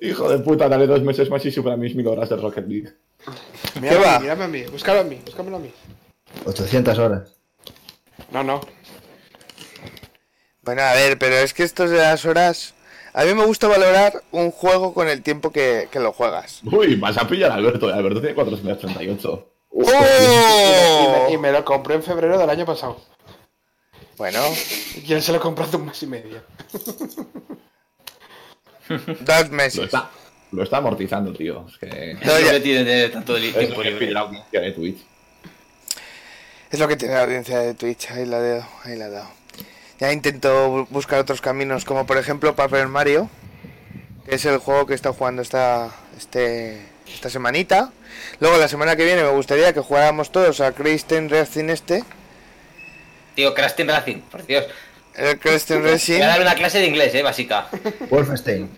Hijo 0.00 0.28
de 0.28 0.38
puta, 0.38 0.68
dale 0.68 0.86
dos 0.86 1.02
meses 1.02 1.28
más 1.28 1.44
y 1.44 1.50
supera 1.50 1.76
mis 1.76 1.96
mil 1.96 2.06
horas 2.06 2.28
de 2.28 2.36
Rocket 2.36 2.68
League. 2.68 2.92
Mírame 3.80 4.04
va? 4.04 4.14
a 4.14 4.18
mí, 4.18 4.22
mírame 4.22 4.44
a 4.44 4.48
mí. 4.48 4.62
Búscalo 4.70 5.00
a 5.00 5.04
mí, 5.04 5.20
búscamelo 5.24 5.56
a 5.56 5.60
mí. 5.60 5.72
800 6.44 6.96
horas. 6.98 7.34
No, 8.30 8.44
no. 8.44 8.60
Bueno, 10.62 10.82
a 10.82 10.92
ver, 10.92 11.18
pero 11.18 11.34
es 11.34 11.52
que 11.52 11.64
estos 11.64 11.90
de 11.90 11.98
las 11.98 12.24
horas... 12.24 12.74
A 13.14 13.24
mí 13.24 13.34
me 13.34 13.44
gusta 13.46 13.66
valorar 13.66 14.22
un 14.30 14.52
juego 14.52 14.94
con 14.94 15.08
el 15.08 15.22
tiempo 15.22 15.50
que, 15.50 15.88
que 15.90 15.98
lo 15.98 16.12
juegas. 16.12 16.60
Uy, 16.70 16.94
vas 16.94 17.16
a 17.18 17.26
pillar 17.26 17.50
a 17.50 17.54
Alberto. 17.54 17.88
Alberto 17.88 18.20
tiene 18.20 18.36
438. 18.36 19.52
Y, 19.72 19.82
¡Oh! 19.82 21.26
me, 21.26 21.34
y 21.34 21.38
me 21.38 21.50
lo 21.50 21.64
compré 21.64 21.96
en 21.96 22.04
febrero 22.04 22.38
del 22.38 22.48
año 22.50 22.64
pasado. 22.64 23.00
Bueno, 24.18 24.40
Y 25.04 25.12
él 25.14 25.22
se 25.22 25.32
lo 25.32 25.40
compró 25.40 25.64
hace 25.64 25.76
un 25.76 25.86
mes 25.86 26.02
y 26.02 26.06
medio. 26.06 26.42
dos 28.88 29.48
Lo 29.48 29.56
meses. 29.56 29.84
está, 29.84 30.10
lo 30.52 30.62
está 30.62 30.76
amortizando, 30.78 31.32
tío. 31.32 31.66
Es 31.68 31.78
que... 31.78 32.14
No, 32.24 32.32
Es 32.36 32.44
lo 32.44 32.50
que 32.52 32.60
tiene 32.60 32.84
de 32.84 33.08
tanto 33.08 33.36
Es 33.36 33.54
tiempo 33.54 33.76
lo 33.76 33.82
que 33.82 33.96
pide 33.96 34.10
la 34.12 34.20
audiencia 34.20 34.60
de 34.60 34.72
Twitch. 34.72 34.98
Es 36.70 36.78
lo 36.78 36.88
que 36.88 36.96
tiene 36.96 37.14
la 37.14 37.22
audiencia 37.22 37.58
de 37.60 37.74
Twitch, 37.74 38.10
ahí 38.10 38.26
la 38.26 38.40
dedo, 38.40 38.66
ahí 38.84 38.96
la 38.96 39.06
he 39.06 39.10
dado. 39.10 39.30
Ya 40.00 40.12
intento 40.12 40.68
bu- 40.70 40.86
buscar 40.90 41.18
otros 41.18 41.40
caminos, 41.40 41.84
como 41.84 42.06
por 42.06 42.18
ejemplo 42.18 42.54
Paper 42.54 42.88
Mario, 42.88 43.30
que 44.26 44.34
es 44.34 44.44
el 44.44 44.58
juego 44.58 44.86
que 44.86 44.92
he 44.92 44.96
estado 44.96 45.14
jugando 45.14 45.40
esta, 45.42 45.90
este, 46.16 46.78
esta 47.12 47.30
semanita. 47.30 47.90
Luego 48.40 48.58
la 48.58 48.68
semana 48.68 48.96
que 48.96 49.04
viene 49.04 49.22
me 49.22 49.30
gustaría 49.30 49.72
que 49.72 49.80
jugáramos 49.80 50.30
todos 50.30 50.60
a 50.60 50.72
Kristen 50.72 51.30
Racing 51.30 51.70
este, 51.70 52.04
Tío, 53.38 53.54
Crash 53.54 53.74
Team 53.74 53.88
Racing, 53.88 54.16
por 54.22 54.44
Dios. 54.44 54.64
el 55.14 55.38
Voy 55.38 55.90
Racing. 55.92 56.20
a 56.22 56.26
dar 56.26 56.40
una 56.40 56.56
clase 56.56 56.80
de 56.80 56.86
inglés, 56.86 57.14
eh, 57.14 57.22
básica. 57.22 57.68
Wolfenstein. 58.10 58.68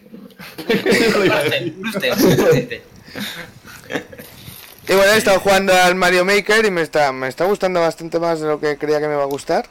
Y 4.86 4.94
bueno, 4.94 5.12
he 5.12 5.16
estado 5.16 5.40
jugando 5.40 5.72
al 5.72 5.94
Mario 5.94 6.26
Maker 6.26 6.66
y 6.66 6.70
me 6.70 6.82
está, 6.82 7.10
me 7.10 7.28
está 7.28 7.46
gustando 7.46 7.80
bastante 7.80 8.18
más 8.18 8.40
de 8.40 8.48
lo 8.48 8.60
que 8.60 8.76
creía 8.76 9.00
que 9.00 9.08
me 9.08 9.14
iba 9.14 9.22
a 9.22 9.26
gustar. 9.26 9.64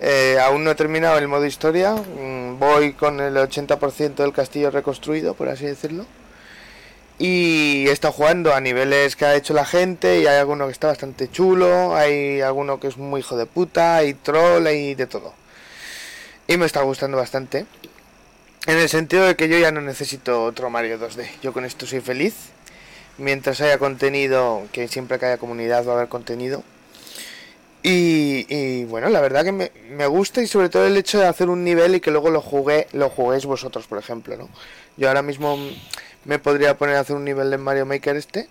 Eh, 0.00 0.36
aún 0.42 0.64
no 0.64 0.72
he 0.72 0.74
terminado 0.74 1.16
el 1.16 1.28
modo 1.28 1.46
historia, 1.46 1.92
mm, 1.94 2.58
voy 2.58 2.94
con 2.94 3.20
el 3.20 3.36
80% 3.36 4.24
del 4.24 4.32
castillo 4.32 4.72
reconstruido, 4.72 5.34
por 5.34 5.48
así 5.48 5.64
decirlo. 5.64 6.06
Y 7.18 7.88
he 7.88 7.92
estado 7.92 8.12
jugando 8.12 8.54
a 8.54 8.60
niveles 8.60 9.16
que 9.16 9.24
ha 9.24 9.34
hecho 9.34 9.52
la 9.52 9.64
gente 9.64 10.20
y 10.20 10.26
hay 10.26 10.36
alguno 10.36 10.66
que 10.66 10.72
está 10.72 10.86
bastante 10.86 11.28
chulo, 11.28 11.96
hay 11.96 12.40
alguno 12.40 12.78
que 12.78 12.86
es 12.86 12.96
muy 12.96 13.20
hijo 13.20 13.36
de 13.36 13.46
puta, 13.46 13.96
hay 13.96 14.14
troll, 14.14 14.64
hay 14.66 14.94
de 14.94 15.06
todo. 15.06 15.34
Y 16.46 16.56
me 16.56 16.66
está 16.66 16.82
gustando 16.82 17.16
bastante. 17.16 17.66
En 18.66 18.78
el 18.78 18.88
sentido 18.88 19.26
de 19.26 19.34
que 19.34 19.48
yo 19.48 19.58
ya 19.58 19.72
no 19.72 19.80
necesito 19.80 20.44
otro 20.44 20.70
Mario 20.70 20.98
2D. 21.00 21.26
Yo 21.42 21.52
con 21.52 21.64
esto 21.64 21.86
soy 21.86 22.00
feliz. 22.00 22.34
Mientras 23.18 23.60
haya 23.60 23.78
contenido, 23.78 24.66
que 24.70 24.86
siempre 24.86 25.18
que 25.18 25.26
haya 25.26 25.38
comunidad 25.38 25.84
va 25.86 25.92
a 25.92 25.96
haber 25.96 26.08
contenido. 26.08 26.62
Y, 27.82 28.46
y 28.48 28.84
bueno, 28.84 29.08
la 29.08 29.20
verdad 29.20 29.44
que 29.44 29.52
me, 29.52 29.72
me 29.90 30.06
gusta 30.06 30.42
y 30.42 30.46
sobre 30.46 30.68
todo 30.68 30.86
el 30.86 30.96
hecho 30.96 31.18
de 31.18 31.26
hacer 31.26 31.48
un 31.48 31.64
nivel 31.64 31.94
y 31.94 32.00
que 32.00 32.10
luego 32.10 32.30
lo 32.30 32.40
jugué, 32.40 32.86
lo 32.92 33.08
juguéis 33.08 33.46
vosotros, 33.46 33.86
por 33.86 33.98
ejemplo, 33.98 34.36
¿no? 34.36 34.48
Yo 34.96 35.08
ahora 35.08 35.22
mismo 35.22 35.58
me 36.24 36.38
podría 36.38 36.76
poner 36.78 36.96
a 36.96 37.00
hacer 37.00 37.16
un 37.16 37.24
nivel 37.24 37.50
de 37.50 37.58
Mario 37.58 37.86
Maker 37.86 38.16
este 38.16 38.48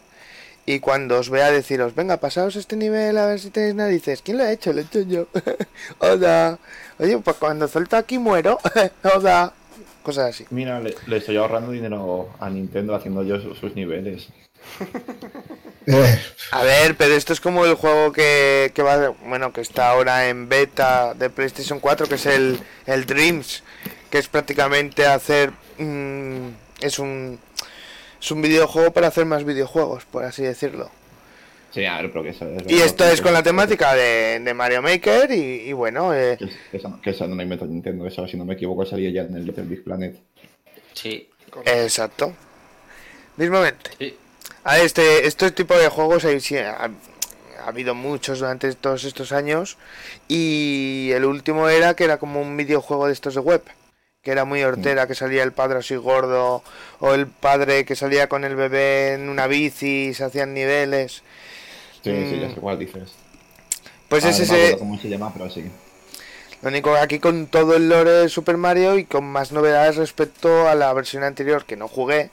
y 0.65 0.79
cuando 0.79 1.17
os 1.19 1.29
vea 1.29 1.49
deciros, 1.51 1.95
venga, 1.95 2.17
pasaos 2.17 2.55
este 2.57 2.75
nivel 2.75 3.17
a 3.17 3.25
ver 3.25 3.39
si 3.39 3.49
tenéis 3.51 3.75
narices. 3.75 4.21
¿Quién 4.21 4.37
lo 4.37 4.43
ha 4.43 4.51
hecho? 4.51 4.73
Lo 4.73 4.79
he 4.79 4.83
hecho 4.83 5.01
yo. 5.01 5.27
Oda. 5.99 6.59
Oye, 6.99 7.17
pues 7.19 7.37
cuando 7.37 7.67
suelto 7.69 7.95
aquí 7.95 8.17
muero. 8.19 8.57
Oda. 9.15 9.53
Cosas 10.03 10.29
así. 10.35 10.45
Mira, 10.49 10.79
le, 10.81 10.95
le 11.05 11.17
estoy 11.17 11.37
ahorrando 11.37 11.71
dinero 11.71 12.29
a 12.39 12.49
Nintendo 12.49 12.95
haciendo 12.95 13.23
yo 13.23 13.39
su- 13.39 13.55
sus 13.55 13.75
niveles. 13.75 14.27
Eh, 15.89 16.19
A 16.51 16.63
ver, 16.63 16.95
pero 16.97 17.13
esto 17.15 17.31
es 17.31 17.39
como 17.39 17.63
el 17.65 17.75
juego 17.75 18.11
que, 18.11 18.73
que 18.75 18.83
va, 18.83 19.09
bueno, 19.25 19.53
que 19.53 19.61
está 19.61 19.89
ahora 19.89 20.27
en 20.27 20.49
beta 20.49 21.13
de 21.13 21.29
PlayStation 21.29 21.79
4, 21.79 22.07
que 22.09 22.15
es 22.15 22.25
el, 22.25 22.59
el 22.85 23.05
Dreams, 23.05 23.63
que 24.09 24.17
es 24.17 24.27
prácticamente 24.27 25.05
hacer, 25.05 25.51
mm, 25.77 26.47
es 26.81 26.99
un, 26.99 27.39
es 28.21 28.31
un 28.31 28.41
videojuego 28.41 28.91
para 28.91 29.07
hacer 29.07 29.25
más 29.25 29.43
videojuegos, 29.43 30.05
por 30.05 30.23
así 30.23 30.43
decirlo. 30.43 30.89
Sí, 31.71 31.85
a 31.85 31.97
ver, 32.01 32.11
pero 32.11 32.23
que 32.23 32.29
eso 32.29 32.49
es... 32.49 32.63
Y 32.71 32.79
esto 32.81 33.03
es 33.05 33.21
con 33.21 33.33
la 33.33 33.43
temática 33.43 33.93
de, 33.93 34.39
de 34.39 34.53
Mario 34.53 34.81
Maker 34.81 35.29
y, 35.31 35.69
y 35.69 35.73
bueno, 35.73 36.13
eh, 36.13 36.37
Que, 36.71 36.77
esa, 36.77 36.97
que 37.03 37.09
esa 37.11 37.27
no 37.27 37.35
la 37.35 37.43
inventó 37.43 37.65
Nintendo, 37.65 38.07
eso 38.07 38.25
si 38.27 38.37
no 38.37 38.45
me 38.45 38.53
equivoco 38.55 38.85
salía 38.85 39.11
ya 39.11 39.21
en 39.23 39.35
el 39.35 39.45
Little 39.45 39.63
Big 39.65 39.83
Planet. 39.83 40.17
Sí, 40.93 41.29
exacto. 41.65 42.33
Mismamente. 43.35 43.91
sí. 43.99 44.17
A 44.63 44.75
ver, 44.75 44.85
este, 44.85 45.25
este 45.27 45.51
tipo 45.51 45.77
de 45.77 45.87
juegos 45.87 46.25
hay- 46.25 46.41
sí, 46.41 46.57
ha, 46.57 46.85
ha 46.85 47.67
habido 47.67 47.95
muchos 47.95 48.39
durante 48.39 48.73
todos 48.75 49.03
estos 49.05 49.31
años 49.31 49.77
y 50.27 51.11
el 51.13 51.23
último 51.25 51.69
era 51.69 51.93
que 51.95 52.03
era 52.03 52.17
como 52.17 52.41
un 52.41 52.57
videojuego 52.57 53.07
de 53.07 53.13
estos 53.13 53.35
de 53.35 53.39
web, 53.41 53.61
que 54.27 54.33
era 54.33 54.43
muy 54.43 54.61
hortera, 54.61 55.07
que 55.07 55.15
salía 55.15 55.41
el 55.41 55.53
padre 55.53 55.79
así 55.79 55.95
gordo 55.95 56.61
o 56.99 57.13
el 57.13 57.27
padre 57.27 57.85
que 57.85 57.95
salía 57.95 58.27
con 58.27 58.43
el 58.43 58.57
bebé 58.57 59.13
en 59.13 59.29
una 59.29 59.47
bici 59.47 60.07
y 60.09 60.13
se 60.13 60.25
hacían 60.25 60.53
niveles. 60.53 61.23
Sí, 62.03 62.11
sí, 62.29 62.39
ya 62.41 62.47
Mm. 62.49 62.55
sé 62.55 62.59
cuál 62.59 62.77
dices. 62.77 63.13
Pues 64.09 64.25
Ah, 64.25 64.29
es 64.31 64.39
ese, 64.41 64.53
acuerdo 64.53 64.79
cómo 64.79 64.99
se 64.99 65.07
llama, 65.07 65.31
pero 65.31 65.49
sí. 65.49 65.63
lo 66.61 66.67
único 66.67 66.91
que 66.91 66.99
aquí 66.99 67.19
con 67.19 67.47
todo 67.47 67.77
el 67.77 67.87
lore 67.87 68.11
de 68.11 68.27
Super 68.27 68.57
Mario 68.57 68.97
y 68.97 69.05
con 69.05 69.23
más 69.23 69.53
novedades 69.53 69.95
respecto 69.95 70.67
a 70.67 70.75
la 70.75 70.91
versión 70.91 71.23
anterior 71.23 71.63
que 71.63 71.77
no 71.77 71.87
jugué. 71.87 72.29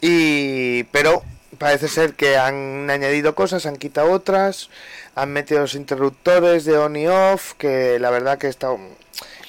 Y 0.00 0.84
pero 0.84 1.22
parece 1.58 1.88
ser 1.88 2.14
que 2.14 2.38
han 2.38 2.88
añadido 2.88 3.34
cosas, 3.34 3.66
han 3.66 3.76
quitado 3.76 4.12
otras, 4.12 4.70
han 5.14 5.30
metido 5.30 5.60
los 5.60 5.74
interruptores 5.74 6.64
de 6.64 6.78
on 6.78 6.96
y 6.96 7.06
off, 7.06 7.52
que 7.58 7.98
la 7.98 8.08
verdad 8.08 8.38
que 8.38 8.48
está 8.48 8.68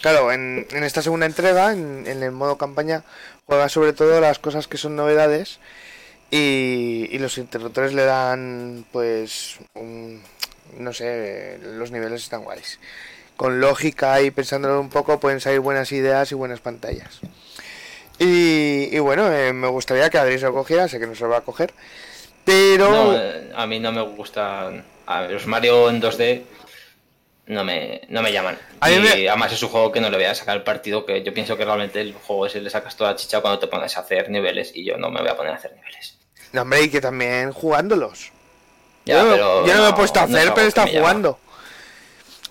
claro, 0.03 0.33
en, 0.33 0.67
en 0.69 0.83
esta 0.83 1.01
segunda 1.01 1.25
entrega, 1.25 1.71
en, 1.71 2.03
en 2.05 2.23
el 2.23 2.31
modo 2.31 2.57
campaña, 2.57 3.03
juega 3.45 3.69
sobre 3.69 3.93
todo 3.93 4.19
las 4.19 4.37
cosas 4.37 4.67
que 4.67 4.77
son 4.77 4.97
novedades 4.97 5.59
y, 6.29 7.17
los 7.19 7.37
interruptores 7.37 7.93
le 7.93 8.03
dan 8.03 8.85
pues 8.91 9.59
un, 9.75 10.21
no 10.77 10.91
sé, 10.91 11.57
los 11.61 11.91
niveles 11.91 12.23
están 12.23 12.43
guays. 12.43 12.79
Con 13.37 13.61
lógica 13.61 14.21
y 14.21 14.29
pensándolo 14.29 14.81
un 14.81 14.89
poco 14.89 15.21
pueden 15.21 15.39
salir 15.39 15.61
buenas 15.61 15.91
ideas 15.93 16.31
y 16.31 16.35
buenas 16.35 16.59
pantallas. 16.59 17.21
Y, 18.19 18.89
y 18.91 18.99
bueno, 18.99 19.31
eh, 19.31 19.53
me 19.53 19.67
gustaría 19.67 20.09
que 20.09 20.17
Adri 20.17 20.37
se 20.37 20.45
lo 20.45 20.53
cogiera, 20.53 20.89
sé 20.89 20.99
que 20.99 21.07
no 21.07 21.15
se 21.15 21.23
lo 21.23 21.29
va 21.29 21.37
a 21.37 21.41
coger. 21.41 21.73
Pero... 22.43 22.89
No, 22.89 23.15
eh, 23.15 23.51
a 23.55 23.65
mí 23.65 23.79
no 23.79 23.93
me 23.93 24.01
gustan. 24.01 24.83
A 25.05 25.21
ver, 25.21 25.31
los 25.31 25.47
Mario 25.47 25.89
en 25.89 26.01
2D 26.01 26.43
no 27.47 27.63
me, 27.63 28.01
no 28.09 28.21
me 28.21 28.31
llaman. 28.31 28.57
Y 28.87 28.99
me- 28.99 29.27
además 29.29 29.51
es 29.53 29.61
un 29.63 29.69
juego 29.69 29.91
que 29.91 29.99
no 30.01 30.09
le 30.09 30.17
voy 30.17 30.25
a 30.25 30.35
sacar 30.35 30.55
el 30.57 30.63
partido, 30.63 31.05
que 31.05 31.23
yo 31.23 31.33
pienso 31.33 31.57
que 31.57 31.65
realmente 31.65 31.99
el 32.01 32.13
juego 32.13 32.45
ese 32.45 32.61
le 32.61 32.69
sacas 32.69 32.95
toda 32.95 33.11
la 33.11 33.15
chicha 33.17 33.41
cuando 33.41 33.59
te 33.59 33.67
pones 33.67 33.95
a 33.97 34.01
hacer 34.01 34.29
niveles 34.29 34.71
y 34.73 34.85
yo 34.85 34.97
no 34.97 35.09
me 35.09 35.19
voy 35.21 35.29
a 35.29 35.35
poner 35.35 35.53
a 35.53 35.55
hacer 35.55 35.73
niveles. 35.75 36.17
No, 36.53 36.61
hombre, 36.61 36.83
y 36.83 36.89
que 36.89 37.01
también 37.01 37.51
jugándolos. 37.51 38.31
Ya, 39.05 39.17
yo, 39.17 39.23
no- 39.25 39.31
pero 39.31 39.65
yo 39.67 39.73
no, 39.73 39.81
me 39.81 39.87
he 39.87 39.91
no- 39.91 39.95
puesto 39.97 40.19
a 40.19 40.27
no 40.27 40.27
hacer, 40.35 40.41
algo 40.43 40.55
pero 40.55 40.67
está 40.67 40.87
jugando. 40.87 41.39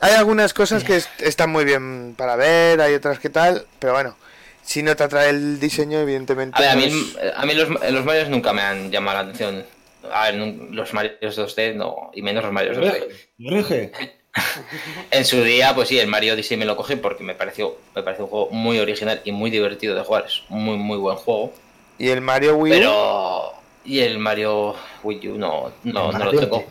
Hay 0.01 0.15
algunas 0.15 0.53
cosas 0.53 0.83
que 0.83 0.97
est- 0.97 1.23
están 1.23 1.51
muy 1.51 1.65
bien 1.65 2.15
para 2.19 2.35
ver, 2.37 2.81
hay 2.81 2.93
otras 2.95 3.19
que 3.21 3.31
tal, 3.31 3.67
pero 3.79 3.93
bueno, 3.93 4.17
si 4.63 4.83
no 4.83 4.97
te 4.97 5.05
atrae 5.05 5.31
el 5.31 5.61
diseño, 5.61 6.01
evidentemente. 6.01 6.57
A 6.59 6.61
ver, 6.61 6.71
a 6.71 6.75
no 6.75 6.81
mí, 6.81 7.15
a 7.37 7.47
mí 7.47 7.55
los, 7.55 7.69
los 7.93 8.05
Marios 8.05 8.29
nunca 8.29 8.53
me 8.53 8.63
han 8.63 8.91
llamado 8.91 9.19
la 9.19 9.23
atención. 9.25 9.65
A 10.13 10.25
ver, 10.25 10.35
los 10.35 10.93
Marios 10.93 11.39
2D 11.39 11.75
no, 11.77 12.11
y 12.13 12.23
menos 12.23 12.43
los 12.43 12.53
Marios 12.53 12.77
2D. 12.77 13.09
Rege. 13.39 13.93
En 15.11 15.25
su 15.25 15.43
día, 15.43 15.75
pues 15.75 15.89
sí, 15.89 15.99
el 15.99 16.07
Mario 16.07 16.35
Odyssey 16.35 16.57
me 16.57 16.65
lo 16.65 16.77
cogí 16.77 16.97
porque 16.97 17.23
me 17.23 17.35
pareció, 17.35 17.77
me 17.95 18.03
pareció 18.03 18.25
un 18.25 18.31
juego 18.31 18.49
muy 18.51 18.79
original 18.79 19.21
y 19.25 19.33
muy 19.33 19.51
divertido 19.51 19.95
de 19.95 20.03
jugar. 20.03 20.25
Es 20.27 20.43
un 20.49 20.65
muy, 20.65 20.77
muy 20.77 20.97
buen 20.99 21.17
juego. 21.17 21.53
Y 21.99 22.09
el 22.09 22.21
Mario 22.21 22.57
Wii 22.57 22.73
U, 22.73 22.77
Pero. 22.77 23.53
Y 23.85 24.01
el 24.01 24.19
Mario 24.19 24.75
Wii 25.03 25.29
U 25.29 25.39
no, 25.39 25.73
no, 25.85 26.13
no 26.13 26.25
lo 26.25 26.39
tengo. 26.41 26.65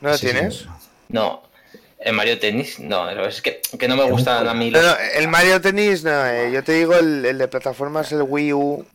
¿no 0.00 0.10
lo 0.10 0.16
Sí, 0.18 0.26
sí. 0.28 0.32
tienes? 0.32 0.66
No. 1.08 1.42
El 1.98 2.12
Mario 2.12 2.38
Tennis, 2.38 2.78
no, 2.78 3.10
es 3.10 3.42
que, 3.42 3.60
que 3.76 3.88
no 3.88 3.96
me 3.96 4.04
gustan 4.04 4.46
a 4.46 4.54
mí 4.54 4.70
No, 4.70 4.80
los. 4.80 4.86
no, 4.92 4.96
el 5.16 5.26
Mario 5.26 5.60
Tennis, 5.60 6.04
no, 6.04 6.26
eh, 6.26 6.52
yo 6.52 6.62
te 6.62 6.70
digo 6.74 6.94
el, 6.94 7.24
el 7.26 7.36
de 7.38 7.48
plataformas, 7.48 8.12
el 8.12 8.22
Wii 8.22 8.52
U, 8.52 8.86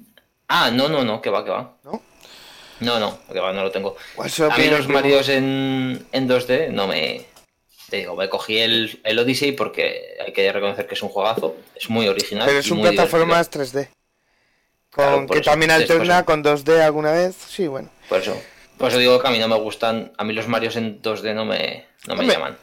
Ah, 0.47 0.71
no, 0.71 0.88
no, 0.88 1.03
no, 1.03 1.21
que 1.21 1.30
va, 1.30 1.43
que 1.43 1.51
va. 1.51 1.74
¿no? 1.84 2.01
No, 2.80 2.99
no, 2.99 3.17
que 3.32 3.39
va, 3.41 3.51
no 3.51 3.63
lo 3.63 3.71
tengo. 3.71 3.97
¿Cuál 4.15 4.30
se 4.30 4.45
A 4.45 4.55
mí 4.55 4.67
los 4.67 4.88
Marios 4.88 5.28
en, 5.28 6.05
en 6.13 6.30
2D 6.30 6.69
no 6.69 6.88
me. 6.88 7.26
Te 7.94 7.98
digo, 8.00 8.16
me 8.16 8.28
cogí 8.28 8.58
el, 8.58 9.00
el 9.04 9.20
Odyssey 9.20 9.52
porque 9.52 10.18
hay 10.26 10.34
que 10.34 10.52
reconocer 10.52 10.88
que 10.88 10.96
es 10.96 11.04
un 11.04 11.10
juegazo. 11.10 11.58
Es 11.76 11.91
muy 11.91 12.08
original. 12.08 12.48
Pero 12.48 12.58
es 12.58 12.68
y 12.68 12.72
un 12.72 12.80
muy 12.80 12.89
plataformas 12.89 13.52
3D. 13.52 13.88
Con, 14.89 15.06
Claro, 15.06 15.28
que 15.28 15.38
eso, 15.38 15.52
también 15.52 15.70
alterna 15.70 16.26
con 16.26 16.44
2D 16.44 16.82
alguna 16.82 17.12
vez, 17.12 17.36
sí, 17.36 17.68
bueno. 17.68 17.91
divertido. 18.10 18.10
Por 18.10 18.20
eso. 18.20 18.41
Por 18.80 18.89
eso 18.89 18.98
digo 18.98 19.22
que 19.22 19.28
a 19.28 19.30
mí 19.30 19.38
no 19.38 19.48
me 19.48 19.58
gustan. 19.60 20.12
A 20.18 20.24
mí 20.24 20.34
los 20.34 20.48
Marios 20.48 20.76
en 20.76 21.04
2D 21.04 21.36
no 21.36 21.46
me, 21.46 21.86
no 22.08 22.16
me 22.16 22.22
Hombre, 22.22 22.36
llaman. 22.36 22.58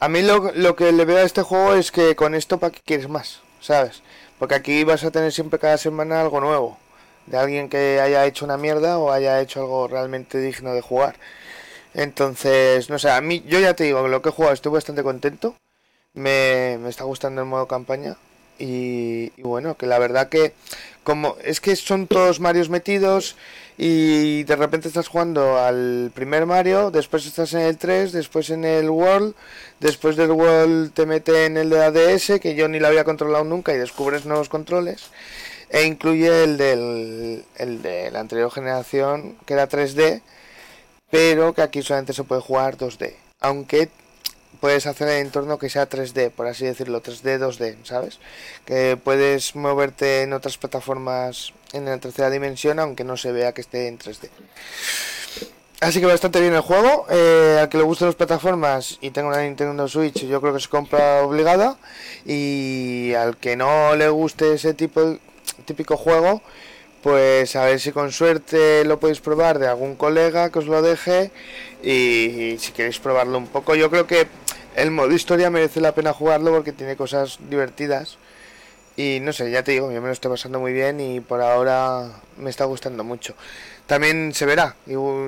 A 0.00 0.08
mí 0.10 0.20
lo, 0.20 0.52
lo 0.52 0.76
que 0.76 0.92
le 0.92 1.06
veo 1.06 1.16
a 1.16 1.22
este 1.22 1.40
juego 1.40 1.72
es 1.72 1.90
que 1.90 2.14
con 2.14 2.34
esto, 2.34 2.58
¿para 2.58 2.74
qué 2.74 2.80
quieres 2.84 3.08
más? 3.08 3.40
¿Sabes? 3.62 4.02
Porque 4.38 4.54
aquí 4.54 4.84
vas 4.84 5.02
a 5.02 5.10
tener 5.10 5.32
siempre 5.32 5.58
cada 5.58 5.78
semana 5.78 6.20
algo 6.20 6.42
nuevo. 6.42 6.76
De 7.24 7.38
alguien 7.38 7.70
que 7.70 8.00
haya 8.02 8.26
hecho 8.26 8.44
una 8.44 8.58
mierda 8.58 8.98
o 8.98 9.10
haya 9.10 9.40
hecho 9.40 9.60
algo 9.60 9.88
realmente 9.88 10.36
digno 10.36 10.74
de 10.74 10.82
jugar. 10.82 11.16
Entonces, 11.94 12.90
no 12.90 12.98
sé, 12.98 13.10
a 13.10 13.20
mí, 13.20 13.42
yo 13.46 13.60
ya 13.60 13.74
te 13.74 13.84
digo, 13.84 14.06
lo 14.08 14.22
que 14.22 14.28
he 14.30 14.32
jugado 14.32 14.54
estoy 14.54 14.72
bastante 14.72 15.02
contento. 15.02 15.56
Me, 16.14 16.78
me 16.80 16.90
está 16.90 17.04
gustando 17.04 17.42
el 17.42 17.48
modo 17.48 17.66
campaña. 17.68 18.16
Y, 18.58 19.32
y 19.36 19.42
bueno, 19.42 19.76
que 19.76 19.86
la 19.86 19.98
verdad 19.98 20.28
que 20.28 20.54
como 21.04 21.36
es 21.44 21.60
que 21.60 21.76
son 21.76 22.06
todos 22.06 22.40
Marios 22.40 22.70
metidos 22.70 23.36
y 23.76 24.44
de 24.44 24.56
repente 24.56 24.88
estás 24.88 25.08
jugando 25.08 25.58
al 25.58 26.10
primer 26.14 26.46
Mario, 26.46 26.90
después 26.90 27.26
estás 27.26 27.52
en 27.54 27.60
el 27.60 27.76
3, 27.76 28.12
después 28.12 28.50
en 28.50 28.64
el 28.64 28.88
World, 28.90 29.34
después 29.80 30.16
del 30.16 30.30
World 30.30 30.92
te 30.94 31.06
mete 31.06 31.46
en 31.46 31.56
el 31.56 31.70
de 31.70 31.84
ADS, 31.84 32.40
que 32.40 32.54
yo 32.54 32.68
ni 32.68 32.80
lo 32.80 32.88
había 32.88 33.04
controlado 33.04 33.44
nunca 33.44 33.74
y 33.74 33.78
descubres 33.78 34.24
nuevos 34.24 34.48
controles, 34.48 35.10
e 35.68 35.84
incluye 35.84 36.44
el 36.44 36.56
del 36.56 37.44
el 37.56 37.82
de 37.82 38.10
la 38.10 38.20
anterior 38.20 38.50
generación, 38.50 39.36
que 39.44 39.54
era 39.54 39.68
3D, 39.68 40.22
pero 41.14 41.54
que 41.54 41.62
aquí 41.62 41.80
solamente 41.80 42.12
se 42.12 42.24
puede 42.24 42.40
jugar 42.40 42.76
2D, 42.76 43.14
aunque 43.40 43.88
puedes 44.58 44.84
hacer 44.86 45.06
el 45.06 45.24
entorno 45.24 45.58
que 45.60 45.70
sea 45.70 45.88
3D, 45.88 46.32
por 46.32 46.48
así 46.48 46.64
decirlo, 46.64 47.00
3D, 47.00 47.38
2D, 47.38 47.76
¿sabes? 47.84 48.18
Que 48.64 48.96
puedes 48.96 49.54
moverte 49.54 50.22
en 50.22 50.32
otras 50.32 50.58
plataformas 50.58 51.52
en 51.72 51.84
la 51.84 51.98
tercera 51.98 52.30
dimensión, 52.30 52.80
aunque 52.80 53.04
no 53.04 53.16
se 53.16 53.30
vea 53.30 53.52
que 53.52 53.60
esté 53.60 53.86
en 53.86 53.96
3D. 53.96 54.28
Así 55.80 56.00
que 56.00 56.06
bastante 56.06 56.40
bien 56.40 56.54
el 56.54 56.62
juego. 56.62 57.06
Eh, 57.08 57.58
al 57.60 57.68
que 57.68 57.78
le 57.78 57.84
gusten 57.84 58.08
las 58.08 58.16
plataformas 58.16 58.98
y 59.00 59.10
tenga 59.10 59.28
una 59.28 59.42
Nintendo 59.42 59.86
Switch, 59.86 60.24
yo 60.24 60.40
creo 60.40 60.52
que 60.52 60.60
se 60.60 60.68
compra 60.68 61.22
obligada. 61.22 61.76
Y 62.26 63.12
al 63.14 63.36
que 63.36 63.54
no 63.54 63.94
le 63.94 64.08
guste 64.08 64.54
ese 64.54 64.74
tipo 64.74 65.18
típico 65.64 65.96
juego, 65.96 66.42
pues 67.04 67.54
a 67.54 67.66
ver 67.66 67.80
si 67.80 67.92
con 67.92 68.12
suerte 68.12 68.82
lo 68.86 68.98
podéis 68.98 69.20
probar 69.20 69.58
de 69.58 69.66
algún 69.66 69.94
colega 69.94 70.48
que 70.48 70.60
os 70.60 70.66
lo 70.66 70.80
deje. 70.80 71.30
Y, 71.82 72.56
si 72.58 72.72
queréis 72.72 72.98
probarlo 72.98 73.36
un 73.36 73.46
poco, 73.46 73.74
yo 73.74 73.90
creo 73.90 74.06
que 74.06 74.26
el 74.74 74.90
modo 74.90 75.12
historia 75.12 75.50
merece 75.50 75.82
la 75.82 75.94
pena 75.94 76.14
jugarlo 76.14 76.50
porque 76.50 76.72
tiene 76.72 76.96
cosas 76.96 77.38
divertidas. 77.50 78.16
Y 78.96 79.18
no 79.20 79.34
sé, 79.34 79.50
ya 79.50 79.62
te 79.62 79.72
digo, 79.72 79.92
yo 79.92 80.00
me 80.00 80.06
lo 80.06 80.14
estoy 80.14 80.30
pasando 80.30 80.60
muy 80.60 80.72
bien 80.72 80.98
y 80.98 81.20
por 81.20 81.42
ahora 81.42 82.10
me 82.38 82.48
está 82.48 82.64
gustando 82.64 83.04
mucho. 83.04 83.34
También 83.86 84.32
se 84.32 84.46
verá, 84.46 84.74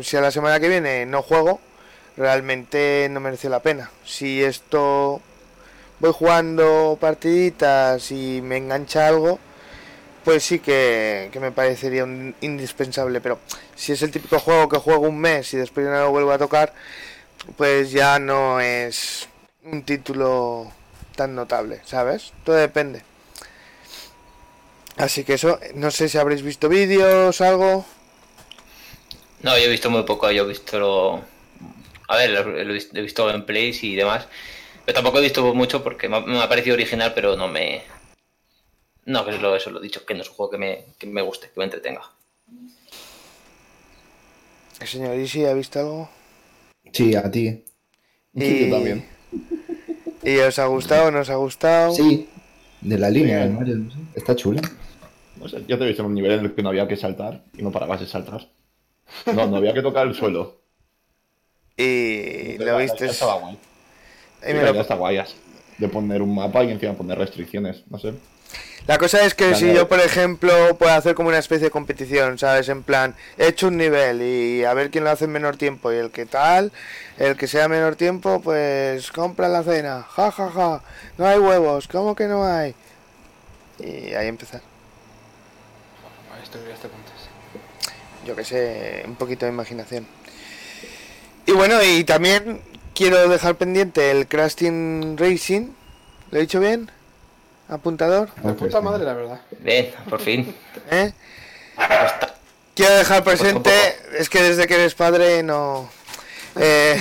si 0.00 0.16
a 0.16 0.22
la 0.22 0.30
semana 0.30 0.58
que 0.58 0.70
viene 0.70 1.04
no 1.04 1.20
juego, 1.20 1.60
realmente 2.16 3.08
no 3.10 3.20
mereció 3.20 3.50
la 3.50 3.60
pena. 3.60 3.90
Si 4.02 4.42
esto 4.42 5.20
voy 6.00 6.12
jugando 6.14 6.96
partiditas 6.98 8.10
y 8.12 8.40
me 8.42 8.56
engancha 8.56 9.08
algo, 9.08 9.38
pues 10.26 10.42
sí 10.42 10.58
que, 10.58 11.28
que 11.32 11.38
me 11.38 11.52
parecería 11.52 12.04
indispensable. 12.40 13.20
Pero 13.20 13.38
si 13.76 13.92
es 13.92 14.02
el 14.02 14.10
típico 14.10 14.40
juego 14.40 14.68
que 14.68 14.78
juego 14.78 15.06
un 15.06 15.20
mes 15.20 15.54
y 15.54 15.56
después 15.56 15.86
no 15.86 15.92
lo 15.92 16.10
vuelvo 16.10 16.32
a 16.32 16.38
tocar, 16.38 16.74
pues 17.56 17.92
ya 17.92 18.18
no 18.18 18.58
es 18.60 19.28
un 19.62 19.84
título 19.84 20.72
tan 21.14 21.36
notable, 21.36 21.80
¿sabes? 21.84 22.32
Todo 22.44 22.56
depende. 22.56 23.02
Así 24.96 25.22
que 25.22 25.34
eso, 25.34 25.60
no 25.74 25.92
sé 25.92 26.08
si 26.08 26.18
habréis 26.18 26.42
visto 26.42 26.68
vídeos, 26.68 27.40
algo. 27.40 27.86
No, 29.42 29.56
yo 29.56 29.64
he 29.64 29.68
visto 29.68 29.90
muy 29.90 30.02
poco, 30.02 30.28
yo 30.32 30.42
he 30.42 30.48
visto 30.48 30.80
lo... 30.80 31.22
A 32.08 32.16
ver, 32.16 32.30
lo, 32.30 32.76
he 32.76 33.02
visto- 33.02 33.26
gameplays 33.26 33.84
y 33.84 33.94
demás. 33.94 34.26
Pero 34.84 34.96
tampoco 34.96 35.18
he 35.18 35.22
visto 35.22 35.54
mucho 35.54 35.84
porque 35.84 36.08
me 36.08 36.42
ha 36.42 36.48
parecido 36.48 36.74
original, 36.74 37.12
pero 37.14 37.36
no 37.36 37.46
me... 37.46 37.82
No, 39.06 39.24
que 39.24 39.34
es 39.34 39.40
lo, 39.40 39.54
eso 39.56 39.70
lo 39.70 39.78
he 39.80 39.82
dicho, 39.82 40.04
que 40.04 40.14
no 40.14 40.22
es 40.22 40.28
un 40.28 40.34
juego 40.34 40.50
que 40.50 40.58
me, 40.58 40.84
que 40.98 41.06
me 41.06 41.22
guste, 41.22 41.46
que 41.46 41.58
me 41.60 41.64
entretenga. 41.64 42.02
El 44.80 44.86
señor 44.86 45.16
Isi 45.16 45.44
ha 45.44 45.54
visto 45.54 45.78
algo. 45.78 46.08
Sí, 46.92 47.14
a 47.14 47.30
ti. 47.30 47.64
Sí, 48.36 48.68
yo 48.68 48.74
también. 48.76 49.08
¿Y 50.22 50.38
os 50.38 50.58
ha 50.58 50.66
gustado 50.66 51.06
o 51.06 51.10
no 51.10 51.20
os 51.20 51.30
ha 51.30 51.36
gustado? 51.36 51.92
Sí, 51.94 52.28
de 52.80 52.98
la 52.98 53.08
línea 53.10 53.38
del 53.40 53.52
Mario. 53.52 53.76
no 53.76 53.90
sé. 53.90 53.96
Está 54.14 54.36
chula. 54.36 54.60
No 55.36 55.48
sé, 55.48 55.64
yo 55.66 55.78
te 55.78 55.84
he 55.84 55.88
visto 55.88 56.02
en 56.02 56.06
un 56.08 56.14
nivel 56.14 56.32
en 56.32 56.40
el 56.46 56.54
que 56.54 56.62
no 56.62 56.70
había 56.70 56.86
que 56.88 56.96
saltar 56.96 57.42
y 57.56 57.62
no 57.62 57.70
parabas 57.72 58.00
de 58.00 58.06
saltar. 58.06 58.48
No, 59.26 59.46
no 59.46 59.56
había 59.56 59.72
que 59.72 59.82
tocar 59.82 60.06
el 60.06 60.14
suelo. 60.14 60.60
Y 61.76 62.58
lo 62.58 62.76
viste. 62.78 63.06
Estaba 63.06 63.34
guay. 63.38 63.58
y 64.42 64.52
me 64.52 64.62
lo- 64.62 64.70
idea 64.72 64.82
está 64.82 64.94
guay. 64.96 65.18
as- 65.18 65.36
De 65.78 65.88
poner 65.88 66.22
un 66.22 66.34
mapa 66.34 66.64
y 66.64 66.70
encima 66.70 66.94
poner 66.94 67.18
restricciones. 67.18 67.84
No 67.90 67.98
sé. 67.98 68.14
La 68.86 68.98
cosa 68.98 69.24
es 69.24 69.34
que 69.34 69.50
La 69.50 69.56
si 69.56 69.72
yo, 69.72 69.88
por 69.88 69.98
ejemplo, 69.98 70.76
puedo 70.78 70.92
hacer 70.92 71.16
como 71.16 71.28
una 71.28 71.38
especie 71.38 71.64
de 71.64 71.70
competición, 71.70 72.38
¿sabes? 72.38 72.68
En 72.68 72.84
plan, 72.84 73.16
he 73.36 73.48
hecho 73.48 73.66
un 73.66 73.76
nivel 73.76 74.22
y 74.22 74.64
a 74.64 74.74
ver 74.74 74.90
quién 74.90 75.02
lo 75.02 75.10
hace 75.10 75.24
en 75.24 75.32
menor 75.32 75.56
tiempo 75.56 75.92
y 75.92 75.96
el 75.96 76.10
que 76.10 76.24
tal, 76.24 76.70
el 77.18 77.36
que 77.36 77.48
sea 77.48 77.66
menor 77.66 77.96
tiempo, 77.96 78.40
pues 78.40 79.10
compra 79.10 79.48
la 79.48 79.64
cena. 79.64 80.02
Ja, 80.08 80.30
ja, 80.30 80.50
ja. 80.50 80.82
No 81.18 81.26
hay 81.26 81.38
huevos, 81.38 81.88
¿cómo 81.88 82.14
que 82.14 82.26
no 82.26 82.44
hay? 82.44 82.76
Y 83.80 84.14
ahí 84.14 84.28
empezar. 84.28 84.60
Yo 88.24 88.36
que 88.36 88.44
sé, 88.44 89.02
un 89.06 89.16
poquito 89.16 89.46
de 89.46 89.52
imaginación. 89.52 90.06
Y 91.44 91.52
bueno, 91.52 91.82
y 91.82 92.04
también 92.04 92.60
quiero 92.96 93.28
dejar 93.28 93.56
pendiente 93.56 94.10
el 94.10 94.26
Crash 94.26 94.54
Team 94.54 95.16
Racing. 95.16 95.68
¿Lo 96.30 96.38
he 96.38 96.40
dicho 96.40 96.58
bien? 96.58 96.90
Apuntador. 97.68 98.30
De 98.42 98.54
puta 98.54 98.80
madre, 98.80 99.04
la 99.04 99.12
verdad. 99.12 99.40
Bien, 99.60 99.92
por 100.08 100.20
fin. 100.20 100.54
¿Eh? 100.90 101.12
Quiero 102.74 102.94
dejar 102.94 103.22
Pues 103.22 103.40
presente, 103.40 103.70
es 104.18 104.28
que 104.28 104.42
desde 104.42 104.66
que 104.66 104.74
eres 104.74 104.94
padre 104.94 105.42
no... 105.42 105.88
Eh, 106.58 107.00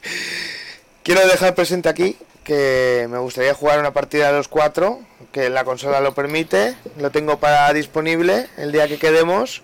quiero 1.02 1.26
dejar 1.26 1.54
presente 1.54 1.88
aquí 1.88 2.16
que 2.44 3.06
me 3.10 3.18
gustaría 3.18 3.54
jugar 3.54 3.78
una 3.78 3.92
partida 3.92 4.28
a 4.28 4.32
los 4.32 4.48
cuatro, 4.48 5.00
que 5.32 5.50
la 5.50 5.64
consola 5.64 6.00
lo 6.00 6.14
permite, 6.14 6.74
lo 6.98 7.10
tengo 7.10 7.38
para 7.38 7.72
disponible 7.72 8.48
el 8.56 8.72
día 8.72 8.88
que 8.88 8.98
quedemos 8.98 9.62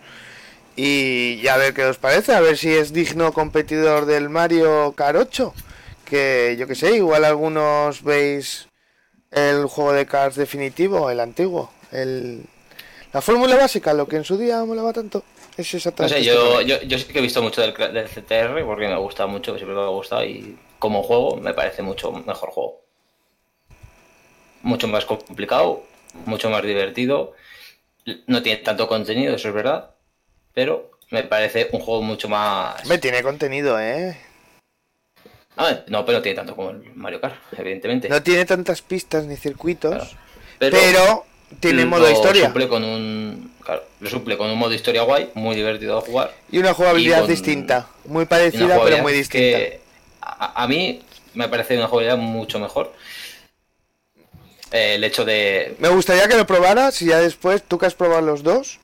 y 0.76 1.40
ya 1.42 1.54
a 1.54 1.58
ver 1.58 1.74
qué 1.74 1.84
os 1.84 1.98
parece, 1.98 2.34
a 2.34 2.40
ver 2.40 2.56
si 2.58 2.72
es 2.72 2.92
digno 2.92 3.32
competidor 3.32 4.06
del 4.06 4.28
Mario 4.28 4.92
Kart 4.96 5.16
8, 5.18 5.54
que 6.04 6.56
yo 6.58 6.66
que 6.66 6.74
sé, 6.74 6.96
igual 6.96 7.24
algunos 7.24 8.02
veis 8.02 8.68
el 9.30 9.66
juego 9.66 9.92
de 9.92 10.06
Cars 10.06 10.36
definitivo, 10.36 11.10
el 11.10 11.20
antiguo, 11.20 11.72
el, 11.92 12.44
la 13.12 13.22
fórmula 13.22 13.56
básica, 13.56 13.94
lo 13.94 14.08
que 14.08 14.16
en 14.16 14.24
su 14.24 14.38
día 14.38 14.64
molaba 14.64 14.92
tanto. 14.92 15.24
Es 15.56 15.74
No 15.98 16.08
exactamente 16.08 16.08
sé, 16.08 16.22
esto 16.22 16.36
yo, 16.36 16.36
también. 16.38 16.62
yo, 16.62 16.80
yo 16.82 16.98
sí 16.98 17.04
que 17.12 17.18
he 17.18 17.22
visto 17.22 17.42
mucho 17.42 17.60
del, 17.60 17.74
del 17.74 18.08
CTR 18.08 18.64
porque 18.64 18.88
me 18.88 18.96
gusta 18.96 19.26
mucho, 19.26 19.54
siempre 19.56 19.76
me 19.76 19.82
ha 19.82 19.88
gustado 19.88 20.24
y 20.24 20.58
como 20.78 21.02
juego 21.02 21.36
me 21.36 21.52
parece 21.54 21.82
mucho 21.82 22.12
mejor 22.12 22.50
juego. 22.50 22.80
Mucho 24.62 24.88
más 24.88 25.04
complicado, 25.04 25.82
mucho 26.24 26.50
más 26.50 26.62
divertido. 26.62 27.32
No 28.28 28.42
tiene 28.42 28.62
tanto 28.62 28.88
contenido, 28.88 29.34
eso 29.36 29.48
es 29.48 29.54
verdad, 29.54 29.95
pero 30.56 30.90
me 31.10 31.22
parece 31.22 31.68
un 31.72 31.80
juego 31.80 32.00
mucho 32.00 32.30
más... 32.30 32.82
Me 32.86 32.96
tiene 32.96 33.22
contenido, 33.22 33.78
¿eh? 33.78 34.16
Ah, 35.54 35.80
no, 35.88 36.06
pero 36.06 36.16
no 36.18 36.22
tiene 36.22 36.34
tanto 36.36 36.56
como 36.56 36.70
el 36.70 36.94
Mario 36.94 37.20
Kart, 37.20 37.34
evidentemente. 37.58 38.08
No 38.08 38.22
tiene 38.22 38.46
tantas 38.46 38.80
pistas 38.80 39.26
ni 39.26 39.36
circuitos, 39.36 40.16
Claro. 40.58 40.72
pero, 40.74 41.26
tiene 41.60 41.82
lo 41.82 41.88
modo 41.90 42.10
historia 42.10 42.46
Suple 42.46 42.68
con 42.68 42.84
un, 42.84 43.52
claro, 43.62 43.84
lo 44.00 44.08
suple 44.08 44.38
con 44.38 44.50
un 44.50 44.58
modo 44.58 44.72
historia 44.72 45.02
guay, 45.02 45.30
muy 45.34 45.54
divertido 45.54 46.00
de 46.00 46.06
jugar. 46.06 46.32
y 46.50 46.56
una 46.58 46.72
jugabilidad 46.72 47.18
y 47.18 47.20
con- 47.20 47.28
distinta, 47.30 47.88
muy 48.06 48.24
parecida 48.24 48.80
pero 48.82 49.02
muy 49.02 49.12
distinta. 49.12 49.58
que 49.58 49.80
a, 50.22 50.62
a 50.62 50.66
mí 50.68 51.02
me 51.34 51.48
parece 51.48 51.76
una 51.76 51.86
jugabilidad 51.86 52.16
mucho 52.16 52.58
mejor. 52.58 52.94
Eh, 54.72 54.94
el 54.94 55.04
hecho 55.04 55.26
de... 55.26 55.76
Me 55.80 55.88
gustaría 55.90 56.26
que 56.28 56.36
lo 56.36 56.46
probaras 56.46 57.00
y 57.02 57.06
ya 57.06 57.18
después 57.20 57.62
tú 57.62 57.76
que 57.76 57.84
has 57.86 57.94
probado 57.94 58.22
los 58.22 58.42
dos 58.42 58.80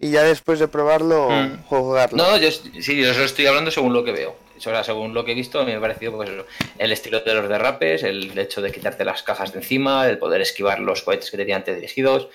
y 0.00 0.10
ya 0.10 0.22
después 0.22 0.58
de 0.58 0.68
probarlo 0.68 1.28
Mm. 1.30 1.62
jugarlo. 1.64 2.16
No, 2.16 2.36
yo 2.36 2.50
sí, 2.52 2.96
yo 3.00 3.12
solo 3.12 3.24
estoy 3.24 3.46
hablando 3.46 3.70
según 3.70 3.92
lo 3.92 4.04
que 4.04 4.12
veo. 4.12 4.36
Sea, 4.58 4.82
según 4.82 5.14
lo 5.14 5.24
que 5.24 5.32
he 5.32 5.34
visto, 5.36 5.64
me 5.64 5.74
ha 5.76 5.80
parecido 5.80 6.12
pues, 6.16 6.28
eso, 6.30 6.44
el 6.78 6.90
estilo 6.90 7.20
de 7.20 7.34
los 7.34 7.48
derrapes, 7.48 8.02
el 8.02 8.36
hecho 8.36 8.60
de 8.60 8.72
quitarte 8.72 9.04
las 9.04 9.22
cajas 9.22 9.52
de 9.52 9.60
encima, 9.60 10.08
el 10.08 10.18
poder 10.18 10.40
esquivar 10.40 10.80
los 10.80 11.02
cohetes 11.02 11.30
que 11.30 11.36
te 11.36 11.44
tiran 11.44 11.62
dirigidos. 11.64 12.28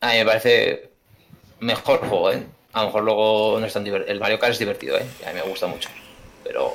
A 0.00 0.12
mí 0.12 0.18
me 0.18 0.24
parece 0.26 0.90
mejor 1.58 1.98
juego, 2.00 2.30
¿eh? 2.30 2.42
A 2.72 2.80
lo 2.80 2.86
mejor 2.86 3.02
luego 3.02 3.56
no 3.58 3.66
es 3.66 3.72
tan 3.72 3.82
divertido. 3.82 4.12
El 4.12 4.20
Mario 4.20 4.38
Kart 4.38 4.52
es 4.52 4.58
divertido, 4.60 4.96
¿eh? 4.96 5.06
Y 5.20 5.24
a 5.24 5.32
mí 5.32 5.34
me 5.34 5.42
gusta 5.42 5.66
mucho. 5.66 5.88
Pero, 6.44 6.74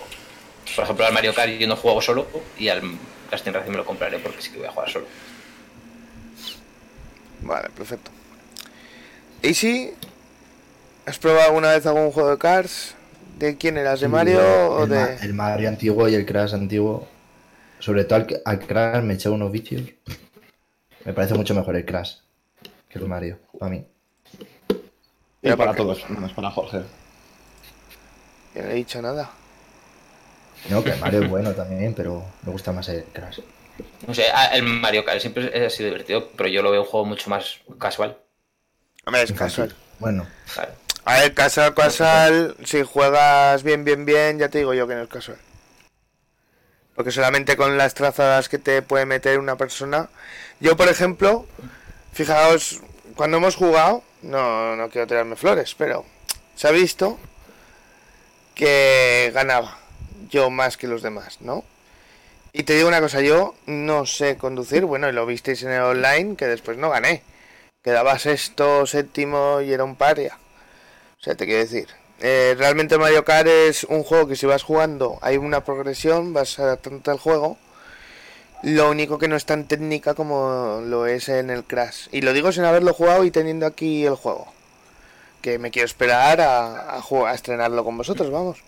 por 0.76 0.84
ejemplo, 0.84 1.06
al 1.06 1.14
Mario 1.14 1.34
Kart 1.34 1.52
yo 1.54 1.68
no 1.68 1.78
juego 1.78 2.02
solo 2.02 2.28
y 2.58 2.68
al 2.68 2.82
Team 2.82 3.54
Racing 3.56 3.72
me 3.72 3.78
lo 3.78 3.86
compraré 3.86 4.20
porque 4.20 4.42
sí 4.42 4.52
que 4.52 4.58
voy 4.58 4.68
a 4.68 4.72
jugar 4.72 4.90
solo. 4.90 5.06
Vale, 7.42 7.70
perfecto. 7.70 8.12
¿Y 9.44 9.54
si 9.54 9.94
has 11.06 11.18
probado 11.18 11.48
alguna 11.48 11.72
vez 11.72 11.86
algún 11.86 12.12
juego 12.12 12.30
de 12.32 12.38
Cars? 12.38 12.96
¿De 13.38 13.58
quién 13.58 13.78
eras? 13.78 14.00
¿De 14.00 14.08
Mario 14.08 14.40
o 14.40 14.84
el, 14.84 14.90
Ma- 14.90 15.06
de...? 15.06 15.18
el 15.22 15.34
Mario 15.34 15.70
antiguo 15.70 16.08
y 16.08 16.16
el 16.16 16.26
Crash 16.26 16.54
antiguo. 16.54 17.08
Sobre 17.80 18.04
todo 18.06 18.20
al, 18.20 18.42
al 18.46 18.60
Crash 18.68 19.04
me 19.04 19.16
eché 19.16 19.30
unos 19.30 19.52
vicios. 19.52 19.84
Me 21.06 21.14
parece 21.14 21.34
mucho 21.36 21.54
mejor 21.56 21.76
el 21.76 21.86
Crash 21.86 22.16
que 22.90 23.00
el 23.00 23.08
Mario, 23.08 23.40
para 23.60 23.72
mí. 23.72 23.86
Y 24.70 24.78
Pero 25.42 25.58
para 25.58 25.72
¿por 25.72 25.76
qué? 25.76 25.82
todos, 25.82 26.10
no 26.10 26.26
es 26.28 26.34
para 26.34 26.52
Jorge. 26.52 26.82
Yo 28.56 28.62
no 28.64 28.70
he 28.70 28.74
dicho 28.76 29.02
nada. 29.02 29.30
No, 30.70 30.84
que 30.84 30.92
el 30.92 31.00
Mario 31.00 31.22
es 31.24 31.30
bueno 31.30 31.52
también, 31.54 31.94
pero 31.96 32.24
me 32.46 32.52
gusta 32.52 32.72
más 32.72 32.88
el 32.90 33.04
Crash. 33.06 33.40
No 34.08 34.14
sé, 34.14 34.26
el 34.54 34.64
Mario 34.64 35.04
Kart 35.06 35.20
siempre 35.20 35.66
ha 35.66 35.70
sido 35.70 35.90
divertido, 35.90 36.30
pero 36.38 36.50
yo 36.50 36.62
lo 36.62 36.72
veo 36.72 36.82
un 36.82 36.88
juego 36.88 37.06
mucho 37.06 37.30
más 37.30 37.60
casual. 37.80 38.18
Hombre, 39.06 39.24
es 39.24 39.34
casual. 39.34 39.76
Bueno, 40.00 40.28
Claro. 40.54 40.74
A 41.04 41.20
ver, 41.20 41.34
casual, 41.34 41.74
casual, 41.74 42.56
si 42.64 42.84
juegas 42.84 43.64
bien, 43.64 43.84
bien, 43.84 44.06
bien, 44.06 44.38
ya 44.38 44.50
te 44.50 44.60
digo 44.60 44.74
yo 44.76 44.88
que 44.88 44.94
no 44.94 45.02
es 45.02 45.10
casual. 45.10 45.40
Porque 46.96 47.12
solamente 47.12 47.58
con 47.58 47.78
las 47.78 47.96
trazadas 47.96 48.50
que 48.50 48.60
te 48.60 48.82
puede 48.84 49.06
meter 49.06 49.40
una 49.40 49.56
persona... 49.56 50.10
Yo, 50.60 50.78
por 50.78 50.90
ejemplo, 50.90 51.48
fijaos, 52.14 52.82
cuando 53.16 53.38
hemos 53.38 53.56
jugado, 53.56 54.04
no, 54.22 54.76
no 54.76 54.90
quiero 54.90 55.08
tirarme 55.08 55.36
flores, 55.36 55.74
pero 55.76 56.06
se 56.56 56.68
ha 56.68 56.72
visto 56.72 57.18
que 58.54 59.32
ganaba 59.34 59.80
yo 60.30 60.52
más 60.52 60.78
que 60.78 60.88
los 60.88 61.02
demás, 61.02 61.42
¿no? 61.42 61.66
Y 62.54 62.64
te 62.64 62.76
digo 62.76 62.88
una 62.88 63.02
cosa, 63.02 63.22
yo 63.22 63.56
no 63.66 64.06
sé 64.06 64.38
conducir, 64.38 64.86
bueno, 64.86 65.10
y 65.10 65.14
lo 65.14 65.26
visteis 65.26 65.64
en 65.64 65.72
el 65.72 65.82
online, 65.82 66.36
que 66.36 66.46
después 66.46 66.78
no 66.78 66.92
gané. 66.92 67.24
Quedaba 67.84 68.20
sexto, 68.20 68.86
séptimo 68.86 69.62
y 69.62 69.74
era 69.74 69.84
un 69.84 69.96
paria. 69.96 70.38
O 71.20 71.24
sea, 71.24 71.36
te 71.36 71.46
quiero 71.46 71.62
decir, 71.62 71.88
eh, 72.20 72.56
realmente 72.58 72.98
Mario 72.98 73.26
Kart 73.26 73.48
es 73.48 73.84
un 73.86 74.04
juego 74.04 74.28
que 74.28 74.36
si 74.36 74.46
vas 74.46 74.64
jugando 74.64 75.18
hay 75.22 75.38
una 75.38 75.64
progresión, 75.64 76.34
vas 76.34 76.60
adaptándote 76.60 77.12
al 77.12 77.20
juego. 77.20 77.58
Lo 78.64 78.92
único 78.92 79.18
que 79.18 79.28
no 79.28 79.36
es 79.36 79.46
tan 79.46 79.68
técnica 79.68 80.14
como 80.14 80.82
lo 80.86 81.08
es 81.08 81.30
en 81.30 81.50
el 81.50 81.64
Crash. 81.64 82.08
Y 82.12 82.22
lo 82.22 82.34
digo 82.34 82.52
sin 82.52 82.64
haberlo 82.64 82.94
jugado 82.94 83.24
y 83.24 83.32
teniendo 83.32 83.66
aquí 83.66 84.06
el 84.06 84.16
juego. 84.16 84.54
Que 85.42 85.58
me 85.58 85.72
quiero 85.72 85.88
esperar 85.88 86.42
a, 86.42 86.92
a, 86.92 87.00
a 87.00 87.34
estrenarlo 87.34 87.84
con 87.84 87.98
vosotros, 87.98 88.30
vamos. 88.30 88.60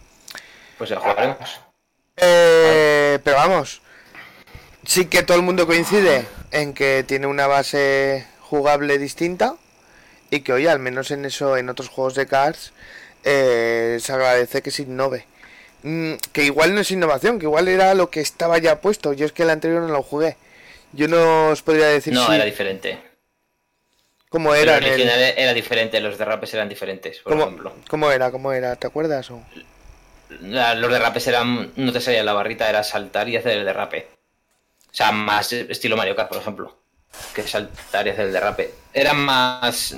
Pues 0.80 0.90
ya 0.90 1.00
jugaremos. 1.00 1.62
Eh, 2.18 3.20
pero 3.24 3.38
vamos, 3.38 3.84
Sí 4.86 5.06
que 5.06 5.24
todo 5.24 5.38
el 5.38 5.44
mundo 5.44 5.66
coincide 5.66 6.26
en 6.52 6.74
que 6.74 7.06
tiene 7.08 7.26
una 7.28 7.48
base 7.48 8.28
jugable 8.58 9.00
distinta 9.00 9.56
y 10.30 10.42
que 10.42 10.54
hoy 10.54 10.68
al 10.68 10.78
menos 10.78 11.10
en 11.10 11.26
eso 11.26 11.58
en 11.58 11.70
otros 11.70 11.90
juegos 11.90 12.14
de 12.14 12.28
cards 12.28 12.72
eh, 13.24 13.98
se 14.00 14.12
agradece 14.14 14.62
que 14.62 14.70
se 14.70 14.84
innove. 14.84 15.26
Mm, 15.82 16.14
que 16.32 16.44
igual 16.46 16.76
no 16.76 16.82
es 16.82 16.92
innovación, 16.92 17.40
que 17.40 17.46
igual 17.46 17.68
era 17.68 17.96
lo 17.96 18.12
que 18.12 18.22
estaba 18.22 18.60
ya 18.60 18.80
puesto. 18.80 19.14
Yo 19.14 19.26
es 19.26 19.32
que 19.32 19.42
el 19.44 19.50
anterior 19.50 19.82
no 19.82 19.88
lo 19.88 20.04
jugué. 20.04 20.38
Yo 20.92 21.08
no 21.08 21.50
os 21.50 21.64
podría 21.64 21.88
decir 21.88 22.14
No, 22.14 22.28
si- 22.28 22.34
era 22.36 22.46
diferente. 22.46 23.00
cómo 24.30 24.54
era. 24.54 24.78
el- 24.78 24.84
original 24.86 25.20
era 25.20 25.54
diferente, 25.54 26.00
los 26.00 26.18
derrapes 26.20 26.54
eran 26.54 26.70
diferentes, 26.70 27.20
por 27.20 27.34
cómo, 27.34 27.44
ejemplo. 27.46 27.74
cómo 27.90 28.12
era, 28.12 28.30
cómo 28.32 28.52
era, 28.54 28.76
¿te 28.76 28.86
acuerdas? 28.86 29.32
o? 29.32 29.42
La- 30.42 30.76
Los 30.76 30.92
derrapes 30.92 31.26
eran. 31.28 31.72
No 31.76 31.92
te 31.92 32.02
salía 32.02 32.24
la 32.24 32.34
barrita, 32.34 32.70
era 32.70 32.84
saltar 32.84 33.28
y 33.30 33.36
hacer 33.38 33.58
el 33.58 33.66
derrape. 33.66 34.08
O 34.92 34.96
sea, 34.96 35.12
más 35.12 35.52
estilo 35.54 35.98
Mario 35.98 36.16
Kart, 36.16 36.30
por 36.30 36.38
ejemplo. 36.38 36.83
Que 37.34 37.44
saltar 37.48 38.08
y 38.08 38.12
hacer 38.12 38.28
el 38.28 38.34
derrape. 38.34 38.74
Eran 38.94 39.20
más. 39.20 39.96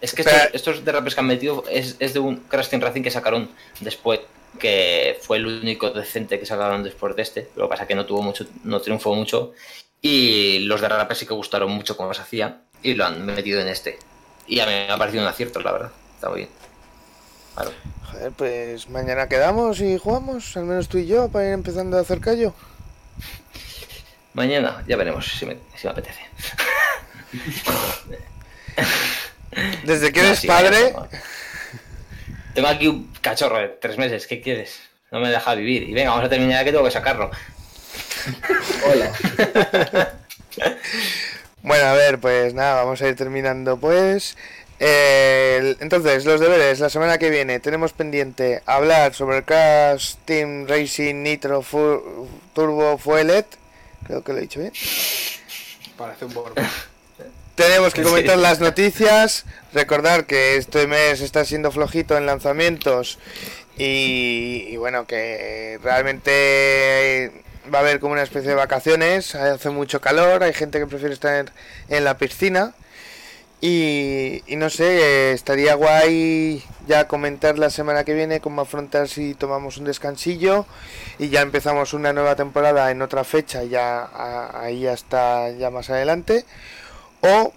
Es 0.00 0.14
que 0.14 0.22
estos, 0.22 0.42
estos 0.52 0.84
derrapes 0.84 1.14
que 1.14 1.20
han 1.20 1.26
metido 1.26 1.64
es, 1.68 1.96
es 1.98 2.14
de 2.14 2.20
un 2.20 2.36
Crash 2.36 2.68
Team 2.68 2.82
Racing 2.82 3.02
que 3.02 3.10
sacaron 3.10 3.50
después. 3.80 4.20
Que 4.58 5.18
fue 5.22 5.36
el 5.36 5.46
único 5.46 5.90
decente 5.90 6.38
que 6.38 6.46
sacaron 6.46 6.82
después 6.82 7.14
de 7.16 7.22
este. 7.22 7.50
Lo 7.56 7.64
que 7.64 7.70
pasa 7.70 7.86
que 7.86 7.94
no 7.94 8.04
tuvo 8.04 8.22
mucho, 8.22 8.46
no 8.64 8.80
triunfó 8.80 9.14
mucho. 9.14 9.52
Y 10.02 10.60
los 10.60 10.80
derrapes 10.80 11.18
sí 11.18 11.26
que 11.26 11.34
gustaron 11.34 11.70
mucho 11.70 11.96
como 11.96 12.12
se 12.14 12.22
hacía. 12.22 12.62
Y 12.82 12.94
lo 12.94 13.04
han 13.04 13.24
metido 13.26 13.60
en 13.60 13.68
este. 13.68 13.98
Y 14.46 14.60
a 14.60 14.66
mí 14.66 14.72
me 14.72 14.90
ha 14.90 14.96
parecido 14.96 15.22
un 15.22 15.28
acierto, 15.28 15.60
la 15.60 15.72
verdad. 15.72 15.90
Está 16.14 16.28
muy 16.28 16.38
bien. 16.38 16.50
Claro. 17.54 17.70
Joder, 18.10 18.32
pues 18.32 18.88
mañana 18.88 19.28
quedamos 19.28 19.80
y 19.80 19.98
jugamos, 19.98 20.56
al 20.56 20.64
menos 20.64 20.88
tú 20.88 20.98
y 20.98 21.06
yo, 21.06 21.28
para 21.28 21.46
ir 21.46 21.52
empezando 21.52 21.96
a 21.96 22.00
hacer 22.00 22.20
callo. 22.20 22.54
Mañana 24.34 24.82
ya 24.86 24.96
veremos 24.96 25.26
si 25.26 25.46
me, 25.46 25.56
si 25.76 25.86
me 25.86 25.90
apetece. 25.92 26.20
Desde 29.84 30.12
que 30.12 30.20
No, 30.20 30.26
eres 30.28 30.38
sí, 30.40 30.46
padre, 30.46 30.94
Tengo 32.54 32.68
aquí 32.68 32.86
un 32.88 33.12
cachorro 33.20 33.58
de 33.58 33.68
tres 33.68 33.98
meses, 33.98 34.26
¿qué 34.26 34.40
quieres? 34.40 34.80
No 35.10 35.20
me 35.20 35.28
deja 35.30 35.54
vivir. 35.54 35.82
Y 35.88 35.92
venga, 35.92 36.10
vamos 36.10 36.26
a 36.26 36.28
terminar 36.28 36.64
que 36.64 36.70
tengo 36.72 36.84
que 36.84 36.90
sacarlo. 36.90 37.30
Hola. 38.86 39.12
Bueno, 41.62 41.84
a 41.84 41.92
ver, 41.92 42.18
pues 42.18 42.54
nada, 42.54 42.76
vamos 42.82 43.02
a 43.02 43.08
ir 43.08 43.16
terminando 43.16 43.76
pues. 43.78 44.34
Eh, 44.78 45.76
entonces, 45.80 46.24
los 46.24 46.40
deberes, 46.40 46.80
la 46.80 46.88
semana 46.88 47.18
que 47.18 47.28
viene 47.28 47.60
tenemos 47.60 47.92
pendiente 47.92 48.62
hablar 48.64 49.12
sobre 49.12 49.36
el 49.36 49.44
Crash 49.44 50.14
Team 50.24 50.66
Racing 50.66 51.16
Nitro 51.22 51.60
Fu- 51.60 52.26
Turbo 52.54 52.96
Fuelet. 52.96 53.44
Creo 54.06 54.22
que 54.24 54.32
lo 54.32 54.38
he 54.38 54.42
dicho 54.42 54.60
bien. 54.60 54.72
Parece 55.96 56.24
un 56.24 56.34
borbo. 56.34 56.54
Tenemos 57.54 57.92
que 57.92 58.02
Sí. 58.02 58.08
comentar 58.08 58.38
las 58.38 58.60
noticias, 58.60 59.44
recordar 59.74 60.24
que 60.24 60.56
este 60.56 60.86
mes 60.86 61.20
está 61.20 61.44
siendo 61.44 61.70
flojito 61.70 62.16
en 62.16 62.24
lanzamientos 62.24 63.18
y, 63.76 64.64
y 64.68 64.76
bueno, 64.78 65.06
que 65.06 65.78
realmente 65.82 67.32
va 67.72 67.78
a 67.78 67.80
haber 67.82 68.00
como 68.00 68.14
una 68.14 68.22
especie 68.22 68.48
de 68.48 68.54
vacaciones, 68.54 69.34
hace 69.34 69.68
mucho 69.68 70.00
calor, 70.00 70.42
hay 70.42 70.54
gente 70.54 70.78
que 70.78 70.86
prefiere 70.86 71.12
estar 71.12 71.52
en 71.90 72.04
la 72.04 72.16
piscina 72.16 72.72
y, 73.60 74.42
y 74.46 74.56
no 74.56 74.70
sé, 74.70 75.32
estaría 75.32 75.74
guay 75.74 76.62
ya 76.86 77.06
comentar 77.06 77.58
la 77.58 77.68
semana 77.70 78.04
que 78.04 78.14
viene 78.14 78.40
cómo 78.40 78.62
afrontar 78.62 79.08
si 79.08 79.34
tomamos 79.34 79.76
un 79.76 79.84
descansillo 79.84 80.64
y 81.18 81.28
ya 81.28 81.42
empezamos 81.42 81.92
una 81.92 82.12
nueva 82.12 82.36
temporada 82.36 82.90
en 82.90 83.02
otra 83.02 83.22
fecha, 83.24 83.62
ya 83.64 84.00
a- 84.04 84.62
ahí 84.62 84.86
hasta 84.86 85.50
ya 85.50 85.70
más 85.70 85.90
adelante. 85.90 86.44
O 87.20 87.52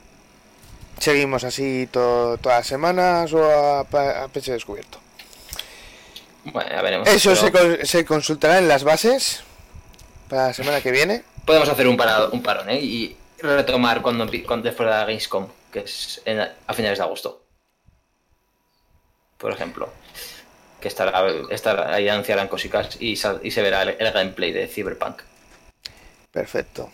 seguimos 0.99 1.43
así 1.45 1.87
to- 1.91 2.37
todas 2.41 2.59
las 2.59 2.67
semanas 2.67 3.31
o 3.33 3.43
a, 3.43 3.79
a 3.81 4.27
pecho 4.27 4.51
descubierto. 4.51 4.99
Bueno, 6.45 6.69
ya 6.69 6.81
veremos. 6.81 7.07
Eso 7.07 7.33
pero 7.51 7.77
se, 7.77 7.85
se 7.85 8.05
consultará 8.05 8.57
en 8.57 8.67
las 8.67 8.83
bases 8.83 9.41
para 10.29 10.47
la 10.47 10.53
semana 10.53 10.81
que 10.81 10.91
viene. 10.91 11.23
Podemos 11.45 11.69
hacer 11.69 11.87
un, 11.87 11.95
parado, 11.95 12.29
un 12.31 12.43
parón, 12.43 12.69
¿eh? 12.69 12.79
Y 12.81 13.15
retomar 13.39 14.01
cuando, 14.01 14.29
cuando 14.45 14.65
después 14.65 14.87
de 14.87 14.93
la 14.93 15.05
Gamescom, 15.05 15.47
que 15.73 15.79
es 15.79 16.21
a 16.67 16.73
finales 16.73 16.99
de 16.99 17.03
agosto. 17.03 17.43
Por 19.37 19.51
ejemplo. 19.51 19.91
Que 20.79 20.87
estará, 20.87 21.25
estará 21.49 21.93
ahí 21.93 22.07
anunciarán 22.07 22.47
cositas 22.47 22.97
y, 22.99 23.15
se 23.15 23.61
verá 23.61 23.83
el, 23.83 24.11
gameplay 24.11 24.51
de 24.51 24.67
Cyberpunk. 24.67 25.21
Perfecto. 26.31 26.91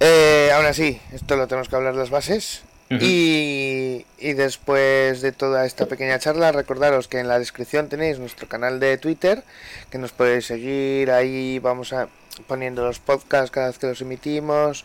Eh, 0.00 0.50
aún 0.52 0.66
así, 0.66 1.00
esto 1.12 1.36
lo 1.36 1.46
tenemos 1.46 1.68
que 1.68 1.76
hablar 1.76 1.94
las 1.94 2.10
bases. 2.10 2.62
Y 2.90 4.04
después 4.34 5.20
de 5.20 5.32
toda 5.32 5.66
esta 5.66 5.86
pequeña 5.86 6.18
charla, 6.18 6.52
recordaros 6.52 7.08
que 7.08 7.18
en 7.18 7.28
la 7.28 7.38
descripción 7.38 7.88
tenéis 7.88 8.18
nuestro 8.18 8.48
canal 8.48 8.80
de 8.80 8.96
Twitter, 8.98 9.42
que 9.90 9.98
nos 9.98 10.12
podéis 10.12 10.46
seguir, 10.46 11.10
ahí 11.10 11.58
vamos 11.58 11.92
a 11.92 12.08
poniendo 12.46 12.84
los 12.84 12.98
podcasts 13.00 13.50
cada 13.50 13.68
vez 13.68 13.78
que 13.78 13.86
los 13.86 14.00
emitimos. 14.00 14.84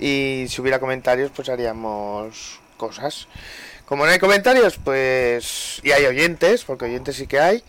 Y 0.00 0.46
si 0.48 0.60
hubiera 0.60 0.80
comentarios 0.80 1.30
pues 1.34 1.48
haríamos 1.48 2.60
cosas. 2.76 3.28
Como 3.84 4.06
no 4.06 4.12
hay 4.12 4.18
comentarios, 4.18 4.78
pues 4.82 5.80
y 5.82 5.92
hay 5.92 6.06
oyentes, 6.06 6.64
porque 6.64 6.86
oyentes 6.86 7.16
sí 7.16 7.26
que 7.26 7.38
hay, 7.38 7.62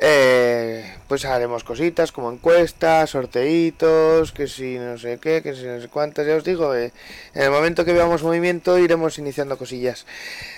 eh, 0.00 0.96
pues 1.08 1.24
haremos 1.26 1.62
cositas 1.62 2.10
como 2.10 2.32
encuestas, 2.32 3.10
sorteitos, 3.10 4.32
que 4.32 4.48
si 4.48 4.78
no 4.78 4.96
sé 4.98 5.18
qué, 5.20 5.42
que 5.42 5.54
si 5.54 5.64
no 5.64 5.80
sé 5.80 5.88
cuántas, 5.88 6.26
ya 6.26 6.36
os 6.36 6.44
digo, 6.44 6.74
eh, 6.74 6.92
en 7.34 7.42
el 7.42 7.50
momento 7.50 7.84
que 7.84 7.92
veamos 7.92 8.22
movimiento 8.22 8.78
iremos 8.78 9.18
iniciando 9.18 9.58
cosillas. 9.58 10.06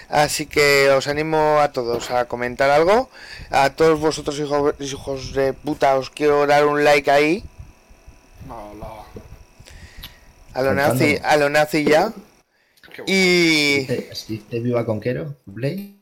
Así 0.09 0.47
que 0.47 0.91
os 0.91 1.09
animo 1.09 1.59
a 1.61 1.73
todos 1.73 2.11
a 2.11 2.27
comentar 2.27 2.71
algo. 2.71 3.11
A 3.51 3.71
todos 3.71 3.99
vosotros 3.99 4.39
hijo- 4.39 4.75
hijos 4.79 5.33
de 5.33 5.53
puta 5.55 5.97
os 5.97 6.11
quiero 6.11 6.47
dar 6.47 6.67
un 6.67 6.85
like 6.85 7.11
ahí. 7.11 7.45
A 10.55 10.61
lo 10.63 10.75
nazi, 10.75 11.19
a 11.23 11.37
lo 11.37 11.49
nazi 11.49 11.85
ya. 11.85 12.13
Y 13.07 13.79
¿Dice 13.87 14.09
dice 14.29 14.61
viva 14.61 14.85
Conquero? 14.85 15.35
¿Blade? 15.47 15.95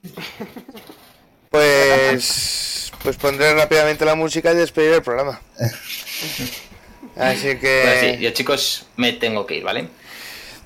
pues 1.51 2.70
pues 3.03 3.17
pondré 3.17 3.55
rápidamente 3.55 4.05
la 4.05 4.15
música 4.15 4.53
y 4.53 4.57
despedir 4.57 4.93
el 4.95 5.03
programa. 5.03 5.41
Así 7.17 7.57
que 7.59 7.83
Bueno, 7.85 8.01
sí, 8.17 8.23
yo 8.23 8.31
chicos 8.31 8.87
me 8.97 9.13
tengo 9.13 9.47
que 9.47 9.57
ir, 9.57 9.65
¿vale? 9.65 9.89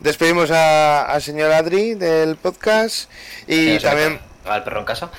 Despedimos 0.00 0.50
a- 0.50 1.02
al 1.04 1.22
señor 1.22 1.52
Adri 1.52 1.94
del 1.94 2.36
podcast 2.36 3.08
y 3.46 3.78
también 3.78 4.20
el 4.52 4.62
perro 4.62 4.80
en 4.80 4.84
casa. 4.84 5.10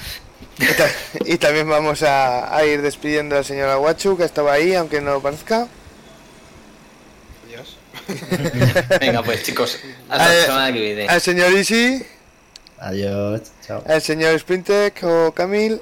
y, 0.60 0.66
ta- 0.74 0.92
y 1.26 1.38
también 1.38 1.68
vamos 1.68 2.04
a, 2.04 2.56
a 2.56 2.64
ir 2.66 2.82
despidiendo 2.82 3.36
al 3.38 3.44
señor 3.46 3.70
Aguachu 3.70 4.18
que 4.18 4.24
estaba 4.24 4.54
ahí 4.54 4.76
aunque 4.76 5.02
no 5.02 5.12
lo 5.14 5.22
parezca. 5.22 5.68
Adiós. 7.48 7.78
Venga, 9.00 9.24
pues 9.24 9.44
chicos, 9.44 9.80
hasta 10.10 10.34
la 10.34 10.46
semana 10.46 10.74
que 10.74 10.80
viene. 10.80 11.08
Al 11.08 11.22
señor 11.22 11.52
Easy, 11.54 12.06
Adiós. 12.78 13.42
Chao. 13.66 13.84
al 13.88 14.02
señor 14.02 14.38
Sprintec 14.40 15.02
o 15.04 15.34
Camil 15.34 15.82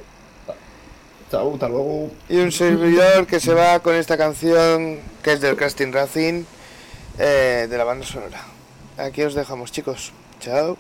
Y 2.29 2.38
un 2.38 2.51
servidor 2.51 3.25
que 3.25 3.39
se 3.39 3.53
va 3.53 3.79
con 3.79 3.95
esta 3.95 4.17
canción 4.17 4.99
que 5.23 5.34
es 5.34 5.41
del 5.41 5.55
Casting 5.55 5.91
Racing 5.91 6.43
eh, 7.17 7.67
de 7.69 7.77
la 7.77 7.84
banda 7.84 8.05
sonora. 8.05 8.41
Aquí 8.97 9.23
os 9.23 9.34
dejamos 9.34 9.71
chicos. 9.71 10.11
Chao. 10.39 10.77